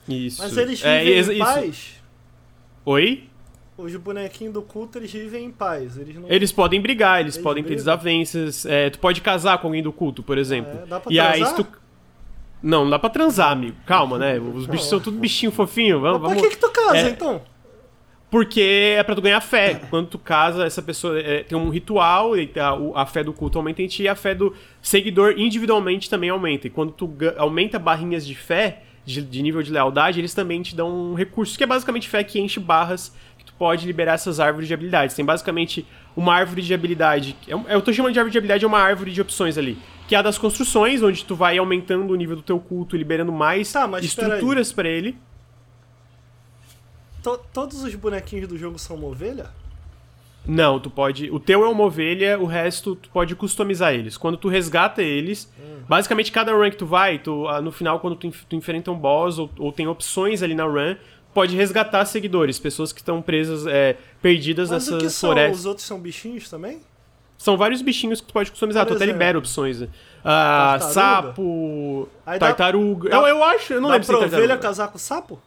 [0.07, 0.41] Isso.
[0.41, 1.65] Mas eles é, vivem é, em paz?
[1.65, 2.03] Isso.
[2.85, 3.29] Oi?
[3.77, 5.97] Os bonequinhos do culto, eles vivem em paz.
[5.97, 6.29] Eles, não...
[6.29, 7.75] eles podem brigar, eles, eles podem brigam.
[7.77, 8.65] ter desavenças.
[8.65, 10.79] É, tu pode casar com alguém do culto, por exemplo.
[10.83, 11.49] É, dá pra e transar?
[11.49, 11.67] aí, tu...
[12.63, 13.77] Não, não dá pra transar, amigo.
[13.85, 14.39] Calma, né?
[14.39, 15.99] Os bichos são tudo bichinho fofinho.
[15.99, 17.09] Vamos, Mas por que, que tu casa, é...
[17.09, 17.41] então?
[18.29, 19.79] Porque é pra tu ganhar fé.
[19.89, 23.57] Quando tu casa, essa pessoa é, tem um ritual, e a, a, fé do culto
[23.57, 26.67] aumenta em ti, e a fé do seguidor individualmente também aumenta.
[26.67, 30.75] E quando tu aumenta barrinhas de fé, de, de, nível de lealdade, eles também te
[30.75, 34.37] dão um recurso, que é basicamente fé que enche barras, que tu pode liberar essas
[34.37, 35.15] árvores de habilidades.
[35.15, 37.33] Tem basicamente uma árvore de habilidade.
[37.47, 39.77] É eu tô chamando de árvore de habilidade, é uma árvore de opções ali.
[40.09, 43.31] Que é a das construções, onde tu vai aumentando o nível do teu culto, liberando
[43.31, 45.17] mais tá, estruturas para ele.
[47.23, 49.49] To todos os bonequinhos do jogo são uma ovelha?
[50.47, 51.29] Não, tu pode.
[51.29, 54.15] O teu é uma ovelha, o resto tu pode customizar eles.
[54.15, 55.81] Quando tu resgata eles, hum.
[55.87, 58.97] basicamente cada run que tu vai, tu, ah, no final, quando tu, tu enfrenta um
[58.97, 60.95] boss ou, ou, tem opções ali na run,
[61.33, 65.29] pode resgatar seguidores, pessoas que estão presas, é, perdidas Mas nessas o que são?
[65.31, 65.59] florestas.
[65.59, 66.79] Os outros são bichinhos também?
[67.37, 69.83] São vários bichinhos que tu pode customizar, Por tu exemplo, até libera opções.
[70.23, 73.09] Ah, sapo, Aí tartaruga.
[73.09, 75.39] Dá, eu, eu acho, eu não dá lembro pra se ovelha casar com sapo?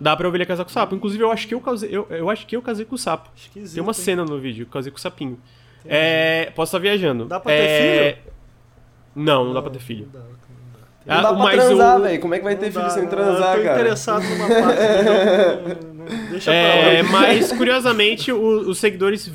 [0.00, 0.94] Dá pra ovelha casar com o sapo.
[0.94, 3.30] Inclusive, eu acho que eu casei, eu, eu acho que eu casei com o sapo.
[3.36, 5.38] Esquisito, Tem uma cena no vídeo, eu casei com o sapinho.
[5.86, 7.26] É, posso estar viajando.
[7.26, 8.12] Dá pra ter é...
[8.12, 8.32] filho?
[9.14, 10.08] Não, não, não, dá pra ter filho.
[10.12, 11.14] Não dá, não dá.
[11.14, 12.20] Não dá pra transar, velho.
[12.20, 13.80] Como é que vai ter filho sem transar, eu tô cara?
[13.80, 15.94] interessado numa parte.
[16.30, 17.20] Deixa é, pra lá.
[17.20, 19.30] Mas, curiosamente, o, os seguidores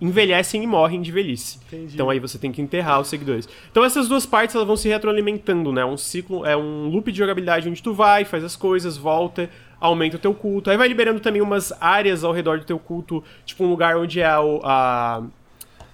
[0.00, 1.58] envelhecem e morrem de velhice.
[1.66, 1.94] Entendi.
[1.94, 3.48] Então aí você tem que enterrar os seguidores.
[3.70, 5.84] Então essas duas partes elas vão se retroalimentando, né?
[5.84, 9.50] Um ciclo, é um loop de jogabilidade onde tu vai, faz as coisas, volta,
[9.82, 10.70] aumenta o teu culto.
[10.70, 14.20] Aí vai liberando também umas áreas ao redor do teu culto, tipo um lugar onde
[14.20, 15.22] é a, a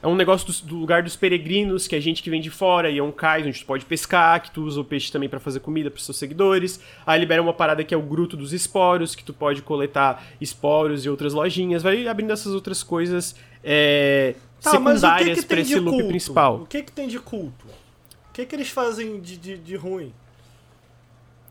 [0.01, 2.89] é um negócio do, do, lugar dos peregrinos, que é gente que vem de fora,
[2.89, 5.40] e é um cais onde tu pode pescar, que tu usa o peixe também para
[5.40, 6.81] fazer comida para seus seguidores.
[7.05, 11.05] Aí libera uma parada que é o gruto dos esporos, que tu pode coletar esporos
[11.05, 11.82] e outras lojinhas.
[11.82, 13.35] Vai abrindo essas outras coisas
[13.65, 16.09] é, tá, secundárias para esse loop culto?
[16.09, 16.60] principal.
[16.62, 17.66] O que que tem de culto?
[18.28, 20.12] O que que eles fazem de, de, de ruim?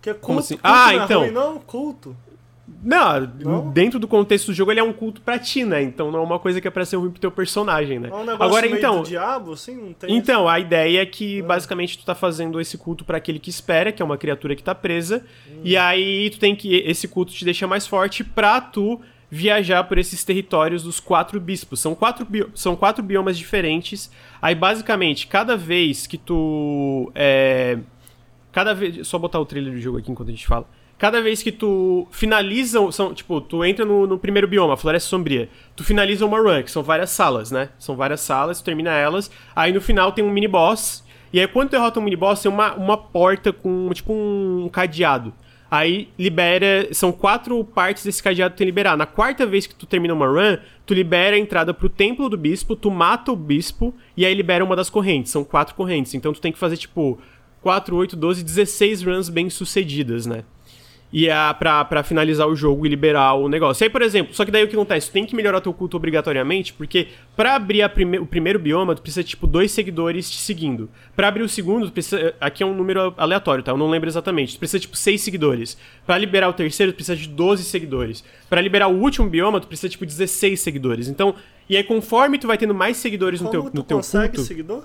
[0.01, 0.55] Que é culto, Como assim?
[0.55, 1.21] Culto ah, é então.
[1.23, 2.15] Ruim, não, culto.
[2.83, 5.81] Não, não, dentro do contexto do jogo ele é um culto pra ti, né?
[5.81, 8.09] Então não é uma coisa que é pra ser ruim pro teu personagem, né?
[8.09, 10.55] É um negócio Agora, então, diabo, assim, não tem Então, esse...
[10.55, 11.45] a ideia é que ah.
[11.45, 14.61] basicamente tu tá fazendo esse culto para aquele que espera, que é uma criatura que
[14.61, 15.61] tá presa, hum.
[15.63, 18.99] e aí tu tem que esse culto te deixa mais forte pra tu
[19.29, 21.79] viajar por esses territórios dos quatro bispos.
[21.79, 22.49] São quatro, bio...
[22.53, 24.11] são quatro biomas diferentes.
[24.41, 27.79] Aí basicamente, cada vez que tu é...
[28.51, 30.67] cada vez, só botar o trailer do jogo aqui enquanto a gente fala
[30.97, 35.49] cada vez que tu finaliza, são, tipo, tu entra no, no, primeiro bioma, Floresta Sombria,
[35.75, 37.69] tu finaliza uma run, que são várias salas, né?
[37.77, 41.47] São várias salas, tu termina elas, aí no final tem um mini boss, e aí
[41.47, 45.33] quando tu derrota um mini boss, tem uma, uma porta com, tipo, um cadeado.
[45.69, 48.95] Aí libera, são quatro partes desse cadeado que tem que liberar.
[48.95, 52.37] Na quarta vez que tu termina uma run, tu libera a entrada pro templo do
[52.37, 56.13] bispo, tu mata o bispo, e aí libera uma das correntes, são quatro correntes.
[56.13, 57.19] Então tu tem que fazer, tipo,
[57.61, 60.45] 4, 8, 12, 16 runs bem sucedidas, né?
[61.11, 63.83] E a, pra, pra finalizar o jogo e liberar o negócio.
[63.83, 65.09] E aí, por exemplo, só que daí o que acontece?
[65.09, 69.01] Tu tem que melhorar teu culto obrigatoriamente, porque pra abrir prime o primeiro bioma, tu
[69.01, 70.89] precisa, tipo, dois seguidores te seguindo.
[71.15, 72.35] Pra abrir o segundo, tu precisa.
[72.41, 73.71] Aqui é um número aleatório, tá?
[73.71, 74.55] Eu não lembro exatamente.
[74.55, 75.77] Tu precisa, tipo, seis seguidores.
[76.05, 78.23] Pra liberar o terceiro, tu precisa de 12 seguidores.
[78.49, 81.07] Pra liberar o último bioma, tu precisa, tipo, 16 seguidores.
[81.07, 81.35] Então,
[81.69, 84.47] e aí conforme tu vai tendo mais seguidores Como no teu, no teu consegue culto.
[84.47, 84.83] seguidor?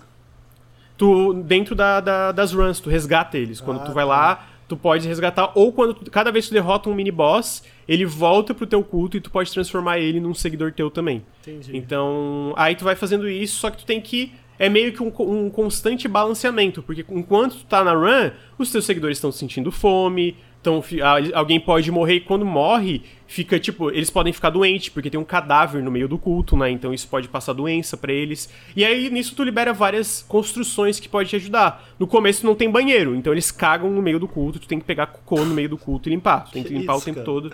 [0.97, 3.61] Tu, dentro da, da, das runs, tu resgata eles.
[3.61, 4.09] Quando ah, tu vai tá.
[4.09, 7.63] lá tu pode resgatar, ou quando tu- cada vez que tu derrota um mini boss,
[7.87, 11.23] ele volta pro teu culto e tu pode transformar ele num seguidor teu também.
[11.43, 11.77] Entendi.
[11.77, 14.33] Então, aí tu vai fazendo isso, só que tu tem que.
[14.59, 18.85] É meio que um, um constante balanceamento, porque enquanto tu tá na run, os teus
[18.85, 20.83] seguidores estão sentindo fome, então
[21.35, 25.25] alguém pode morrer e quando morre, fica tipo, eles podem ficar doentes, porque tem um
[25.25, 26.71] cadáver no meio do culto, né?
[26.71, 28.49] Então isso pode passar doença pra eles.
[28.77, 31.85] E aí nisso tu libera várias construções que pode te ajudar.
[31.99, 34.85] No começo não tem banheiro, então eles cagam no meio do culto, tu tem que
[34.85, 36.45] pegar cocô no meio do culto e limpar.
[36.45, 37.27] Tu tem que, Que limpar o isso, tempo cara.
[37.27, 37.53] todo.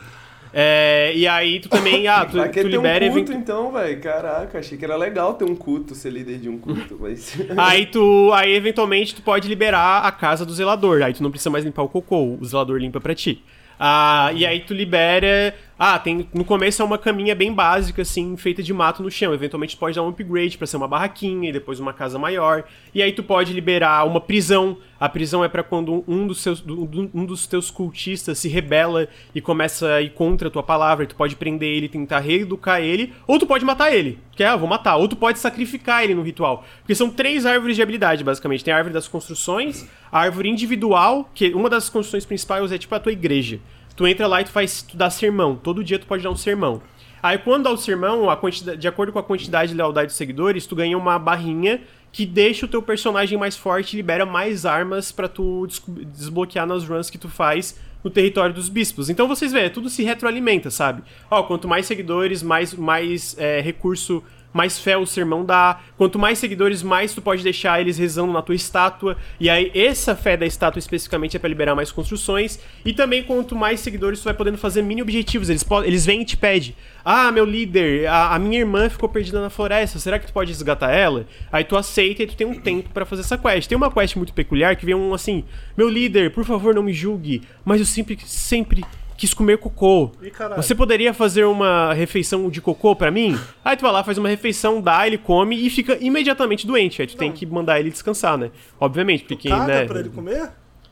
[0.60, 4.00] É, e aí tu também, ah, tu, tu ter um libera culto, então, velho?
[4.00, 7.38] Caraca, achei que era legal ter um culto, ser líder de um culto, mas...
[7.56, 8.32] Aí tu.
[8.34, 11.00] Aí eventualmente tu pode liberar a casa do zelador.
[11.02, 13.40] Aí tu não precisa mais limpar o cocô, o zelador limpa pra ti.
[13.78, 15.54] Ah, e aí tu libera.
[15.78, 16.28] Ah, tem.
[16.34, 19.32] No começo é uma caminha bem básica, assim, feita de mato no chão.
[19.32, 22.64] Eventualmente tu pode dar um upgrade pra ser uma barraquinha e depois uma casa maior.
[22.92, 24.76] E aí tu pode liberar uma prisão.
[24.98, 29.40] A prisão é pra quando um dos, seus, um dos teus cultistas se rebela e
[29.40, 31.04] começa a ir contra a tua palavra.
[31.04, 34.18] E tu pode prender ele, tentar reeducar ele, ou tu pode matar ele.
[34.32, 34.96] Que é, ah, vou matar.
[34.96, 36.64] Ou tu pode sacrificar ele no ritual.
[36.80, 38.64] Porque são três árvores de habilidade, basicamente.
[38.64, 42.92] Tem a árvore das construções, a árvore individual, que uma das construções principais é tipo
[42.96, 43.60] a tua igreja.
[43.98, 45.56] Tu entra lá e tu faz, tu dá sermão.
[45.56, 46.80] Todo dia tu pode dar um sermão.
[47.20, 50.16] Aí quando dá o sermão, a quantidade, de acordo com a quantidade de lealdade dos
[50.16, 51.80] seguidores, tu ganha uma barrinha
[52.12, 56.64] que deixa o teu personagem mais forte e libera mais armas pra tu desco- desbloquear
[56.64, 59.10] nas runs que tu faz no território dos bispos.
[59.10, 61.02] Então vocês veem, tudo se retroalimenta, sabe?
[61.28, 64.22] Ó, quanto mais seguidores, mais, mais é, recurso
[64.58, 65.78] mais fé o sermão dá.
[65.96, 69.16] Quanto mais seguidores, mais tu pode deixar eles rezando na tua estátua.
[69.38, 72.58] E aí, essa fé da estátua especificamente é pra liberar mais construções.
[72.84, 75.48] E também, quanto mais seguidores, tu vai podendo fazer mini objetivos.
[75.48, 76.74] Eles, eles vêm e te pedem:
[77.04, 80.00] Ah, meu líder, a, a minha irmã ficou perdida na floresta.
[80.00, 81.24] Será que tu pode resgatar ela?
[81.52, 83.68] Aí tu aceita e tu tem um tempo pra fazer essa quest.
[83.68, 85.44] Tem uma quest muito peculiar que vem um assim:
[85.76, 88.82] Meu líder, por favor, não me julgue, mas eu sempre, sempre
[89.18, 90.12] quis comer cocô.
[90.22, 90.32] Ih.
[90.56, 93.38] Você poderia fazer uma refeição de cocô pra mim?
[93.64, 97.02] Aí tu vai lá, faz uma refeição, dá, ele come e fica imediatamente doente.
[97.02, 98.50] Aí tu tem que mandar ele descansar, né?
[98.80, 99.84] Obviamente, porque, Caga né?
[99.84, 100.50] pra ele comer?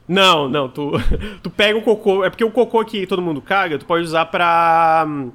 [0.09, 0.93] Não, não, tu,
[1.43, 2.25] tu pega o cocô.
[2.25, 5.07] É porque o cocô que todo mundo caga, tu pode usar pra.
[5.09, 5.31] hum,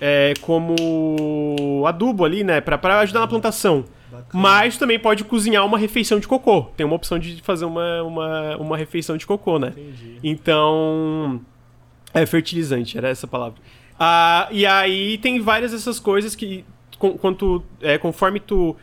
[0.00, 2.60] É, como adubo ali, né?
[2.60, 3.84] Pra, pra ajudar na plantação.
[4.32, 6.62] Mas tu também pode cozinhar uma refeição de cocô.
[6.76, 9.68] Tem uma opção de fazer uma, uma, uma refeição de cocô, né?
[9.76, 10.18] Entendi.
[10.22, 11.40] Então.
[12.14, 13.58] É, fertilizante, era essa palavra.
[13.98, 16.64] Ah, e aí tem várias dessas coisas que,
[16.98, 18.76] com- quando tu- é, conforme tu,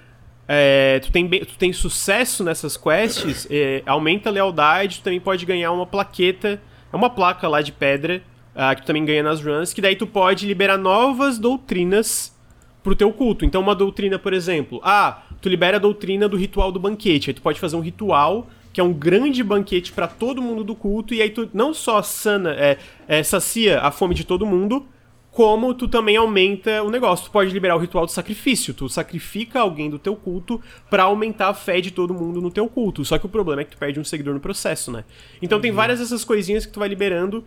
[0.47, 5.45] é, tu, tem, tu tem sucesso nessas quests, é, aumenta a lealdade, tu também pode
[5.45, 6.61] ganhar uma plaqueta,
[6.91, 8.21] é uma placa lá de pedra,
[8.55, 12.35] ah, que tu também ganha nas runs, que daí tu pode liberar novas doutrinas
[12.83, 13.45] pro teu culto.
[13.45, 17.29] Então, uma doutrina, por exemplo, ah, tu libera a doutrina do ritual do banquete.
[17.29, 20.75] Aí tu pode fazer um ritual que é um grande banquete pra todo mundo do
[20.75, 22.77] culto, e aí tu não só sana, é,
[23.07, 24.85] é, sacia a fome de todo mundo,
[25.31, 27.25] como tu também aumenta o negócio.
[27.25, 28.73] Tu pode liberar o ritual do sacrifício.
[28.73, 30.59] Tu sacrifica alguém do teu culto
[30.89, 33.05] pra aumentar a fé de todo mundo no teu culto.
[33.05, 35.05] Só que o problema é que tu perde um seguidor no processo, né?
[35.41, 37.45] Então tem várias dessas coisinhas que tu vai liberando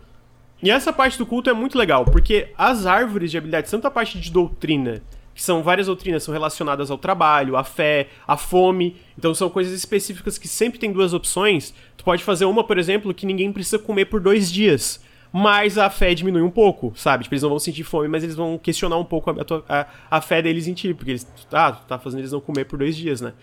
[0.63, 3.91] e essa parte do culto é muito legal, porque as árvores de habilidades, tanto a
[3.91, 5.03] parte de doutrina,
[5.33, 9.73] que são várias doutrinas, são relacionadas ao trabalho, à fé, à fome, então são coisas
[9.73, 11.73] específicas que sempre tem duas opções.
[11.97, 15.01] Tu pode fazer uma, por exemplo, que ninguém precisa comer por dois dias,
[15.31, 17.23] mas a fé diminui um pouco, sabe?
[17.23, 19.35] Tipo, eles não vão sentir fome, mas eles vão questionar um pouco a,
[19.67, 22.65] a, a fé deles em ti, porque eles, ah, tu tá fazendo eles não comer
[22.65, 23.33] por dois dias, né?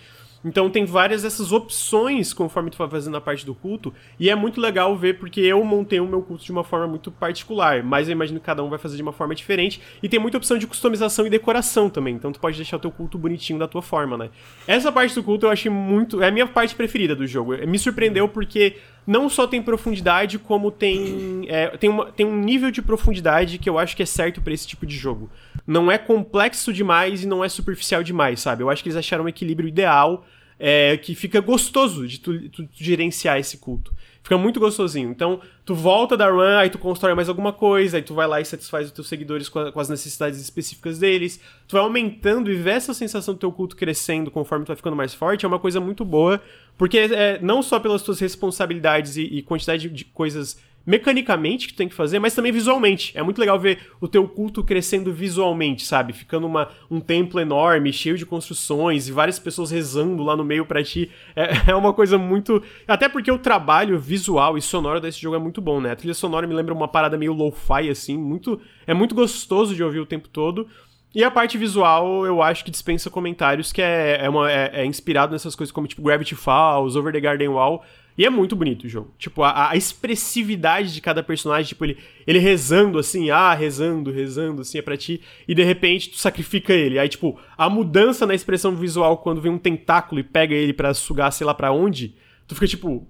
[0.45, 4.35] Então tem várias dessas opções conforme tu vai fazendo a parte do culto, e é
[4.35, 8.09] muito legal ver porque eu montei o meu culto de uma forma muito particular, mas
[8.09, 10.57] eu imagino que cada um vai fazer de uma forma diferente, e tem muita opção
[10.57, 13.83] de customização e decoração também, então tu pode deixar o teu culto bonitinho da tua
[13.83, 14.31] forma, né?
[14.67, 17.55] Essa parte do culto eu achei muito, é a minha parte preferida do jogo.
[17.67, 18.77] Me surpreendeu porque
[19.07, 23.69] não só tem profundidade, como tem é, tem, uma- tem um nível de profundidade que
[23.69, 25.29] eu acho que é certo pra esse tipo de jogo.
[25.67, 28.63] Não é complexo demais e não é superficial demais, sabe?
[28.63, 30.25] Eu acho que eles acharam um equilíbrio ideal
[30.59, 33.95] é, que fica gostoso de tu, tu- tu gerenciar esse culto.
[34.23, 35.11] Fica muito gostosinho.
[35.11, 38.39] Então, tu volta da run, aí tu constrói mais alguma coisa, aí tu vai lá
[38.39, 41.41] e satisfaz os teus seguidores com, a- com as necessidades específicas deles.
[41.67, 44.95] Tu vai aumentando e ver essa sensação do teu culto crescendo conforme tu vai ficando
[44.95, 46.39] mais forte é uma coisa muito boa,
[46.77, 51.75] porque é, não só pelas tuas responsabilidades e, e quantidade de, de coisas mecanicamente que
[51.75, 53.13] tu tem que fazer, mas também visualmente.
[53.17, 56.13] É muito legal ver o teu culto crescendo visualmente, sabe?
[56.13, 60.65] Ficando uma, um templo enorme, cheio de construções e várias pessoas rezando lá no meio
[60.65, 61.11] pra ti.
[61.37, 62.63] É, é uma coisa muito.
[62.87, 65.93] Até porque o trabalho visual e sonoro desse jogo é muito bom, né?
[65.93, 68.61] A trilha sonora me lembra uma parada meio lo-fi, assim, muito.
[68.87, 70.67] É muito gostoso de ouvir o tempo todo.
[71.13, 74.87] E a parte visual, eu acho que dispensa comentários, que é, é, uma, é, é
[74.87, 77.85] inspirado nessas coisas como tipo Gravity Falls, Over the Garden Wall.
[78.21, 79.15] E é muito bonito o jogo.
[79.17, 84.61] Tipo, a, a, expressividade de cada personagem, tipo, ele, ele rezando assim, ah, rezando, rezando,
[84.61, 86.99] assim, é pra ti, e de repente tu sacrifica ele.
[86.99, 90.93] Aí, tipo, a mudança na expressão visual quando vem um tentáculo e pega ele para
[90.93, 92.15] sugar, sei lá pra onde,
[92.47, 93.09] tu fica tipo.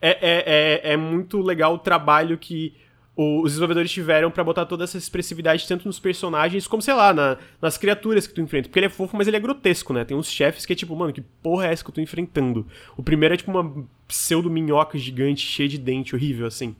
[0.00, 2.76] É, é, é, é muito legal o trabalho que
[3.14, 7.36] os desenvolvedores tiveram para botar toda essa expressividade tanto nos personagens como, sei lá, na,
[7.60, 8.68] nas criaturas que tu enfrenta.
[8.68, 10.04] Porque ele é fofo, mas ele é grotesco, né?
[10.04, 12.66] Tem uns chefes que é tipo, mano, que porra é essa que eu tô enfrentando?
[12.96, 16.74] O primeiro é tipo uma pseudo-minhoca gigante, cheia de dente, horrível, assim.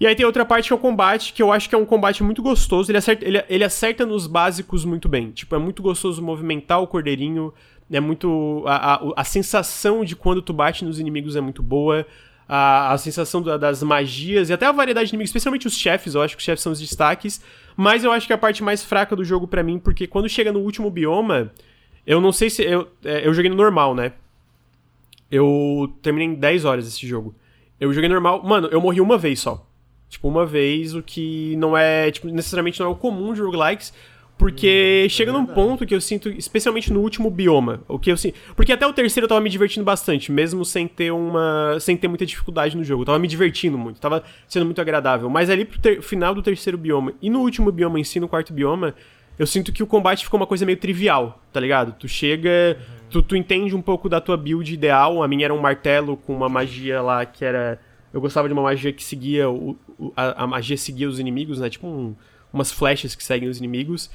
[0.00, 1.86] E aí tem outra parte que é o combate, que eu acho que é um
[1.86, 2.90] combate muito gostoso.
[2.90, 5.30] Ele acerta, ele, ele acerta nos básicos muito bem.
[5.30, 7.54] Tipo, é muito gostoso movimentar o cordeirinho.
[7.90, 8.64] É muito.
[8.66, 12.04] A, a, a sensação de quando tu bate nos inimigos é muito boa
[12.48, 16.14] a, a sensação da, das magias e até a variedade de inimigos, especialmente os chefes,
[16.14, 17.40] eu acho que os chefes são os destaques.
[17.76, 20.28] Mas eu acho que é a parte mais fraca do jogo para mim, porque quando
[20.28, 21.52] chega no último bioma,
[22.06, 22.62] eu não sei se.
[22.62, 24.12] Eu, é, eu joguei no normal, né?
[25.30, 27.34] Eu terminei em 10 horas esse jogo.
[27.80, 28.42] Eu joguei normal.
[28.42, 29.66] Mano, eu morri uma vez só.
[30.08, 32.10] Tipo, uma vez, o que não é.
[32.10, 33.92] Tipo, necessariamente não é o comum de roguelikes.
[34.38, 38.12] Porque hum, chega é num ponto que eu sinto, especialmente no último bioma, o que
[38.12, 38.38] eu sinto.
[38.54, 41.78] Porque até o terceiro eu tava me divertindo bastante, mesmo sem ter uma.
[41.80, 43.02] sem ter muita dificuldade no jogo.
[43.02, 45.30] Eu tava me divertindo muito, tava sendo muito agradável.
[45.30, 48.28] Mas ali pro ter, final do terceiro bioma e no último bioma em si, no
[48.28, 48.94] quarto bioma,
[49.38, 51.92] eu sinto que o combate ficou uma coisa meio trivial, tá ligado?
[51.98, 52.78] Tu chega.
[52.78, 52.96] Uhum.
[53.08, 55.22] Tu, tu entende um pouco da tua build ideal.
[55.22, 57.80] A minha era um martelo com uma magia lá que era.
[58.12, 59.48] Eu gostava de uma magia que seguia.
[59.48, 59.76] O,
[60.14, 61.70] a, a magia seguia os inimigos, né?
[61.70, 62.14] Tipo um,
[62.52, 64.10] umas flechas que seguem os inimigos.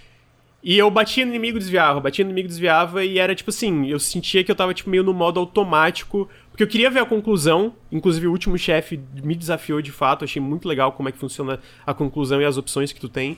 [0.64, 4.00] E eu batia no inimigo, desviava, batia no inimigo, desviava, e era tipo assim, eu
[4.00, 7.74] sentia que eu tava tipo meio no modo automático, porque eu queria ver a conclusão,
[7.92, 11.60] inclusive o último chefe me desafiou de fato, achei muito legal como é que funciona
[11.86, 13.38] a conclusão e as opções que tu tem.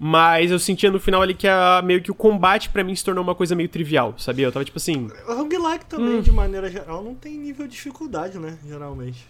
[0.00, 3.04] Mas eu sentia no final ali que a, meio que o combate para mim se
[3.04, 4.46] tornou uma coisa meio trivial, sabia?
[4.46, 5.08] Eu tava tipo assim.
[5.28, 6.20] O roguelike também, hum.
[6.20, 8.56] de maneira geral, não tem nível de dificuldade, né?
[8.66, 9.26] Geralmente.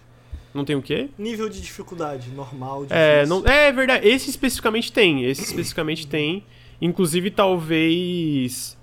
[0.53, 1.09] Não tem o quê?
[1.19, 3.03] Nível de dificuldade, normal, difícil.
[3.03, 4.07] É, não, é verdade.
[4.07, 5.25] Esse especificamente tem.
[5.25, 6.45] Esse especificamente tem.
[6.81, 8.77] Inclusive, talvez.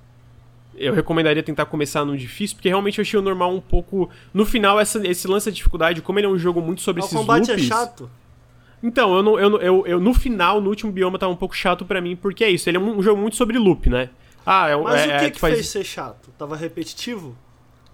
[0.77, 4.09] Eu recomendaria tentar começar no difícil, porque realmente eu achei o normal um pouco.
[4.33, 7.05] No final, essa, esse lance de dificuldade, como ele é um jogo muito sobre o
[7.05, 8.09] esses combate é loops, é chato.
[8.83, 11.85] Então, eu, não, eu, eu, eu, no final, no último bioma, tá um pouco chato
[11.85, 12.69] para mim, porque é isso.
[12.69, 14.09] Ele é um, jogo muito sobre loop, né?
[14.45, 15.53] Ah, é, Mas é, o que, é, que faz...
[15.55, 16.29] fez ser chato?
[16.37, 17.35] Tava repetitivo?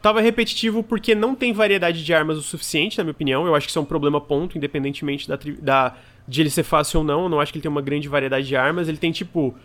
[0.02, 3.46] Tava repetitivo porque não tem variedade de armas o suficiente, na minha opinião.
[3.46, 5.96] Eu acho que isso é um problema ponto, independentemente da, da,
[6.28, 7.24] de ele ser fácil ou não.
[7.24, 8.90] Eu não acho que ele tem uma grande variedade de armas.
[8.90, 9.56] Ele tem, tipo,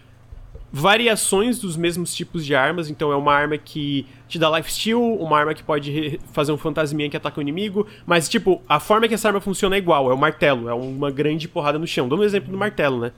[0.76, 2.90] variações dos mesmos tipos de armas.
[2.90, 7.08] Então é uma arma que te dá lifesteal, uma arma que pode fazer um fantasminha
[7.08, 7.86] que ataca o inimigo.
[8.04, 11.10] Mas, tipo, a forma que essa arma funciona é igual, é o martelo, é uma
[11.10, 12.08] grande porrada no chão.
[12.08, 13.12] Dando um exemplo do martelo, né?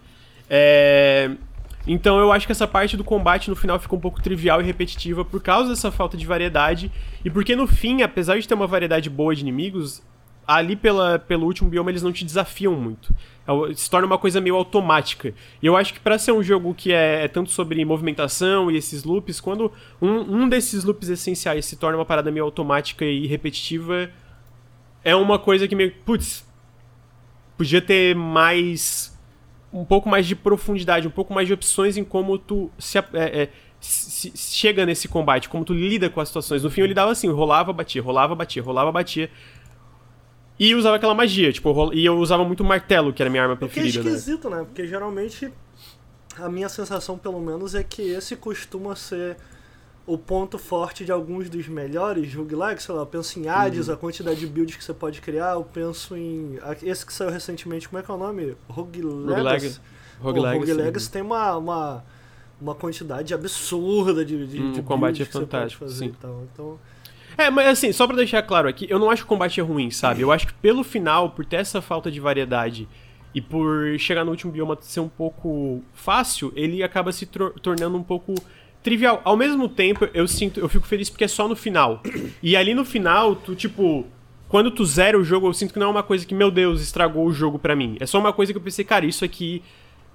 [0.48, 1.30] É...
[1.84, 4.64] Então eu acho que essa parte do combate no final fica um pouco trivial e
[4.64, 6.92] repetitiva por causa dessa falta de variedade.
[7.24, 10.00] E porque no fim, apesar de ter uma variedade boa de inimigos,
[10.48, 13.14] ali pela, pelo último bioma eles não te desafiam muito.
[13.46, 15.34] É se torna uma coisa meio automática.
[15.62, 18.76] E eu acho que para ser um jogo que é, é, tanto sobre movimentação e
[18.78, 19.70] esses loops, quando
[20.00, 24.10] um, um desses loops essenciais se torna uma parada meio automática e repetitiva,
[25.04, 25.92] é uma coisa que meio.
[26.06, 26.46] Putz,
[27.58, 29.14] podia ter mais.
[29.70, 33.04] Um pouco mais de profundidade, um pouco mais de opções em como tu se, é,
[33.12, 33.48] é,
[33.78, 36.62] se, chega nesse combate, como tu lida com as situações.
[36.62, 39.30] No fim eu lidava assim, rolava, batia, rolava, batia, rolava, batia.
[40.58, 43.56] E usava aquela magia, tipo, e eu usava muito martelo, que era a minha arma
[43.56, 44.02] preferida.
[44.02, 44.58] Que é esquisito, né?
[44.58, 44.64] né?
[44.64, 45.52] Porque geralmente
[46.36, 49.36] a minha sensação, pelo menos, é que esse costuma ser
[50.06, 53.94] o ponto forte de alguns dos melhores roguelikes, sei lá, eu penso em Hades, uhum.
[53.94, 56.58] a quantidade de builds que você pode criar, eu penso em...
[56.82, 58.56] Esse que saiu recentemente, como é que é o nome?
[58.68, 59.78] Rogue Legacy?
[60.18, 62.04] Rogue Legacy, Rogue Legacy tem uma, uma,
[62.58, 66.06] uma quantidade absurda de, de, hum, de o combate é fantástico, sim.
[66.06, 66.78] Então,
[67.38, 69.62] é, mas assim, só pra deixar claro aqui, eu não acho que o combate é
[69.62, 70.22] ruim, sabe?
[70.22, 72.88] Eu acho que pelo final, por ter essa falta de variedade
[73.34, 78.02] e por chegar no último bioma ser um pouco fácil, ele acaba se tornando um
[78.02, 78.34] pouco
[78.82, 79.20] trivial.
[79.24, 82.02] Ao mesmo tempo, eu sinto, eu fico feliz porque é só no final.
[82.42, 84.06] E ali no final, tu tipo,
[84.48, 86.80] quando tu zera o jogo, eu sinto que não é uma coisa que, meu Deus,
[86.80, 87.96] estragou o jogo pra mim.
[88.00, 89.62] É só uma coisa que eu pensei, cara, isso aqui,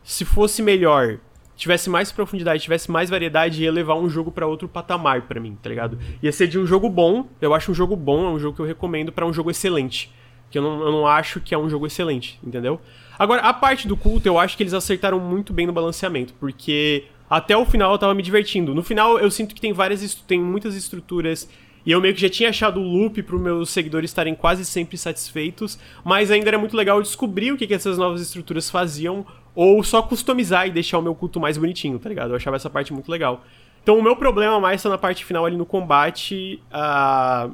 [0.04, 1.20] se fosse melhor,
[1.56, 5.58] tivesse mais profundidade, tivesse mais variedade, ia levar um jogo para outro patamar para mim,
[5.62, 5.98] tá ligado?
[6.22, 8.62] Ia ser de um jogo bom, eu acho um jogo bom, é um jogo que
[8.62, 10.12] eu recomendo para um jogo excelente.
[10.50, 12.80] Que eu não, eu não acho que é um jogo excelente, entendeu?
[13.18, 17.06] Agora, a parte do culto, eu acho que eles acertaram muito bem no balanceamento, porque
[17.30, 18.74] até o final eu tava me divertindo.
[18.74, 21.50] No final, eu sinto que tem várias tem muitas estruturas
[21.86, 24.98] e eu meio que já tinha achado o loop para meus seguidores estarem quase sempre
[24.98, 29.26] satisfeitos, mas ainda era muito legal descobrir o que, que essas novas estruturas faziam
[29.56, 32.32] ou só customizar e deixar o meu culto mais bonitinho, tá ligado?
[32.32, 33.44] Eu achava essa parte muito legal.
[33.82, 36.62] Então o meu problema mais tá na parte final ali no combate.
[36.72, 37.52] Uh,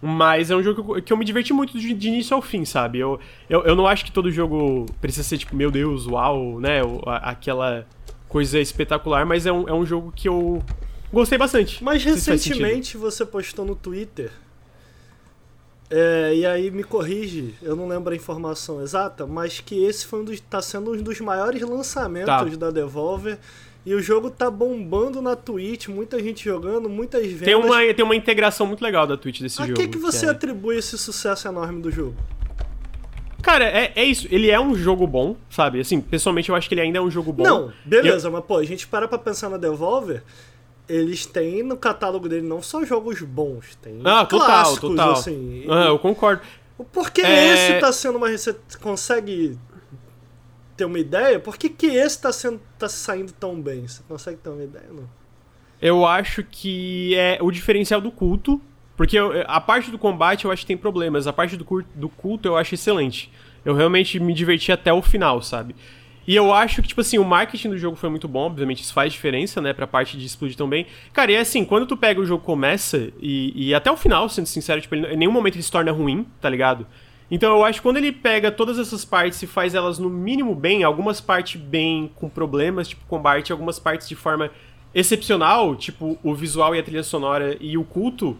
[0.00, 2.40] Mas é um jogo que eu, que eu me diverti muito de, de, início ao
[2.40, 2.98] fim, sabe?
[2.98, 3.18] Eu,
[3.50, 6.80] eu, eu não acho que todo jogo precisa ser tipo, meu Deus, uau, né?
[7.22, 7.84] Aquela
[8.28, 10.62] coisa espetacular, mas é um, é um jogo que eu
[11.12, 11.82] gostei bastante.
[11.82, 14.30] Mas recentemente você postou no Twitter.
[15.90, 20.20] É, e aí me corrige, eu não lembro a informação exata, mas que esse foi
[20.20, 22.44] um dos, tá sendo um dos maiores lançamentos tá.
[22.44, 23.38] da Devolver
[23.86, 27.40] e o jogo tá bombando na Twitch, muita gente jogando, muitas vendas.
[27.40, 29.80] Tem uma, tem uma integração muito legal da Twitch desse a jogo.
[29.80, 30.28] A que, que você é...
[30.28, 32.14] atribui esse sucesso enorme do jogo?
[33.40, 34.28] Cara, é, é isso.
[34.30, 35.80] Ele é um jogo bom, sabe?
[35.80, 37.44] Assim, pessoalmente eu acho que ele ainda é um jogo bom.
[37.44, 38.32] Não, beleza, eu...
[38.32, 40.22] mas pô, a gente para pra pensar na Devolver,
[40.88, 45.12] eles têm no catálogo dele não só jogos bons, tem ah, total, clássicos, total.
[45.12, 45.66] assim.
[45.68, 46.42] Ah, eu concordo.
[46.92, 47.54] Por que é...
[47.54, 48.30] esse tá sendo uma...
[48.30, 49.58] Você consegue
[50.76, 51.40] ter uma ideia?
[51.40, 53.86] Por que, que esse tá, sendo, tá saindo tão bem?
[53.86, 55.08] Você consegue ter uma ideia, não?
[55.80, 58.60] Eu acho que é o diferencial do culto.
[58.96, 61.28] Porque eu, a parte do combate eu acho que tem problemas.
[61.28, 63.30] A parte do, do culto eu acho excelente.
[63.64, 65.76] Eu realmente me diverti até o final, sabe?
[66.28, 68.92] E eu acho que, tipo assim, o marketing do jogo foi muito bom, obviamente isso
[68.92, 70.86] faz diferença, né, pra parte de explodir também.
[71.10, 74.28] Cara, e é assim, quando tu pega o jogo começa, e, e até o final,
[74.28, 76.86] sendo sincero, tipo, ele, em nenhum momento ele se torna ruim, tá ligado?
[77.30, 80.54] Então eu acho que quando ele pega todas essas partes e faz elas no mínimo
[80.54, 84.50] bem, algumas partes bem com problemas, tipo combate, algumas partes de forma
[84.94, 88.36] excepcional, tipo o visual e a trilha sonora e o culto,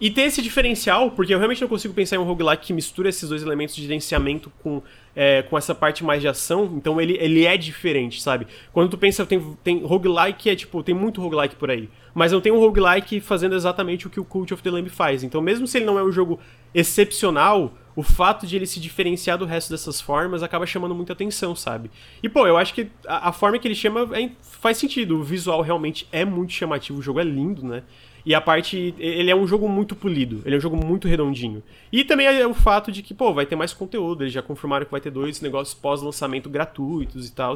[0.00, 3.08] e ter esse diferencial, porque eu realmente não consigo pensar em um roguelike que mistura
[3.08, 4.82] esses dois elementos de gerenciamento com,
[5.14, 8.46] é, com essa parte mais de ação, então ele, ele é diferente, sabe?
[8.72, 12.40] Quando tu pensa, tem, tem roguelike, é tipo, tem muito roguelike por aí, mas não
[12.40, 15.22] tem um roguelike fazendo exatamente o que o Cult of the Lamb faz.
[15.22, 16.40] Então mesmo se ele não é um jogo
[16.74, 21.54] excepcional, o fato de ele se diferenciar do resto dessas formas acaba chamando muita atenção,
[21.54, 21.90] sabe?
[22.22, 25.18] E, pô, eu acho que a, a forma que ele chama é, faz sentido.
[25.18, 27.84] O visual realmente é muito chamativo, o jogo é lindo, né?
[28.24, 28.94] E a parte.
[28.98, 31.62] Ele é um jogo muito polido, ele é um jogo muito redondinho.
[31.92, 34.86] E também é o fato de que, pô, vai ter mais conteúdo, eles já confirmaram
[34.86, 37.54] que vai ter dois negócios pós-lançamento gratuitos e tal.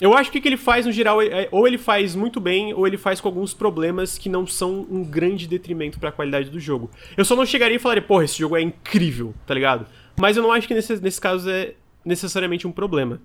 [0.00, 2.74] Eu acho que o que ele faz, no geral, é, ou ele faz muito bem,
[2.74, 6.50] ou ele faz com alguns problemas que não são um grande detrimento para a qualidade
[6.50, 6.90] do jogo.
[7.16, 9.86] Eu só não chegaria e falaria, porra, esse jogo é incrível, tá ligado?
[10.18, 13.20] Mas eu não acho que nesse, nesse caso é necessariamente um problema.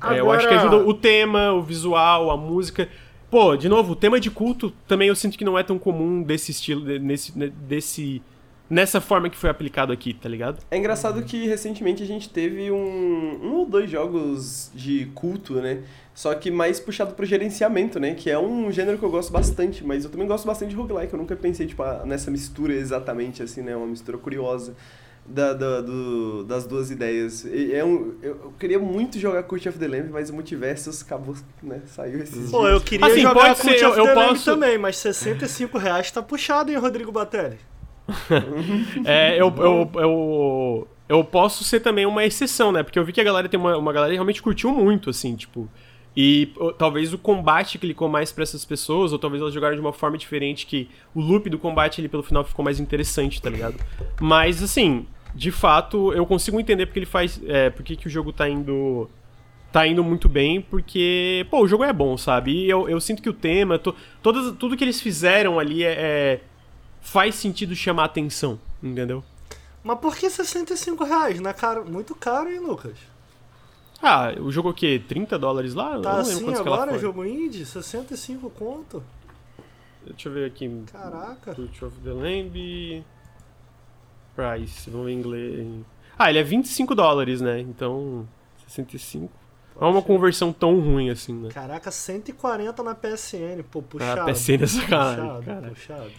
[0.00, 0.16] Agora...
[0.16, 2.88] É, eu acho que ajuda o tema, o visual, a música.
[3.30, 6.22] Pô, de novo, o tema de culto também eu sinto que não é tão comum
[6.22, 8.22] desse estilo, desse, desse
[8.70, 10.62] nessa forma que foi aplicado aqui, tá ligado?
[10.70, 15.82] É engraçado que recentemente a gente teve um, um ou dois jogos de culto, né?
[16.14, 18.14] Só que mais puxado pro gerenciamento, né?
[18.14, 21.12] Que é um gênero que eu gosto bastante, mas eu também gosto bastante de roguelike.
[21.12, 23.76] Eu nunca pensei, tipo, nessa mistura exatamente, assim, né?
[23.76, 24.74] Uma mistura curiosa
[25.28, 27.46] da, da do, das duas ideias.
[27.46, 31.82] É um, eu, queria muito jogar Cult of the Lamb, mas o Multiversus acabou, né?
[31.86, 34.28] Saiu esses Pô, eu queria assim, jogar pode Cult ser, of eu, the eu Lamb
[34.30, 34.44] posso...
[34.44, 37.58] também, mas 65 reais tá puxado, hein, Rodrigo Batelli?
[39.04, 42.82] é, eu, eu, eu, eu posso ser também uma exceção, né?
[42.82, 45.36] Porque eu vi que a galera tem uma, uma galera que realmente curtiu muito, assim,
[45.36, 45.68] tipo.
[46.16, 49.92] E talvez o combate clicou mais para essas pessoas, ou talvez elas jogaram de uma
[49.92, 53.76] forma diferente que o loop do combate ali pelo final ficou mais interessante, tá ligado?
[54.20, 55.06] Mas assim,
[55.38, 57.40] de fato, eu consigo entender porque ele faz.
[57.46, 59.08] É, porque que o jogo tá indo.
[59.70, 62.52] Tá indo muito bem, porque, pô, o jogo é bom, sabe?
[62.52, 65.92] E eu, eu sinto que o tema, to, todas, tudo que eles fizeram ali é,
[65.92, 66.40] é
[67.02, 69.22] faz sentido chamar atenção, entendeu?
[69.84, 71.38] Mas por que 65 reais?
[71.38, 72.96] Não é caro, muito caro, hein, Lucas?
[74.02, 75.02] Ah, o jogo é o quê?
[75.06, 76.00] 30 dólares lá?
[76.00, 77.66] Tá assim agora, jogo indie?
[77.66, 79.04] 65 conto?
[80.06, 80.82] Deixa eu ver aqui.
[80.90, 81.54] Caraca.
[81.54, 83.04] Cult of the Lamb.
[84.38, 85.66] Price, vamos ver em inglês.
[86.16, 87.58] Ah, ele é 25 dólares, né?
[87.58, 88.24] Então,
[88.68, 89.28] 65.
[89.80, 91.48] Não é uma conversão tão ruim assim, né?
[91.48, 94.20] Caraca, 140 na PSN, pô, puxado.
[94.20, 95.36] Ah, PSN é sacanagem.
[95.36, 96.10] Puxado, puxado.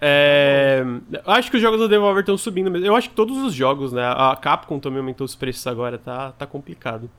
[0.00, 0.84] É,
[1.26, 2.86] acho que os jogos da Devolver estão subindo mesmo.
[2.86, 4.04] Eu acho que todos os jogos, né?
[4.04, 7.10] A Capcom também aumentou os preços agora, tá, tá complicado.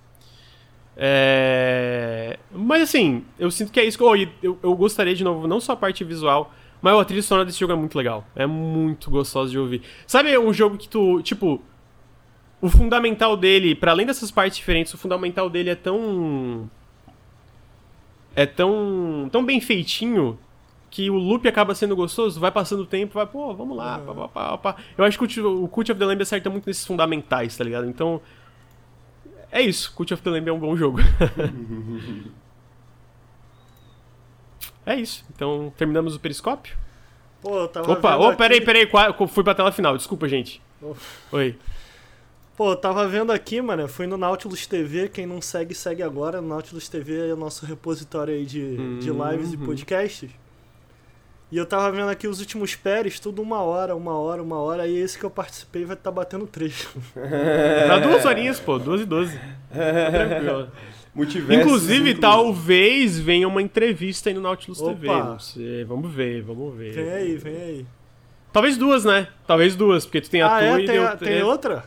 [0.96, 4.02] É, mas assim, eu sinto que é isso.
[4.02, 7.46] Oh, eu, eu gostaria de novo, não só a parte visual, mas a trilha sonora
[7.46, 8.26] desse jogo é muito legal.
[8.36, 9.82] É muito gostoso de ouvir.
[10.08, 11.62] Sabe um jogo que tu, tipo,
[12.62, 16.70] o fundamental dele, para além dessas partes diferentes, o fundamental dele é tão
[18.36, 20.38] é tão tão bem feitinho
[20.90, 24.16] que o loop acaba sendo gostoso, vai passando o tempo, vai, pô, vamos lá, uhum.
[24.16, 26.86] pá, pá, pá, Eu acho que o, o Cult of the Lamb acerta muito nesses
[26.86, 27.88] fundamentais, tá ligado?
[27.88, 28.20] Então,
[29.52, 31.00] é isso, Cult of the Lamb é um bom jogo.
[34.92, 36.78] é isso, então terminamos o periscópio?
[37.42, 38.88] Pô, eu tava Opa, oh, peraí, peraí,
[39.30, 40.62] fui pra tela final, desculpa, gente.
[40.82, 40.94] Oh.
[41.32, 41.58] Oi.
[42.58, 46.42] Pô, eu tava vendo aqui, mano, fui no Nautilus TV, quem não segue, segue agora.
[46.42, 49.66] Nautilus TV é o nosso repositório aí de, de lives e uhum.
[49.66, 50.30] podcasts.
[51.52, 54.86] E eu tava vendo aqui os últimos pérez, tudo uma hora, uma hora, uma hora,
[54.86, 56.88] e esse que eu participei vai estar tá batendo três.
[57.88, 59.40] Dá duas horinhas, pô, duas e doze.
[59.72, 60.72] Tá tranquilo.
[61.20, 64.92] Multiversos, Inclusive, talvez venha uma entrevista aí no Nautilus Opa.
[64.94, 65.08] TV.
[65.08, 66.94] Não sei, vamos ver, vamos ver.
[66.94, 67.86] Vem aí, vem aí.
[68.54, 69.28] Talvez duas, né?
[69.46, 70.82] Talvez duas, porque tu tem a ah, tua é?
[70.82, 71.84] e Tem, a- tem é- outra?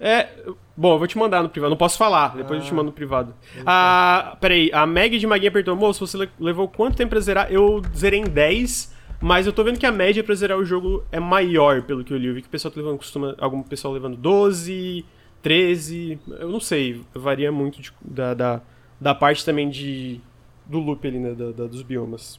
[0.00, 0.28] É,
[0.76, 1.70] bom, eu vou te mandar no privado.
[1.70, 2.74] Não posso falar, depois eu te Ah.
[2.76, 3.34] mando no privado.
[3.66, 7.52] Ah, peraí, a Meg de Maguinha perguntou: moço, você le- levou quanto tempo pra zerar?
[7.52, 11.04] Eu zerei em 10, mas eu tô vendo que a média pra zerar o jogo
[11.10, 12.28] é maior, pelo que eu li.
[12.28, 15.04] Eu vi que o pessoal tá levando, costuma, algum pessoal levando 12,
[15.48, 18.60] 13, eu não sei, varia muito de- da, da,
[19.00, 20.20] da parte também de
[20.66, 22.38] do loop ali, né, da- da- dos biomas.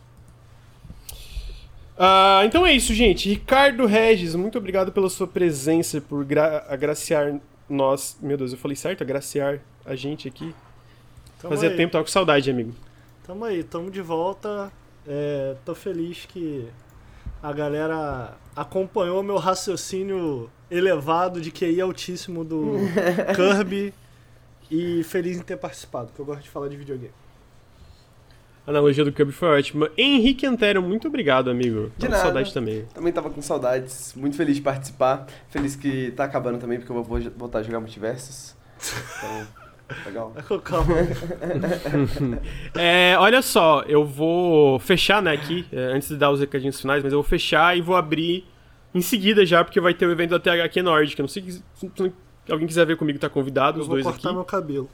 [1.98, 3.28] Ah, então é isso, gente.
[3.28, 8.18] Ricardo Regis, muito obrigado pela sua presença, por gra agraciar nós.
[8.22, 9.02] Meu Deus, eu falei certo?
[9.02, 10.54] Agraciar a gente aqui.
[11.42, 11.76] Tamo Fazia aí.
[11.76, 12.74] tempo, tava com saudade, amigo.
[13.26, 14.72] Tamo aí, tamo de volta.
[15.08, 16.68] É, tô feliz que
[17.42, 22.74] a galera acompanhou meu raciocínio elevado de QI altíssimo do
[23.36, 23.94] Kirby
[24.70, 27.14] e feliz em ter participado, porque eu gosto de falar de videogame.
[28.68, 29.90] A analogia do Kirby foi ótima.
[29.98, 31.92] Henrique Antero, muito obrigado, amigo.
[31.98, 32.24] De Tava com nada.
[32.24, 32.86] saudade também.
[32.94, 35.26] Também tava com saudades, muito feliz de participar.
[35.50, 38.56] Feliz que tá acabando também, porque eu vou voltar a jogar multiversos.
[39.18, 39.48] Então,
[40.06, 40.34] legal.
[40.64, 40.96] Calma.
[42.78, 47.02] É, olha só, eu vou fechar, né, aqui, é, antes de dar os recadinhos finais,
[47.04, 48.46] mas eu vou fechar e vou abrir
[48.94, 51.20] em seguida já, porque vai ter o evento da THQ Nordic.
[51.20, 51.64] Eu não sei se
[52.50, 54.36] alguém quiser ver comigo, tá convidado, Eu os vou dois cortar aqui.
[54.36, 54.90] meu cabelo.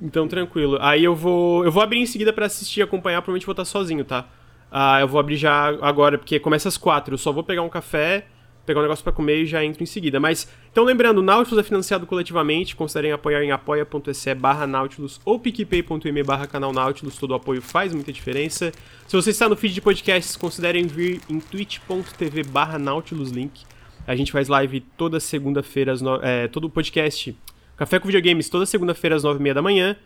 [0.00, 0.78] Então, tranquilo.
[0.80, 1.64] Aí eu vou.
[1.64, 4.26] Eu vou abrir em seguida pra assistir e acompanhar, provavelmente vou estar sozinho, tá?
[4.70, 7.14] Ah, eu vou abrir já agora, porque começa às quatro.
[7.14, 8.26] Eu só vou pegar um café,
[8.70, 10.20] pegar um negócio pra comer e já entro em seguida.
[10.20, 12.76] Mas, então lembrando, Nautilus é financiado coletivamente.
[12.76, 17.16] Considerem apoiar em apoia.se barra Nautilus ou picpay.me barra canal Nautilus.
[17.16, 18.70] Todo apoio faz muita diferença.
[19.08, 23.62] Se você está no feed de podcasts, considerem vir em twitch.tv barra Nautilus link.
[24.06, 26.16] A gente faz live toda segunda-feira, no...
[26.22, 27.36] é, todo o podcast
[27.76, 29.96] Café com Videogames toda segunda-feira às nove e meia da manhã.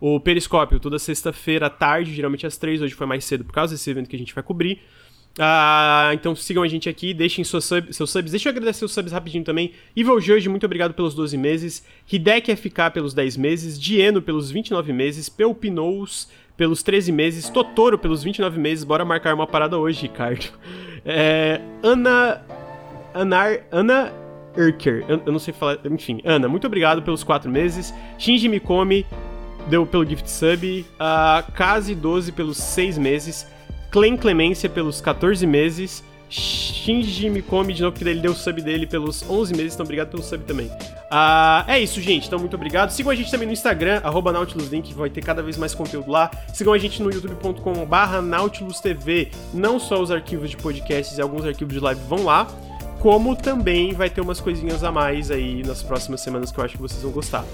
[0.00, 2.80] O Periscópio toda sexta-feira à tarde, geralmente às três.
[2.80, 4.80] Hoje foi mais cedo por causa desse evento que a gente vai cobrir.
[5.38, 8.30] Ah, então sigam a gente aqui, deixem seus, sub- seus subs.
[8.30, 9.72] Deixa eu agradecer os subs rapidinho também.
[9.96, 11.84] Evil Jorge, muito obrigado pelos 12 meses.
[12.10, 13.80] Hideki FK pelos 10 meses.
[13.80, 15.28] Dieno pelos 29 meses.
[15.28, 17.48] Pelpinous pelos 13 meses.
[17.48, 18.84] Totoro pelos 29 meses.
[18.84, 20.46] Bora marcar uma parada hoje, Ricardo.
[21.06, 22.40] É, Ana.
[23.12, 24.10] Anar, Ana
[24.56, 27.92] Urker, eu, eu não sei falar, enfim, Ana, muito obrigado pelos quatro meses.
[28.18, 29.04] Shinji Mikomi
[29.68, 33.46] deu pelo gift sub, a Kazi12 pelos seis meses,
[33.94, 38.88] Clem Clemência pelos 14 meses, Shinji Mikomi de novo, porque ele deu o sub dele
[38.88, 40.68] pelos 11 meses, então obrigado pelo sub também.
[41.08, 42.90] Ah, é isso, gente, então muito obrigado.
[42.90, 46.28] Sigam a gente também no Instagram, NautilusLink, vai ter cada vez mais conteúdo lá.
[46.52, 51.22] Sigam a gente no youtube.com barra Nautilus TV, não só os arquivos de podcasts e
[51.22, 52.48] alguns arquivos de live vão lá,
[52.98, 56.74] como também vai ter umas coisinhas a mais aí nas próximas semanas que eu acho
[56.74, 57.44] que vocês vão gostar.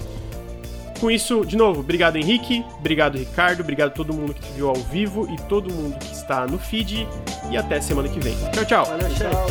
[1.01, 4.75] Com isso, de novo, obrigado Henrique, obrigado Ricardo, obrigado todo mundo que te viu ao
[4.75, 7.07] vivo e todo mundo que está no feed.
[7.49, 8.35] E até semana que vem.
[8.51, 8.85] Tchau, tchau.
[8.85, 9.47] Valeu, tchau.